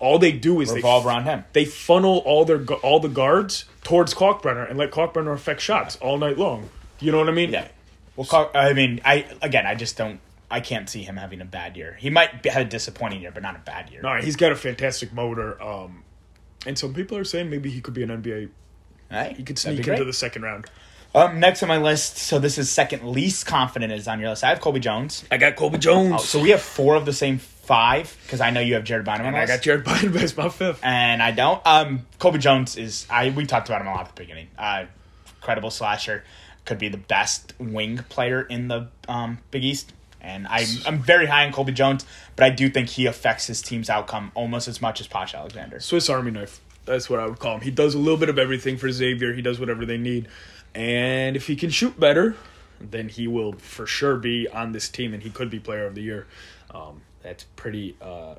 all 0.00 0.18
they 0.18 0.32
do 0.32 0.60
is 0.60 0.72
revolve 0.72 1.04
they 1.04 1.10
around 1.10 1.24
him. 1.24 1.44
they 1.52 1.64
funnel 1.64 2.18
all 2.18 2.44
their 2.44 2.62
all 2.82 2.98
the 2.98 3.08
guards 3.08 3.64
towards 3.84 4.14
Kalkbrenner 4.14 4.68
and 4.68 4.76
let 4.76 4.90
Kalkbrenner 4.90 5.32
affect 5.32 5.60
shots 5.60 5.96
all 5.96 6.18
night 6.18 6.36
long. 6.36 6.68
You 6.98 7.12
know 7.12 7.18
what 7.18 7.28
I 7.28 7.32
mean? 7.32 7.52
Yeah. 7.52 7.68
Well, 8.16 8.26
Kalk, 8.26 8.50
I 8.54 8.72
mean, 8.72 9.00
I 9.04 9.26
again, 9.42 9.64
I 9.64 9.76
just 9.76 9.96
don't. 9.96 10.18
I 10.50 10.60
can't 10.60 10.88
see 10.88 11.02
him 11.02 11.16
having 11.16 11.40
a 11.40 11.44
bad 11.44 11.76
year. 11.76 11.96
He 11.98 12.10
might 12.10 12.44
have 12.46 12.62
a 12.62 12.64
disappointing 12.64 13.20
year, 13.20 13.30
but 13.32 13.42
not 13.42 13.56
a 13.56 13.60
bad 13.60 13.90
year. 13.90 14.00
All 14.04 14.12
right, 14.12 14.24
he's 14.24 14.36
got 14.36 14.52
a 14.52 14.56
fantastic 14.56 15.12
motor. 15.12 15.60
Um, 15.62 16.02
and 16.66 16.76
some 16.78 16.94
people 16.94 17.16
are 17.16 17.24
saying 17.24 17.48
maybe 17.48 17.70
he 17.70 17.80
could 17.80 17.94
be 17.94 18.02
an 18.02 18.10
NBA. 18.10 18.50
Right? 19.10 19.36
He 19.36 19.44
could 19.44 19.58
sneak 19.58 19.86
into 19.86 20.04
the 20.04 20.12
second 20.12 20.42
round. 20.42 20.66
Um, 21.14 21.40
next 21.40 21.62
on 21.62 21.68
my 21.68 21.78
list, 21.78 22.18
so 22.18 22.38
this 22.38 22.58
is 22.58 22.70
second 22.70 23.04
least 23.08 23.46
confident 23.46 23.92
is 23.92 24.06
on 24.06 24.20
your 24.20 24.30
list. 24.30 24.44
I 24.44 24.48
have 24.48 24.60
Colby 24.60 24.80
Jones. 24.80 25.24
I 25.30 25.38
got 25.38 25.56
Colby 25.56 25.78
Jones. 25.78 26.12
Oh, 26.14 26.18
so 26.18 26.40
we 26.40 26.50
have 26.50 26.60
four 26.60 26.94
of 26.94 27.06
the 27.06 27.12
same 27.12 27.38
five 27.38 28.16
because 28.24 28.40
I 28.40 28.50
know 28.50 28.60
you 28.60 28.74
have 28.74 28.84
Jared 28.84 29.04
Bynum. 29.06 29.26
and 29.26 29.36
I 29.36 29.46
got 29.46 29.62
Jared 29.62 29.84
Bynum 29.84 30.16
as 30.18 30.36
my 30.36 30.48
fifth. 30.50 30.80
and 30.84 31.22
I 31.22 31.30
don't. 31.30 31.60
Um, 31.66 32.06
Colby 32.18 32.38
Jones 32.38 32.76
is 32.76 33.06
I 33.08 33.30
we 33.30 33.46
talked 33.46 33.68
about 33.68 33.80
him 33.80 33.86
a 33.86 33.92
lot 33.92 34.08
at 34.08 34.14
the 34.14 34.22
beginning. 34.22 34.48
Uh, 34.58 34.84
credible 35.40 35.70
slasher, 35.70 36.24
could 36.66 36.78
be 36.78 36.88
the 36.88 36.98
best 36.98 37.54
wing 37.58 37.98
player 38.08 38.42
in 38.42 38.68
the 38.68 38.88
um, 39.08 39.38
Big 39.50 39.64
East. 39.64 39.92
And 40.20 40.46
I'm, 40.48 40.66
I'm 40.84 40.98
very 40.98 41.26
high 41.26 41.46
on 41.46 41.52
Colby 41.52 41.70
Jones, 41.72 42.04
but 42.34 42.44
I 42.44 42.50
do 42.50 42.68
think 42.68 42.88
he 42.88 43.06
affects 43.06 43.46
his 43.46 43.62
team's 43.62 43.88
outcome 43.88 44.32
almost 44.34 44.66
as 44.66 44.82
much 44.82 45.00
as 45.00 45.06
Posh 45.06 45.34
Alexander. 45.34 45.78
Swiss 45.78 46.10
Army 46.10 46.32
knife. 46.32 46.60
That's 46.84 47.08
what 47.08 47.20
I 47.20 47.26
would 47.26 47.38
call 47.38 47.54
him. 47.56 47.60
He 47.60 47.70
does 47.70 47.94
a 47.94 47.98
little 47.98 48.18
bit 48.18 48.28
of 48.28 48.36
everything 48.38 48.76
for 48.76 48.90
Xavier. 48.90 49.32
He 49.34 49.42
does 49.42 49.60
whatever 49.60 49.86
they 49.86 49.98
need. 49.98 50.26
And 50.76 51.36
if 51.36 51.46
he 51.46 51.56
can 51.56 51.70
shoot 51.70 51.98
better, 51.98 52.36
then 52.80 53.08
he 53.08 53.26
will 53.26 53.54
for 53.54 53.86
sure 53.86 54.16
be 54.16 54.46
on 54.46 54.72
this 54.72 54.90
team 54.90 55.14
and 55.14 55.22
he 55.22 55.30
could 55.30 55.48
be 55.48 55.58
player 55.58 55.86
of 55.86 55.94
the 55.94 56.02
year. 56.02 56.26
Um, 56.70 57.00
that's 57.22 57.44
pretty 57.56 57.96
uh, 58.00 58.34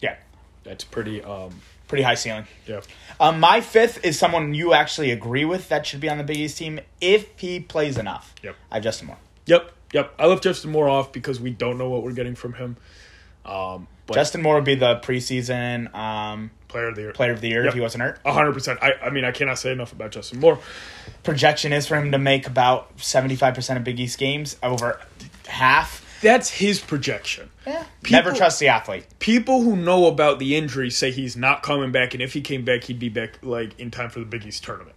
Yeah, 0.00 0.16
that's 0.64 0.82
pretty 0.82 1.22
um, 1.22 1.60
pretty 1.86 2.02
high 2.02 2.16
ceiling. 2.16 2.46
yeah. 2.66 2.80
Um, 3.20 3.38
my 3.38 3.60
fifth 3.60 4.04
is 4.04 4.18
someone 4.18 4.54
you 4.54 4.72
actually 4.72 5.12
agree 5.12 5.44
with 5.44 5.68
that 5.68 5.86
should 5.86 6.00
be 6.00 6.08
on 6.08 6.18
the 6.18 6.24
Big 6.24 6.38
East 6.38 6.58
team 6.58 6.80
if 7.00 7.38
he 7.38 7.60
plays 7.60 7.96
enough. 7.96 8.34
Yep. 8.42 8.56
I 8.72 8.74
have 8.74 8.82
Justin 8.82 9.06
Moore. 9.06 9.18
Yep. 9.46 9.72
Yep. 9.92 10.14
I 10.18 10.26
left 10.26 10.42
Justin 10.42 10.72
Moore 10.72 10.88
off 10.88 11.12
because 11.12 11.38
we 11.38 11.50
don't 11.50 11.78
know 11.78 11.88
what 11.88 12.02
we're 12.02 12.10
getting 12.12 12.34
from 12.34 12.54
him. 12.54 12.76
Um, 13.44 13.86
but 14.06 14.14
Justin 14.14 14.42
Moore 14.42 14.56
would 14.56 14.64
be 14.64 14.74
the 14.74 14.96
preseason 14.96 15.94
um, 15.94 16.50
player 16.76 16.88
of 16.88 16.94
the 16.96 17.02
year. 17.02 17.12
player 17.12 17.32
of 17.32 17.40
the 17.40 17.48
year 17.48 17.62
Yep. 17.64 17.68
if 17.68 17.74
he 17.74 17.80
wasn't 17.80 18.02
hurt. 18.02 18.18
hundred 18.26 18.52
percent. 18.52 18.78
I, 18.82 18.92
I 19.02 19.10
mean, 19.10 19.24
I 19.24 19.32
cannot 19.32 19.58
say 19.58 19.72
enough 19.72 19.92
about 19.92 20.10
Justin 20.12 20.40
Moore. 20.40 20.58
Projection 21.22 21.72
is 21.72 21.86
for 21.86 21.96
him 21.96 22.12
to 22.12 22.18
make 22.18 22.46
about 22.46 22.90
seventy 23.00 23.36
five 23.36 23.54
percent 23.54 23.78
of 23.78 23.84
Big 23.84 23.98
East 23.98 24.18
games, 24.18 24.56
over 24.62 25.00
half. 25.46 26.02
That's 26.22 26.48
his 26.50 26.80
projection. 26.80 27.50
Never 28.10 28.32
trust 28.32 28.58
the 28.58 28.68
athlete. 28.68 29.04
People 29.18 29.60
who 29.62 29.76
know 29.76 30.06
about 30.06 30.38
the 30.38 30.56
injury 30.56 30.90
say 30.90 31.10
he's 31.10 31.36
not 31.36 31.62
coming 31.62 31.92
back, 31.92 32.14
and 32.14 32.22
if 32.22 32.32
he 32.32 32.40
came 32.40 32.64
back, 32.64 32.84
he'd 32.84 32.98
be 32.98 33.10
back 33.10 33.38
like 33.42 33.78
in 33.78 33.90
time 33.90 34.08
for 34.10 34.18
the 34.20 34.24
Big 34.24 34.44
East 34.46 34.64
tournament. 34.64 34.95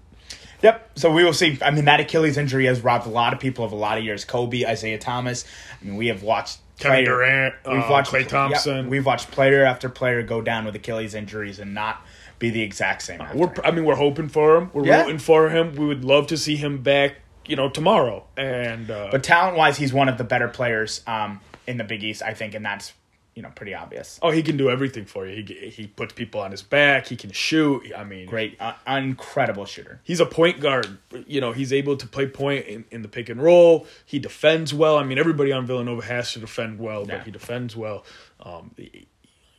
Yep. 0.61 0.91
So 0.99 1.11
we 1.11 1.23
will 1.23 1.33
see. 1.33 1.57
I 1.61 1.71
mean, 1.71 1.85
that 1.85 1.99
Achilles 1.99 2.37
injury 2.37 2.65
has 2.65 2.81
robbed 2.81 3.05
a 3.07 3.09
lot 3.09 3.33
of 3.33 3.39
people 3.39 3.63
of 3.65 3.71
a 3.71 3.75
lot 3.75 3.97
of 3.97 4.03
years. 4.03 4.25
Kobe, 4.25 4.65
Isaiah 4.65 4.97
Thomas. 4.97 5.45
I 5.81 5.85
mean, 5.85 5.95
we 5.95 6.07
have 6.07 6.21
watched 6.23 6.59
Kevin 6.79 7.05
player- 7.05 7.05
Durant, 7.05 7.55
We've 7.65 7.75
uh, 7.83 7.87
watched 7.89 8.13
yeah, 8.13 8.23
Thompson. 8.23 8.89
we've 8.89 9.05
watched 9.05 9.31
player 9.31 9.63
after 9.65 9.89
player 9.89 10.21
go 10.23 10.41
down 10.41 10.65
with 10.65 10.75
Achilles 10.75 11.13
injuries 11.15 11.59
and 11.59 11.73
not 11.73 12.05
be 12.39 12.49
the 12.49 12.61
exact 12.61 13.01
same. 13.01 13.19
after. 13.21 13.37
We're, 13.37 13.53
I 13.63 13.71
mean, 13.71 13.83
we're 13.85 13.95
hoping 13.95 14.29
for 14.29 14.55
him. 14.57 14.69
We're 14.73 14.85
Yeah. 14.85 15.01
rooting 15.01 15.17
for 15.19 15.49
him. 15.49 15.75
We 15.75 15.85
would 15.85 16.05
love 16.05 16.27
to 16.27 16.37
see 16.37 16.55
him 16.55 16.81
back, 16.81 17.15
you 17.45 17.55
know, 17.57 17.69
tomorrow. 17.69 18.25
And 18.37 18.89
uh, 18.89 19.09
but 19.11 19.23
talent 19.23 19.57
wise, 19.57 19.77
he's 19.77 19.91
one 19.93 20.07
of 20.07 20.17
the 20.17 20.23
better 20.23 20.47
players 20.47 21.01
um, 21.07 21.41
in 21.67 21.77
the 21.77 21.83
Big 21.83 22.01
East, 22.03 22.21
I 22.21 22.33
think, 22.33 22.53
and 22.53 22.65
that's 22.65 22.93
you 23.39 23.43
know 23.43 23.51
pretty 23.55 23.73
obvious. 23.73 24.19
oh, 24.21 24.31
he 24.31 24.43
can 24.43 24.57
do 24.57 24.69
everything 24.69 25.05
for 25.05 25.25
you. 25.25 25.41
He 25.45 25.69
he 25.69 25.87
puts 25.87 26.11
people 26.11 26.41
on 26.41 26.51
his 26.51 26.61
back. 26.61 27.07
He 27.07 27.15
can 27.15 27.31
shoot. 27.31 27.83
I 27.95 28.03
mean, 28.03 28.25
Great, 28.27 28.57
uh, 28.59 28.73
incredible 28.85 29.63
shooter. 29.65 30.01
he's 30.03 30.19
a 30.19 30.25
point 30.25 30.59
guard. 30.59 30.97
You 31.25 31.39
know, 31.39 31.53
he's 31.53 31.71
able 31.71 31.95
to 31.95 32.05
play 32.05 32.27
point 32.27 32.65
in, 32.65 32.83
in 32.91 33.01
the 33.01 33.07
pick 33.07 33.29
and 33.29 33.41
roll. 33.41 33.87
He 34.05 34.19
defends 34.19 34.73
well. 34.73 34.97
I 34.97 35.03
mean, 35.03 35.17
everybody 35.17 35.53
on 35.53 35.65
Villanova 35.65 36.01
has 36.03 36.33
to 36.33 36.39
defend 36.39 36.79
well, 36.79 37.05
Yeah. 37.07 37.15
but 37.19 37.25
he 37.27 37.31
defends 37.31 37.77
well. 37.77 38.03
Um, 38.41 38.71
he, 38.75 39.07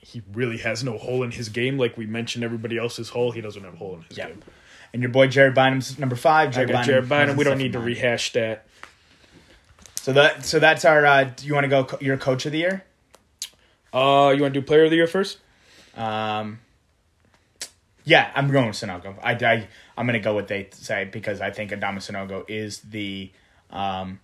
he 0.03 0.21
really 0.35 0.59
has 0.59 0.85
no 0.85 0.99
hole 0.99 1.23
in 1.23 1.31
his 1.31 1.49
game. 1.49 1.79
Like 1.79 1.97
we 1.97 2.05
mentioned, 2.05 2.45
everybody 2.45 2.77
else's 2.77 3.09
hole. 3.09 3.31
He 3.33 3.41
doesn't 3.41 3.65
have 3.65 3.73
a 3.73 3.77
hole 3.79 3.95
in 3.95 4.03
his 4.03 4.19
Yeah. 4.19 4.27
game. 4.29 4.43
And 4.93 5.01
your 5.01 5.11
boy 5.11 5.29
Jared 5.29 5.55
Bynum's 5.55 5.99
number 5.99 6.17
five. 6.17 6.49
I 6.49 6.53
Jared 6.53 6.71
got 6.71 6.85
Jared 6.85 7.09
Bynum. 7.09 7.37
We 7.39 7.45
don't 7.45 7.57
need 7.57 7.73
to 7.73 7.81
rehash 7.81 8.35
that. 8.35 8.67
So 10.03 10.13
that 10.13 10.45
so 10.45 10.59
that's 10.59 10.85
our. 10.85 11.07
Uh, 11.07 11.25
do 11.25 11.47
you 11.47 11.55
want 11.55 11.65
to 11.65 11.69
go? 11.69 11.85
Co- 11.85 11.99
your 12.03 12.19
coach 12.19 12.45
of 12.45 12.53
the 12.53 12.59
year? 12.59 12.85
Uh, 13.93 14.33
you 14.37 14.43
want 14.43 14.55
to 14.55 14.61
do 14.61 14.67
player 14.67 14.85
of 14.85 14.91
the 14.91 14.97
year 14.97 15.07
first? 15.07 15.39
Um, 15.97 16.61
yeah, 18.05 18.31
I'm 18.35 18.51
going 18.51 18.67
with 18.67 18.77
Sanogo. 18.77 19.15
I, 19.23 19.33
I 19.33 19.67
I'm 19.97 20.07
going 20.07 20.19
to 20.19 20.25
go 20.25 20.35
with 20.37 20.49
they 20.49 20.69
say 20.73 21.05
because 21.05 21.41
I 21.41 21.51
think 21.51 21.71
Adama 21.71 21.99
Sanogo 21.99 22.45
is 22.49 22.79
the 22.81 23.31
um 23.71 24.21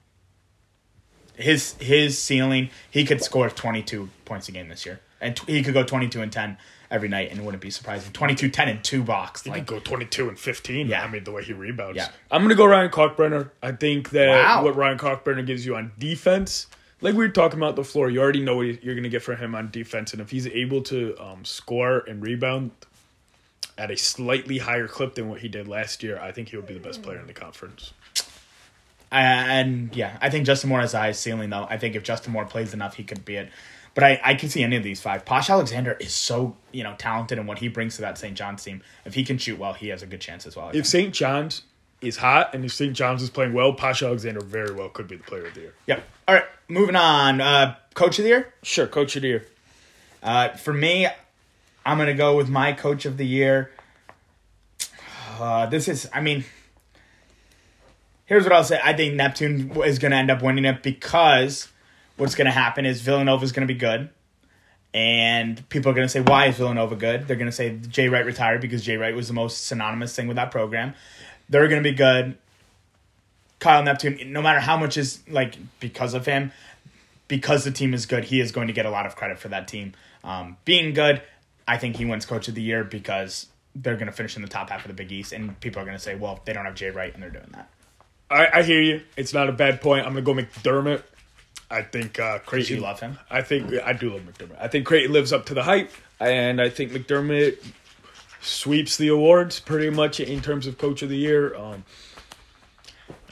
his 1.35 1.75
his 1.81 2.19
ceiling. 2.19 2.71
He 2.91 3.05
could 3.05 3.23
score 3.23 3.49
22 3.51 4.09
points 4.25 4.49
a 4.49 4.53
game 4.53 4.69
this 4.69 4.87
year, 4.87 5.01
and 5.21 5.37
t- 5.37 5.53
he 5.53 5.63
could 5.63 5.75
go 5.75 5.83
22 5.85 6.23
and 6.23 6.33
10 6.33 6.57
every 6.91 7.09
night, 7.09 7.31
and 7.33 7.45
wouldn't 7.45 7.61
be 7.63 7.69
surprising. 7.71 8.13
22, 8.13 8.49
10, 8.49 8.69
and 8.69 8.83
two 8.85 9.03
box. 9.03 9.43
He 9.43 9.51
Like 9.51 9.67
could 9.67 9.75
go 9.75 9.81
22 9.81 10.29
and 10.29 10.39
15. 10.39 10.87
Yeah. 10.87 11.03
I 11.05 11.09
mean, 11.11 11.25
the 11.25 11.33
way 11.33 11.43
he 11.43 11.53
rebounds. 11.53 11.97
Yeah. 11.97 12.09
I'm 12.31 12.41
going 12.43 12.51
to 12.51 12.55
go 12.55 12.65
Ryan 12.65 12.91
Kalkbrenner. 12.91 13.51
I 13.63 13.73
think 13.73 14.11
that 14.11 14.29
Wow. 14.29 14.65
what 14.65 14.77
Ryan 14.77 14.97
Kalkbrenner 14.97 15.45
gives 15.45 15.67
you 15.67 15.75
on 15.77 15.91
defense, 15.99 16.69
like 17.01 17.15
we 17.15 17.19
were 17.19 17.29
talking 17.29 17.59
about 17.59 17.77
the 17.77 17.85
floor, 17.85 18.09
you 18.09 18.21
already 18.21 18.43
know 18.43 18.57
what 18.57 18.83
you're 18.83 18.95
going 18.95 19.03
to 19.05 19.11
get 19.11 19.23
from 19.23 19.37
him 19.37 19.55
on 19.55 19.71
defense. 19.71 20.13
And 20.13 20.21
if 20.21 20.31
he's 20.31 20.47
able 20.47 20.83
to 20.83 21.17
um, 21.19 21.45
score 21.45 21.99
and 21.99 22.23
rebound 22.23 22.71
at 23.77 23.91
a 23.91 23.97
slightly 23.97 24.59
higher 24.59 24.89
clip 24.89 25.15
than 25.15 25.29
what 25.29 25.41
he 25.41 25.49
did 25.49 25.69
last 25.69 26.03
year, 26.03 26.19
I 26.19 26.33
think 26.33 26.49
he 26.49 26.57
would 26.57 26.67
be 26.67 26.75
the 26.75 26.81
best 26.81 27.03
player 27.03 27.19
in 27.19 27.27
the 27.27 27.35
conference. 27.35 27.93
And 29.13 29.95
yeah, 29.95 30.19
I 30.21 30.31
think 30.31 30.47
Justin 30.47 30.71
Moore 30.71 30.81
has 30.81 30.93
the 30.93 30.99
highest 30.99 31.23
ceiling 31.23 31.51
though. 31.51 31.67
I 31.69 31.79
think 31.79 31.95
if 31.95 32.03
Justin 32.03 32.33
Moore 32.33 32.45
plays 32.45 32.75
enough, 32.75 32.95
he 32.95 33.05
could 33.05 33.25
be 33.25 33.37
it. 33.37 33.51
But 33.95 34.05
I, 34.05 34.21
I 34.23 34.35
can 34.35 34.51
see 34.51 34.63
any 34.63 34.77
of 34.77 34.83
these 34.83 35.01
five. 35.01 35.25
Posh 35.25 35.49
Alexander 35.49 35.97
is 36.01 36.15
so 36.15 36.57
you 36.73 36.83
know 36.83 36.95
talented 36.99 37.39
in 37.39 37.47
what 37.47 37.59
he 37.59 37.69
brings 37.69 37.97
to 37.97 38.03
that 38.03 38.19
St. 38.19 38.37
John's 38.37 38.65
team. 38.65 38.83
If 39.05 39.15
he 39.15 39.25
can 39.25 39.39
shoot 39.39 39.59
well, 39.59 39.75
he 39.75 39.89
has 39.89 40.03
a 40.03 40.07
good 40.07 40.21
chance 40.21 40.47
as 40.47 40.57
well. 40.57 40.67
I 40.67 40.73
If. 40.73 40.87
St. 40.87 41.15
John's 41.15 41.63
is 42.03 42.19
hot 42.19 42.55
and 42.55 42.65
if 42.65 42.75
St. 42.75 42.93
John's 42.95 43.23
is 43.23 43.31
playing 43.31 43.55
well, 43.55 43.73
Pasha 43.73 44.07
Alexander 44.07 44.41
very 44.41 44.75
well 44.75 44.91
could 44.91 45.09
be 45.09 45.17
the 45.17 45.23
player 45.23 45.47
of 45.47 45.55
the 45.55 45.61
year. 45.61 45.75
Yep. 45.87 46.05
All 46.29 46.35
right, 46.35 46.45
moving 46.69 46.97
on. 46.97 47.41
Uh, 47.41 47.77
coach 47.95 48.19
of 48.19 48.25
the 48.25 48.31
year. 48.31 48.53
Sure, 48.63 48.87
coach 48.87 49.17
of 49.17 49.23
the 49.23 49.29
year. 49.29 49.47
Uh, 50.23 50.51
for 50.51 50.73
me, 50.73 51.07
I'm 51.85 51.99
gonna 51.99 52.15
go 52.15 52.37
with 52.37 52.49
my 52.49 52.73
coach 52.73 53.05
of 53.07 53.17
the 53.17 53.27
year. 53.27 53.71
Uh, 55.39 55.67
this 55.67 55.89
is, 55.89 56.09
I 56.13 56.21
mean, 56.21 56.45
here's 58.25 58.45
what 58.45 58.53
I'll 58.53 58.65
say. 58.65 58.81
I 58.83 58.93
think 58.93 59.15
Neptune 59.15 59.71
is 59.85 59.99
gonna 59.99 60.17
end 60.17 60.31
up 60.31 60.43
winning 60.43 60.65
it 60.65 60.83
because 60.83 61.69
what's 62.17 62.35
gonna 62.35 62.51
happen 62.51 62.87
is 62.87 63.03
Villanova 63.03 63.45
is 63.45 63.53
gonna 63.53 63.67
be 63.67 63.75
good, 63.75 64.09
and 64.95 65.69
people 65.69 65.91
are 65.91 65.95
gonna 65.95 66.09
say, 66.09 66.21
"Why 66.21 66.47
is 66.47 66.57
Villanova 66.57 66.97
good?" 66.97 67.29
They're 67.29 67.37
gonna 67.37 67.53
say 67.53 67.79
Jay 67.89 68.09
Wright 68.09 68.25
retired 68.25 68.61
because 68.61 68.85
Jay 68.85 68.97
Wright 68.97 69.15
was 69.15 69.29
the 69.29 69.35
most 69.35 69.67
synonymous 69.67 70.15
thing 70.17 70.27
with 70.27 70.37
that 70.37 70.51
program. 70.51 70.95
They're 71.49 71.69
gonna 71.69 71.83
be 71.83 71.93
good. 71.93 72.37
Kyle 73.59 73.83
Neptune, 73.83 74.33
no 74.33 74.43
matter 74.43 74.61
how 74.61 74.77
much 74.77 74.97
is 74.97 75.23
like 75.29 75.57
because 75.81 76.15
of 76.15 76.27
him, 76.27 76.53
because 77.29 77.65
the 77.65 77.71
team 77.71 77.95
is 77.95 78.07
good, 78.07 78.25
he 78.25 78.41
is 78.41 78.53
going 78.53 78.67
to 78.67 78.73
get 78.73 78.87
a 78.87 78.91
lot 78.91 79.07
of 79.07 79.17
credit 79.17 79.39
for 79.39 79.49
that 79.49 79.67
team 79.69 79.95
um, 80.25 80.57
being 80.65 80.95
good. 80.95 81.23
I 81.67 81.79
think 81.79 81.97
he 81.97 82.05
wins 82.05 82.27
Coach 82.27 82.49
of 82.49 82.55
the 82.55 82.63
Year 82.63 82.85
because 82.85 83.47
they're 83.75 83.95
going 83.97 84.07
to 84.07 84.13
finish 84.13 84.37
in 84.37 84.43
the 84.43 84.49
top 84.49 84.71
half 84.71 84.85
of 84.85 84.89
the 84.89 84.95
Big 84.95 85.11
East, 85.11 85.33
and 85.33 85.59
people 85.61 85.81
are 85.83 85.85
going 85.85 85.97
to 85.97 86.03
say, 86.03 86.15
"Well, 86.15 86.41
they 86.45 86.53
don't 86.53 86.65
have 86.65 86.75
Jay 86.75 86.91
Wright, 86.91 87.13
and 87.13 87.23
they're 87.23 87.31
doing 87.31 87.51
that." 87.53 87.69
I, 88.31 88.59
I 88.59 88.63
hear 88.63 88.81
you. 88.81 89.03
It's 89.17 89.33
not 89.33 89.49
a 89.49 89.53
bad 89.53 89.81
point. 89.81 90.07
I'm 90.07 90.15
gonna 90.15 90.23
go 90.23 90.35
McDermott. 90.35 91.03
I 91.71 91.83
think 91.83 92.19
uh, 92.19 92.39
Creighton. 92.41 92.77
you 92.77 92.83
love 92.83 93.01
him? 93.01 93.19
I 93.31 93.43
think 93.43 93.73
I 93.75 93.93
do 93.93 94.11
love 94.11 94.23
McDermott. 94.23 94.61
I 94.61 94.69
think 94.69 94.87
Creighton 94.87 95.13
lives 95.13 95.33
up 95.33 95.47
to 95.47 95.55
the 95.55 95.63
hype, 95.63 95.93
and 96.21 96.61
I 96.61 96.69
think 96.69 96.93
McDermott 96.93 97.59
sweeps 98.41 98.97
the 98.97 99.09
awards 99.09 99.59
pretty 99.61 99.91
much 99.91 100.21
in 100.21 100.41
terms 100.41 100.67
of 100.67 100.79
Coach 100.79 101.03
of 101.03 101.09
the 101.09 101.17
Year. 101.17 101.55
Um, 101.57 101.85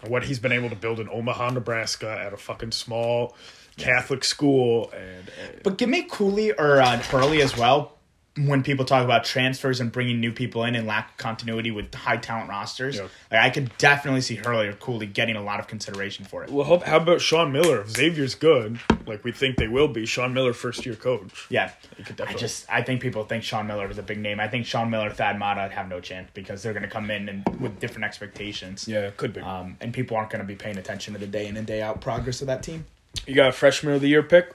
what 0.09 0.25
he's 0.25 0.39
been 0.39 0.53
able 0.53 0.71
to 0.71 0.77
build 0.77 1.01
in 1.01 1.09
Omaha, 1.09 1.51
Nebraska, 1.51 2.11
at 2.11 2.33
a 2.33 2.37
fucking 2.37 2.73
small 2.73 3.37
Catholic 3.77 4.25
school, 4.25 4.91
and, 4.93 5.31
and 5.43 5.63
But 5.63 5.79
give 5.79 5.89
me 5.89 6.07
Cooley 6.09 6.53
or 6.53 6.81
uh, 6.81 6.99
Hurley 6.99 7.43
as 7.43 7.57
well. 7.57 7.94
When 8.37 8.65
people 8.65 8.85
talk 8.85 9.05
about 9.05 9.23
transfers 9.25 9.79
and 9.81 9.93
bringing 9.93 10.19
new 10.19 10.33
people 10.33 10.65
in 10.65 10.75
and 10.75 10.89
lack 10.89 11.17
continuity 11.19 11.71
with 11.71 11.95
high 11.95 12.17
talent 12.17 12.49
rosters, 12.49 12.97
Yeah. 12.97 13.03
like 13.31 13.41
I 13.41 13.51
could 13.51 13.71
definitely 13.79 14.23
see 14.23 14.35
Hurley 14.35 14.67
or 14.67 14.73
Cooley 14.73 15.07
getting 15.07 15.37
a 15.37 15.41
lot 15.43 15.61
of 15.61 15.69
consideration 15.69 16.25
for 16.25 16.43
it. 16.43 16.51
well, 16.51 16.65
how, 16.67 16.85
how 16.85 16.97
about 16.97 17.21
Sean 17.21 17.53
Miller? 17.53 17.83
If 17.83 17.91
Xavier's 17.91 18.35
good, 18.35 18.81
like 19.07 19.23
we 19.23 19.31
think 19.31 19.57
they 19.57 19.69
will 19.69 19.87
be, 19.87 20.05
Sean 20.05 20.35
Miller, 20.35 20.53
first 20.53 20.85
year 20.85 20.97
coach. 20.97 21.47
Yeah, 21.49 21.71
could 22.05 22.21
I 22.23 22.33
just 22.35 22.67
I 22.69 22.83
think 22.83 23.01
people 23.01 23.23
think 23.25 23.45
Sean 23.45 23.69
Miller 23.69 23.89
is 23.89 23.99
a 23.99 24.03
big 24.03 24.19
name. 24.19 24.41
I 24.41 24.49
think 24.49 24.67
Sean 24.67 24.91
Miller, 24.91 25.11
Thad 25.11 25.39
Matta 25.39 25.73
have 25.73 25.89
no 25.89 26.01
chance 26.01 26.29
because 26.35 26.61
they're 26.61 26.73
going 26.73 26.83
to 26.83 26.89
come 26.89 27.13
in 27.13 27.29
and 27.29 27.45
with 27.61 27.79
different 27.79 28.05
expectations. 28.05 28.89
Yeah, 28.89 29.03
it 29.07 29.17
could 29.17 29.33
be. 29.33 29.43
Um, 29.43 29.77
and 29.81 29.95
people 29.95 30.17
aren't 30.17 30.31
going 30.31 30.43
to 30.43 30.47
be 30.47 30.57
paying 30.57 30.77
attention 30.79 31.15
to 31.15 31.21
the 31.21 31.29
day 31.29 31.47
in 31.47 31.57
and 31.57 31.69
day 31.69 31.83
out 31.83 32.01
progress 32.01 32.41
of 32.41 32.49
that 32.49 32.65
team. 32.65 32.85
you 33.29 33.35
got 33.37 33.51
a 33.51 33.53
freshman 33.53 33.95
of 33.95 34.01
the 34.01 34.09
year 34.09 34.25
pick. 34.25 34.53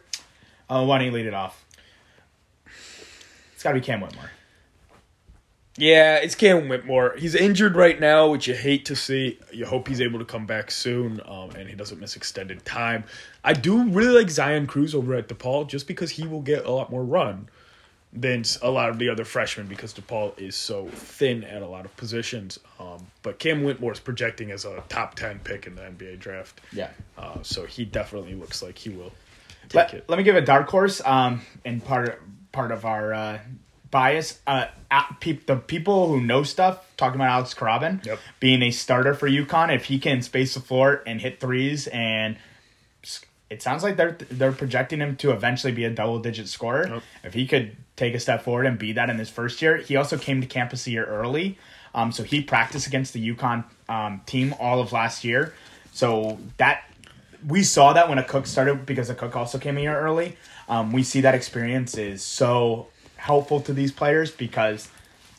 Oh, 0.69 0.83
why 0.85 0.97
don't 0.97 1.07
you 1.07 1.13
lead 1.13 1.25
it 1.27 1.33
off? 1.33 1.63
It's 3.59 3.63
got 3.65 3.73
to 3.73 3.79
be 3.81 3.85
Cam 3.85 3.99
Whitmore. 3.99 4.31
Yeah, 5.75 6.15
it's 6.15 6.33
Cam 6.33 6.69
Whitmore. 6.69 7.15
He's 7.17 7.35
injured 7.35 7.75
right 7.75 7.99
now, 7.99 8.29
which 8.29 8.47
you 8.47 8.53
hate 8.53 8.85
to 8.85 8.95
see. 8.95 9.37
You 9.51 9.65
hope 9.65 9.89
he's 9.89 9.99
able 9.99 10.17
to 10.19 10.23
come 10.23 10.45
back 10.45 10.71
soon, 10.71 11.19
um, 11.25 11.49
and 11.57 11.67
he 11.67 11.75
doesn't 11.75 11.99
miss 11.99 12.15
extended 12.15 12.63
time. 12.63 13.03
I 13.43 13.51
do 13.51 13.83
really 13.89 14.17
like 14.21 14.29
Zion 14.29 14.65
Cruz 14.65 14.95
over 14.95 15.13
at 15.13 15.27
DePaul, 15.27 15.67
just 15.67 15.87
because 15.87 16.11
he 16.11 16.25
will 16.25 16.39
get 16.39 16.63
a 16.65 16.71
lot 16.71 16.89
more 16.89 17.03
run 17.03 17.49
than 18.13 18.45
a 18.61 18.71
lot 18.71 18.91
of 18.91 18.97
the 18.97 19.09
other 19.09 19.25
freshmen, 19.25 19.67
because 19.67 19.93
DePaul 19.93 20.39
is 20.39 20.55
so 20.55 20.87
thin 20.87 21.43
at 21.43 21.61
a 21.61 21.67
lot 21.67 21.83
of 21.83 21.93
positions. 21.97 22.59
Um, 22.79 23.07
but 23.23 23.39
Cam 23.39 23.65
Whitmore 23.65 23.91
is 23.91 23.99
projecting 23.99 24.51
as 24.51 24.63
a 24.63 24.81
top 24.87 25.15
ten 25.15 25.39
pick 25.39 25.67
in 25.67 25.75
the 25.75 25.81
NBA 25.81 26.19
draft. 26.19 26.61
Yeah. 26.71 26.91
Uh, 27.17 27.39
so 27.41 27.65
he 27.65 27.83
definitely 27.83 28.35
looks 28.35 28.63
like 28.63 28.77
he 28.77 28.89
will 28.89 29.11
take 29.63 29.73
Let, 29.73 29.93
it. 29.95 30.05
let 30.07 30.17
me 30.17 30.23
give 30.23 30.37
a 30.37 30.41
dark 30.41 30.69
horse. 30.69 31.01
Um, 31.03 31.41
and 31.65 31.83
part 31.83 32.21
part 32.51 32.71
of 32.71 32.85
our 32.85 33.13
uh, 33.13 33.39
bias. 33.91 34.39
Uh, 34.45 34.65
peop, 35.19 35.45
the 35.45 35.55
people 35.55 36.07
who 36.07 36.21
know 36.21 36.43
stuff 36.43 36.85
talking 36.97 37.15
about 37.15 37.29
Alex 37.29 37.53
Karaban 37.53 38.05
Yep. 38.05 38.19
being 38.39 38.61
a 38.61 38.71
starter 38.71 39.13
for 39.13 39.29
UConn. 39.29 39.73
If 39.73 39.85
he 39.85 39.99
can 39.99 40.21
space 40.21 40.53
the 40.53 40.59
floor 40.59 41.01
and 41.05 41.21
hit 41.21 41.39
threes, 41.39 41.87
and 41.87 42.37
it 43.49 43.61
sounds 43.61 43.83
like 43.83 43.97
they're 43.97 44.17
they're 44.29 44.51
projecting 44.51 44.99
him 44.99 45.15
to 45.17 45.31
eventually 45.31 45.73
be 45.73 45.85
a 45.85 45.89
double 45.89 46.19
digit 46.19 46.47
scorer. 46.47 46.87
Yep. 46.87 47.03
If 47.23 47.33
he 47.33 47.47
could 47.47 47.75
take 47.95 48.13
a 48.13 48.19
step 48.19 48.43
forward 48.43 48.65
and 48.65 48.77
be 48.77 48.93
that 48.93 49.09
in 49.09 49.17
his 49.17 49.29
first 49.29 49.61
year, 49.61 49.77
he 49.77 49.95
also 49.95 50.17
came 50.17 50.41
to 50.41 50.47
campus 50.47 50.87
a 50.87 50.91
year 50.91 51.05
early. 51.05 51.57
Um, 51.93 52.11
so 52.11 52.23
he 52.23 52.41
practiced 52.41 52.85
against 52.87 53.13
the 53.13 53.33
UConn 53.33 53.63
um, 53.89 54.21
team 54.25 54.53
all 54.59 54.79
of 54.79 54.91
last 54.93 55.23
year. 55.23 55.53
So 55.91 56.37
that 56.57 56.83
we 57.45 57.63
saw 57.63 57.93
that 57.93 58.07
when 58.07 58.17
Akok 58.19 58.45
started 58.45 58.85
because 58.85 59.09
Akok 59.09 59.35
also 59.35 59.57
came 59.57 59.77
a 59.77 59.81
year 59.81 59.99
early. 59.99 60.37
Um, 60.69 60.93
we 60.93 61.03
see 61.03 61.21
that 61.21 61.35
experience 61.35 61.97
is 61.97 62.21
so 62.23 62.87
helpful 63.15 63.59
to 63.61 63.73
these 63.73 63.91
players 63.91 64.31
because 64.31 64.87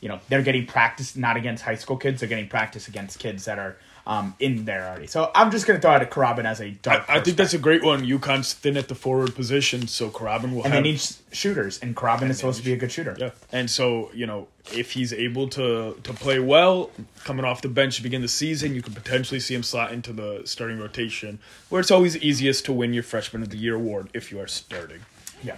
you 0.01 0.09
know 0.09 0.21
they're 0.29 0.43
getting 0.43 0.67
practice 0.67 1.17
not 1.17 1.37
against 1.37 1.63
high 1.63 1.77
school 1.77 1.97
kids, 1.97 2.21
they're 2.21 2.29
getting 2.29 2.49
practice 2.49 2.89
against 2.89 3.19
kids 3.19 3.45
that 3.45 3.59
are 3.59 3.77
um, 4.07 4.35
in 4.41 4.65
there 4.65 4.89
already. 4.89 5.07
So 5.07 5.31
I'm 5.35 5.51
just 5.51 5.67
gonna 5.67 5.81
throw 5.81 5.93
out 5.93 6.03
a 6.03 6.07
Karaban 6.07 6.45
as 6.45 6.61
a 6.61 6.71
dark. 6.71 7.05
I 7.09 7.21
think 7.21 7.37
that's 7.37 7.55
a 7.55 7.59
great 7.59 7.85
one. 7.85 8.05
UConn's 8.05 8.53
thin 8.55 8.77
at 8.77 8.89
the 8.89 8.95
forward 8.95 9.35
position, 9.35 9.87
so 9.87 10.11
Karaban 10.11 10.55
will 10.55 10.65
and 10.65 10.75
have 10.75 10.83
they 10.83 10.93
need 10.93 11.03
shooters, 11.33 11.79
and 11.79 11.95
Karaban 11.95 12.29
is 12.31 12.39
supposed 12.39 12.59
to 12.59 12.65
be 12.65 12.73
a 12.73 12.77
good 12.77 12.91
shooter. 12.91 13.15
Yeah, 13.19 13.31
and 13.53 13.71
so 13.71 14.11
you 14.13 14.27
know 14.27 14.49
if 14.75 14.93
he's 14.93 15.13
able 15.13 15.49
to 15.51 15.99
to 16.03 16.13
play 16.13 16.41
well, 16.41 16.91
coming 17.25 17.45
off 17.45 17.63
the 17.63 17.69
bench 17.69 17.97
to 17.97 18.03
begin 18.03 18.23
the 18.23 18.29
season, 18.29 18.75
you 18.75 18.83
could 18.83 18.95
potentially 18.95 19.39
see 19.41 19.55
him 19.55 19.63
slot 19.63 19.93
into 19.93 20.13
the 20.13 20.43
starting 20.45 20.81
rotation, 20.81 21.39
where 21.69 21.81
it's 21.81 21.91
always 21.91 22.17
easiest 22.17 22.65
to 22.65 22.73
win 22.73 22.93
your 22.93 23.03
Freshman 23.05 23.43
of 23.43 23.51
the 23.51 23.59
Year 23.59 23.77
award 23.77 24.09
if 24.13 24.33
you 24.33 24.41
are 24.41 24.49
starting. 24.49 25.01
Yeah, 25.43 25.57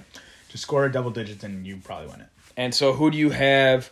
just 0.48 0.62
score 0.62 0.84
a 0.86 0.92
double 0.92 1.10
digits 1.10 1.44
and 1.44 1.66
you 1.66 1.76
probably 1.78 2.08
win 2.08 2.20
it. 2.20 2.26
And 2.56 2.74
so, 2.74 2.92
who 2.92 3.10
do 3.10 3.16
you 3.18 3.30
have 3.30 3.90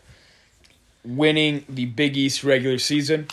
winning 1.04 1.64
the 1.68 1.86
Big 1.86 2.16
East 2.16 2.44
regular 2.44 2.78
season? 2.78 3.28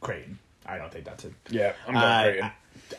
Creighton. 0.00 0.38
I 0.66 0.78
don't 0.78 0.92
think 0.92 1.04
that's 1.04 1.24
it. 1.24 1.32
Yeah, 1.50 1.72
I'm 1.86 1.96
Uh, 1.96 2.00
going 2.00 2.24
Creighton. 2.32 2.44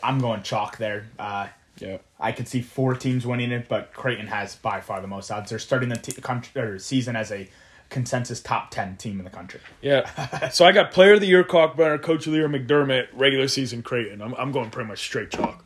I, 0.02 0.08
I'm 0.08 0.20
going 0.20 0.42
chalk 0.42 0.78
there. 0.78 1.06
Uh, 1.18 1.48
yeah, 1.78 1.98
I 2.18 2.32
could 2.32 2.48
see 2.48 2.60
four 2.60 2.94
teams 2.94 3.24
winning 3.26 3.52
it, 3.52 3.68
but 3.68 3.92
Creighton 3.92 4.26
has 4.26 4.56
by 4.56 4.80
far 4.80 5.00
the 5.00 5.06
most 5.06 5.30
odds. 5.30 5.50
They're 5.50 5.58
starting 5.60 5.88
the 5.90 5.96
t- 5.96 6.12
country, 6.20 6.60
or 6.60 6.78
season 6.78 7.14
as 7.14 7.30
a 7.30 7.48
consensus 7.88 8.40
top 8.40 8.70
ten 8.70 8.96
team 8.96 9.18
in 9.18 9.24
the 9.24 9.30
country. 9.30 9.60
yeah. 9.80 10.48
so 10.50 10.64
I 10.66 10.72
got 10.72 10.90
Player 10.90 11.14
of 11.14 11.20
the 11.20 11.26
Year 11.26 11.44
Kalkbrenner, 11.44 12.02
Coach 12.02 12.26
of 12.26 12.32
the 12.32 12.38
Year 12.38 12.48
McDermott, 12.48 13.06
regular 13.12 13.46
season 13.48 13.82
Creighton. 13.82 14.20
I'm 14.20 14.34
I'm 14.34 14.50
going 14.50 14.70
pretty 14.70 14.88
much 14.88 14.98
straight 15.00 15.30
chalk. 15.30 15.64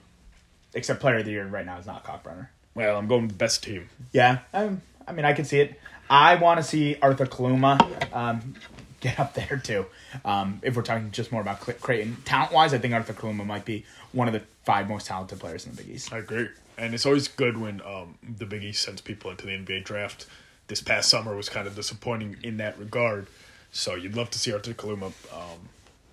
Except 0.75 1.01
player 1.01 1.17
of 1.19 1.25
the 1.27 1.33
year 1.33 1.47
right 1.47 1.67
now 1.67 1.79
is 1.79 1.87
not 1.87 2.05
Kalkbrenner. 2.05 2.49
Well, 2.75 2.97
I'm 2.97 3.07
going 3.07 3.23
with 3.23 3.33
the 3.33 3.37
best 3.37 3.63
team. 3.63 3.89
Yeah, 4.13 4.41
um, 4.53 4.83
I 5.07 5.13
mean 5.13 5.25
I 5.25 5.33
can 5.33 5.45
see 5.45 5.61
it. 5.61 5.79
I 6.09 6.35
want 6.37 6.59
to 6.59 6.63
see 6.63 6.97
Arthur 7.01 7.27
Kaluma 7.27 8.15
um, 8.15 8.55
get 9.01 9.19
up 9.19 9.35
there 9.35 9.61
too. 9.63 9.87
Um, 10.25 10.61
if 10.63 10.77
we're 10.77 10.83
talking 10.83 11.11
just 11.11 11.33
more 11.33 11.41
about 11.41 11.61
Creighton, 11.61 12.17
talent 12.25 12.53
wise, 12.53 12.75
I 12.75 12.79
think 12.79 12.95
Arthur 12.95 13.13
Kaluma 13.13 13.45
might 13.47 13.65
be 13.65 13.85
one 14.13 14.29
of 14.29 14.35
the 14.35 14.43
five 14.65 14.89
most 14.89 15.07
talented 15.07 15.41
players 15.41 15.67
in 15.67 15.75
the 15.75 15.83
Big 15.83 15.95
East. 15.95 16.13
I 16.13 16.19
agree. 16.19 16.49
And 16.79 16.95
it's 16.95 17.05
always 17.05 17.29
good 17.29 17.59
when 17.59 17.81
um, 17.83 18.17
the 18.23 18.47
Big 18.47 18.63
East 18.63 18.83
sends 18.83 19.01
people 19.01 19.31
into 19.31 19.47
the 19.47 19.53
NBA 19.53 19.85
draft. 19.85 20.27
This 20.69 20.81
past 20.81 21.11
summer 21.11 21.37
was 21.37 21.49
kind 21.49 21.67
of 21.67 21.75
disappointing 21.75 22.37
in 22.43 22.57
that 22.59 22.79
regard. 22.79 23.27
So 23.73 23.95
you'd 23.95 24.17
love 24.17 24.31
to 24.31 24.39
see 24.39 24.53
Arthur 24.53 24.75
Kaluma, 24.75 25.13
um, 25.33 25.69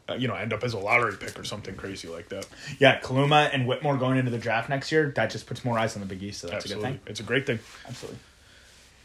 uh, 0.10 0.16
you 0.16 0.28
know, 0.28 0.36
end 0.36 0.54
up 0.54 0.64
as 0.64 0.74
a 0.74 0.80
lottery 0.80 1.16
pick 1.18 1.40
or 1.40 1.44
something 1.44 1.76
crazy 1.76 2.08
like 2.08 2.30
that. 2.30 2.48
Yeah, 2.80 3.00
Kaluma 3.00 3.50
and 3.54 3.68
Whitmore 3.68 3.98
going 3.98 4.18
into 4.18 4.32
the 4.32 4.38
draft 4.38 4.70
next 4.70 4.92
year, 4.92 5.12
that 5.16 5.30
just 5.30 5.46
puts 5.46 5.64
more 5.64 5.78
eyes 5.78 5.96
on 5.96 6.02
the 6.02 6.08
Big 6.08 6.24
East, 6.24 6.42
so 6.42 6.48
that's 6.48 6.66
Absolutely. 6.66 6.90
a 6.90 6.92
good 6.94 7.02
thing. 7.02 7.12
It's 7.12 7.20
a 7.20 7.24
great 7.24 7.46
thing. 7.46 7.60
Absolutely. 7.88 8.20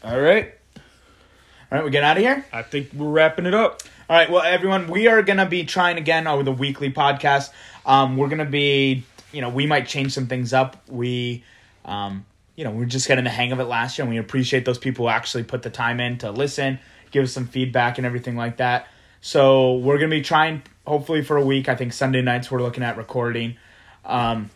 All 0.03 0.19
right. 0.19 0.53
All 1.71 1.79
right, 1.79 1.83
we 1.83 1.91
get 1.91 2.03
out 2.03 2.17
of 2.17 2.23
here. 2.23 2.45
I 2.53 2.61
think 2.61 2.93
we're 2.93 3.09
wrapping 3.09 3.45
it 3.45 3.53
up. 3.53 3.81
All 4.09 4.15
right, 4.15 4.29
well, 4.29 4.43
everyone, 4.43 4.87
we 4.87 5.07
are 5.07 5.23
going 5.23 5.37
to 5.37 5.47
be 5.47 5.65
trying 5.65 5.97
again 5.97 6.27
over 6.27 6.43
the 6.43 6.51
weekly 6.51 6.91
podcast. 6.91 7.49
Um, 7.85 8.17
we're 8.17 8.27
going 8.27 8.37
to 8.37 8.45
be, 8.45 9.03
you 9.31 9.41
know, 9.41 9.49
we 9.49 9.65
might 9.65 9.87
change 9.87 10.13
some 10.13 10.27
things 10.27 10.53
up. 10.53 10.77
We, 10.87 11.43
um, 11.83 12.25
you 12.55 12.63
know, 12.63 12.71
we 12.71 12.83
are 12.83 12.87
just 12.87 13.07
getting 13.07 13.23
the 13.23 13.31
hang 13.31 13.51
of 13.51 13.59
it 13.59 13.65
last 13.65 13.97
year, 13.97 14.03
and 14.03 14.13
we 14.13 14.19
appreciate 14.19 14.63
those 14.63 14.77
people 14.77 15.05
who 15.05 15.09
actually 15.09 15.43
put 15.43 15.63
the 15.63 15.71
time 15.71 15.99
in 15.99 16.19
to 16.19 16.29
listen, 16.29 16.79
give 17.09 17.23
us 17.23 17.31
some 17.31 17.47
feedback, 17.47 17.97
and 17.97 18.05
everything 18.05 18.35
like 18.35 18.57
that. 18.57 18.87
So 19.25 19.73
we're 19.77 19.97
to 19.97 20.07
be 20.07 20.21
trying, 20.21 20.61
hopefully, 20.85 21.23
for 21.23 21.35
a 21.35 21.43
week. 21.43 21.67
I 21.67 21.73
think 21.73 21.93
Sunday 21.93 22.21
nights 22.21 22.51
we're 22.51 22.61
looking 22.61 22.83
at 22.83 22.95
recording. 22.95 23.57
Um, 24.05 24.51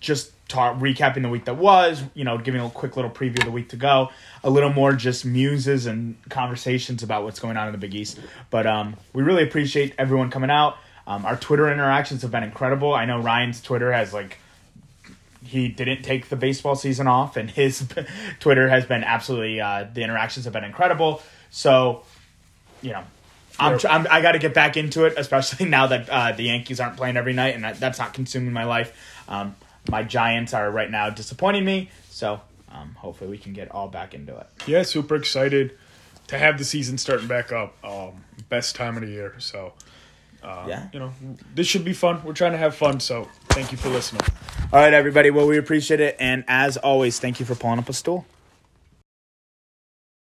just 0.00 0.32
talk, 0.48 0.78
recapping 0.78 1.20
the 1.20 1.28
week 1.28 1.44
that 1.44 1.58
was, 1.58 2.02
you 2.14 2.24
know, 2.24 2.38
giving 2.38 2.62
a 2.62 2.70
quick 2.70 2.96
little 2.96 3.10
preview 3.10 3.40
of 3.40 3.44
the 3.44 3.50
week 3.50 3.68
to 3.68 3.76
go, 3.76 4.08
a 4.42 4.48
little 4.48 4.72
more 4.72 4.94
just 4.94 5.26
muses 5.26 5.84
and 5.84 6.16
conversations 6.30 7.02
about 7.02 7.24
what's 7.24 7.38
going 7.38 7.58
on 7.58 7.66
in 7.66 7.72
the 7.72 7.78
Big 7.78 7.94
East. 7.94 8.18
But 8.48 8.66
um, 8.66 8.96
we 9.12 9.22
really 9.22 9.42
appreciate 9.42 9.94
everyone 9.98 10.30
coming 10.30 10.48
out. 10.48 10.78
Um, 11.06 11.26
our 11.26 11.36
Twitter 11.36 11.70
interactions 11.70 12.22
have 12.22 12.30
been 12.30 12.42
incredible. 12.42 12.94
I 12.94 13.04
know 13.04 13.20
Ryan's 13.20 13.60
Twitter 13.60 13.92
has 13.92 14.14
like 14.14 14.38
he 15.42 15.68
didn't 15.68 16.04
take 16.04 16.30
the 16.30 16.36
baseball 16.36 16.74
season 16.74 17.06
off, 17.06 17.36
and 17.36 17.50
his 17.50 17.86
Twitter 18.40 18.70
has 18.70 18.86
been 18.86 19.04
absolutely 19.04 19.60
uh, 19.60 19.88
the 19.92 20.02
interactions 20.02 20.46
have 20.46 20.54
been 20.54 20.64
incredible. 20.64 21.22
So, 21.50 22.02
you 22.84 22.92
know. 22.92 23.04
I'm, 23.56 23.78
tr- 23.78 23.86
I'm, 23.86 24.06
I 24.10 24.20
got 24.20 24.32
to 24.32 24.40
get 24.40 24.52
back 24.52 24.76
into 24.76 25.04
it, 25.04 25.14
especially 25.16 25.66
now 25.68 25.86
that 25.86 26.08
uh, 26.10 26.32
the 26.32 26.42
Yankees 26.44 26.80
aren't 26.80 26.96
playing 26.96 27.16
every 27.16 27.32
night, 27.32 27.54
and 27.54 27.62
that, 27.62 27.78
that's 27.78 27.98
not 28.00 28.12
consuming 28.12 28.52
my 28.52 28.64
life. 28.64 29.22
Um, 29.28 29.54
my 29.88 30.02
Giants 30.02 30.52
are 30.54 30.68
right 30.70 30.90
now 30.90 31.08
disappointing 31.10 31.64
me, 31.64 31.88
so 32.10 32.40
um, 32.72 32.96
hopefully 32.98 33.30
we 33.30 33.38
can 33.38 33.52
get 33.52 33.70
all 33.70 33.86
back 33.86 34.12
into 34.12 34.36
it. 34.36 34.46
Yeah, 34.66 34.82
super 34.82 35.14
excited 35.14 35.76
to 36.26 36.36
have 36.38 36.58
the 36.58 36.64
season 36.64 36.98
starting 36.98 37.28
back 37.28 37.52
up. 37.52 37.76
Um, 37.84 38.24
best 38.48 38.74
time 38.74 38.96
of 38.96 39.02
the 39.02 39.08
year. 39.10 39.34
So, 39.38 39.72
uh, 40.42 40.64
Yeah. 40.68 40.88
you 40.92 40.98
know, 40.98 41.12
this 41.54 41.68
should 41.68 41.84
be 41.84 41.92
fun. 41.92 42.24
We're 42.24 42.32
trying 42.32 42.52
to 42.52 42.58
have 42.58 42.74
fun. 42.74 42.98
So, 42.98 43.28
thank 43.50 43.70
you 43.70 43.78
for 43.78 43.88
listening. 43.88 44.22
All 44.72 44.80
right, 44.80 44.92
everybody. 44.92 45.30
Well, 45.30 45.46
we 45.46 45.58
appreciate 45.58 46.00
it, 46.00 46.16
and 46.18 46.42
as 46.48 46.76
always, 46.76 47.20
thank 47.20 47.38
you 47.38 47.46
for 47.46 47.54
pulling 47.54 47.78
up 47.78 47.88
a 47.88 47.92
stool. 47.92 48.26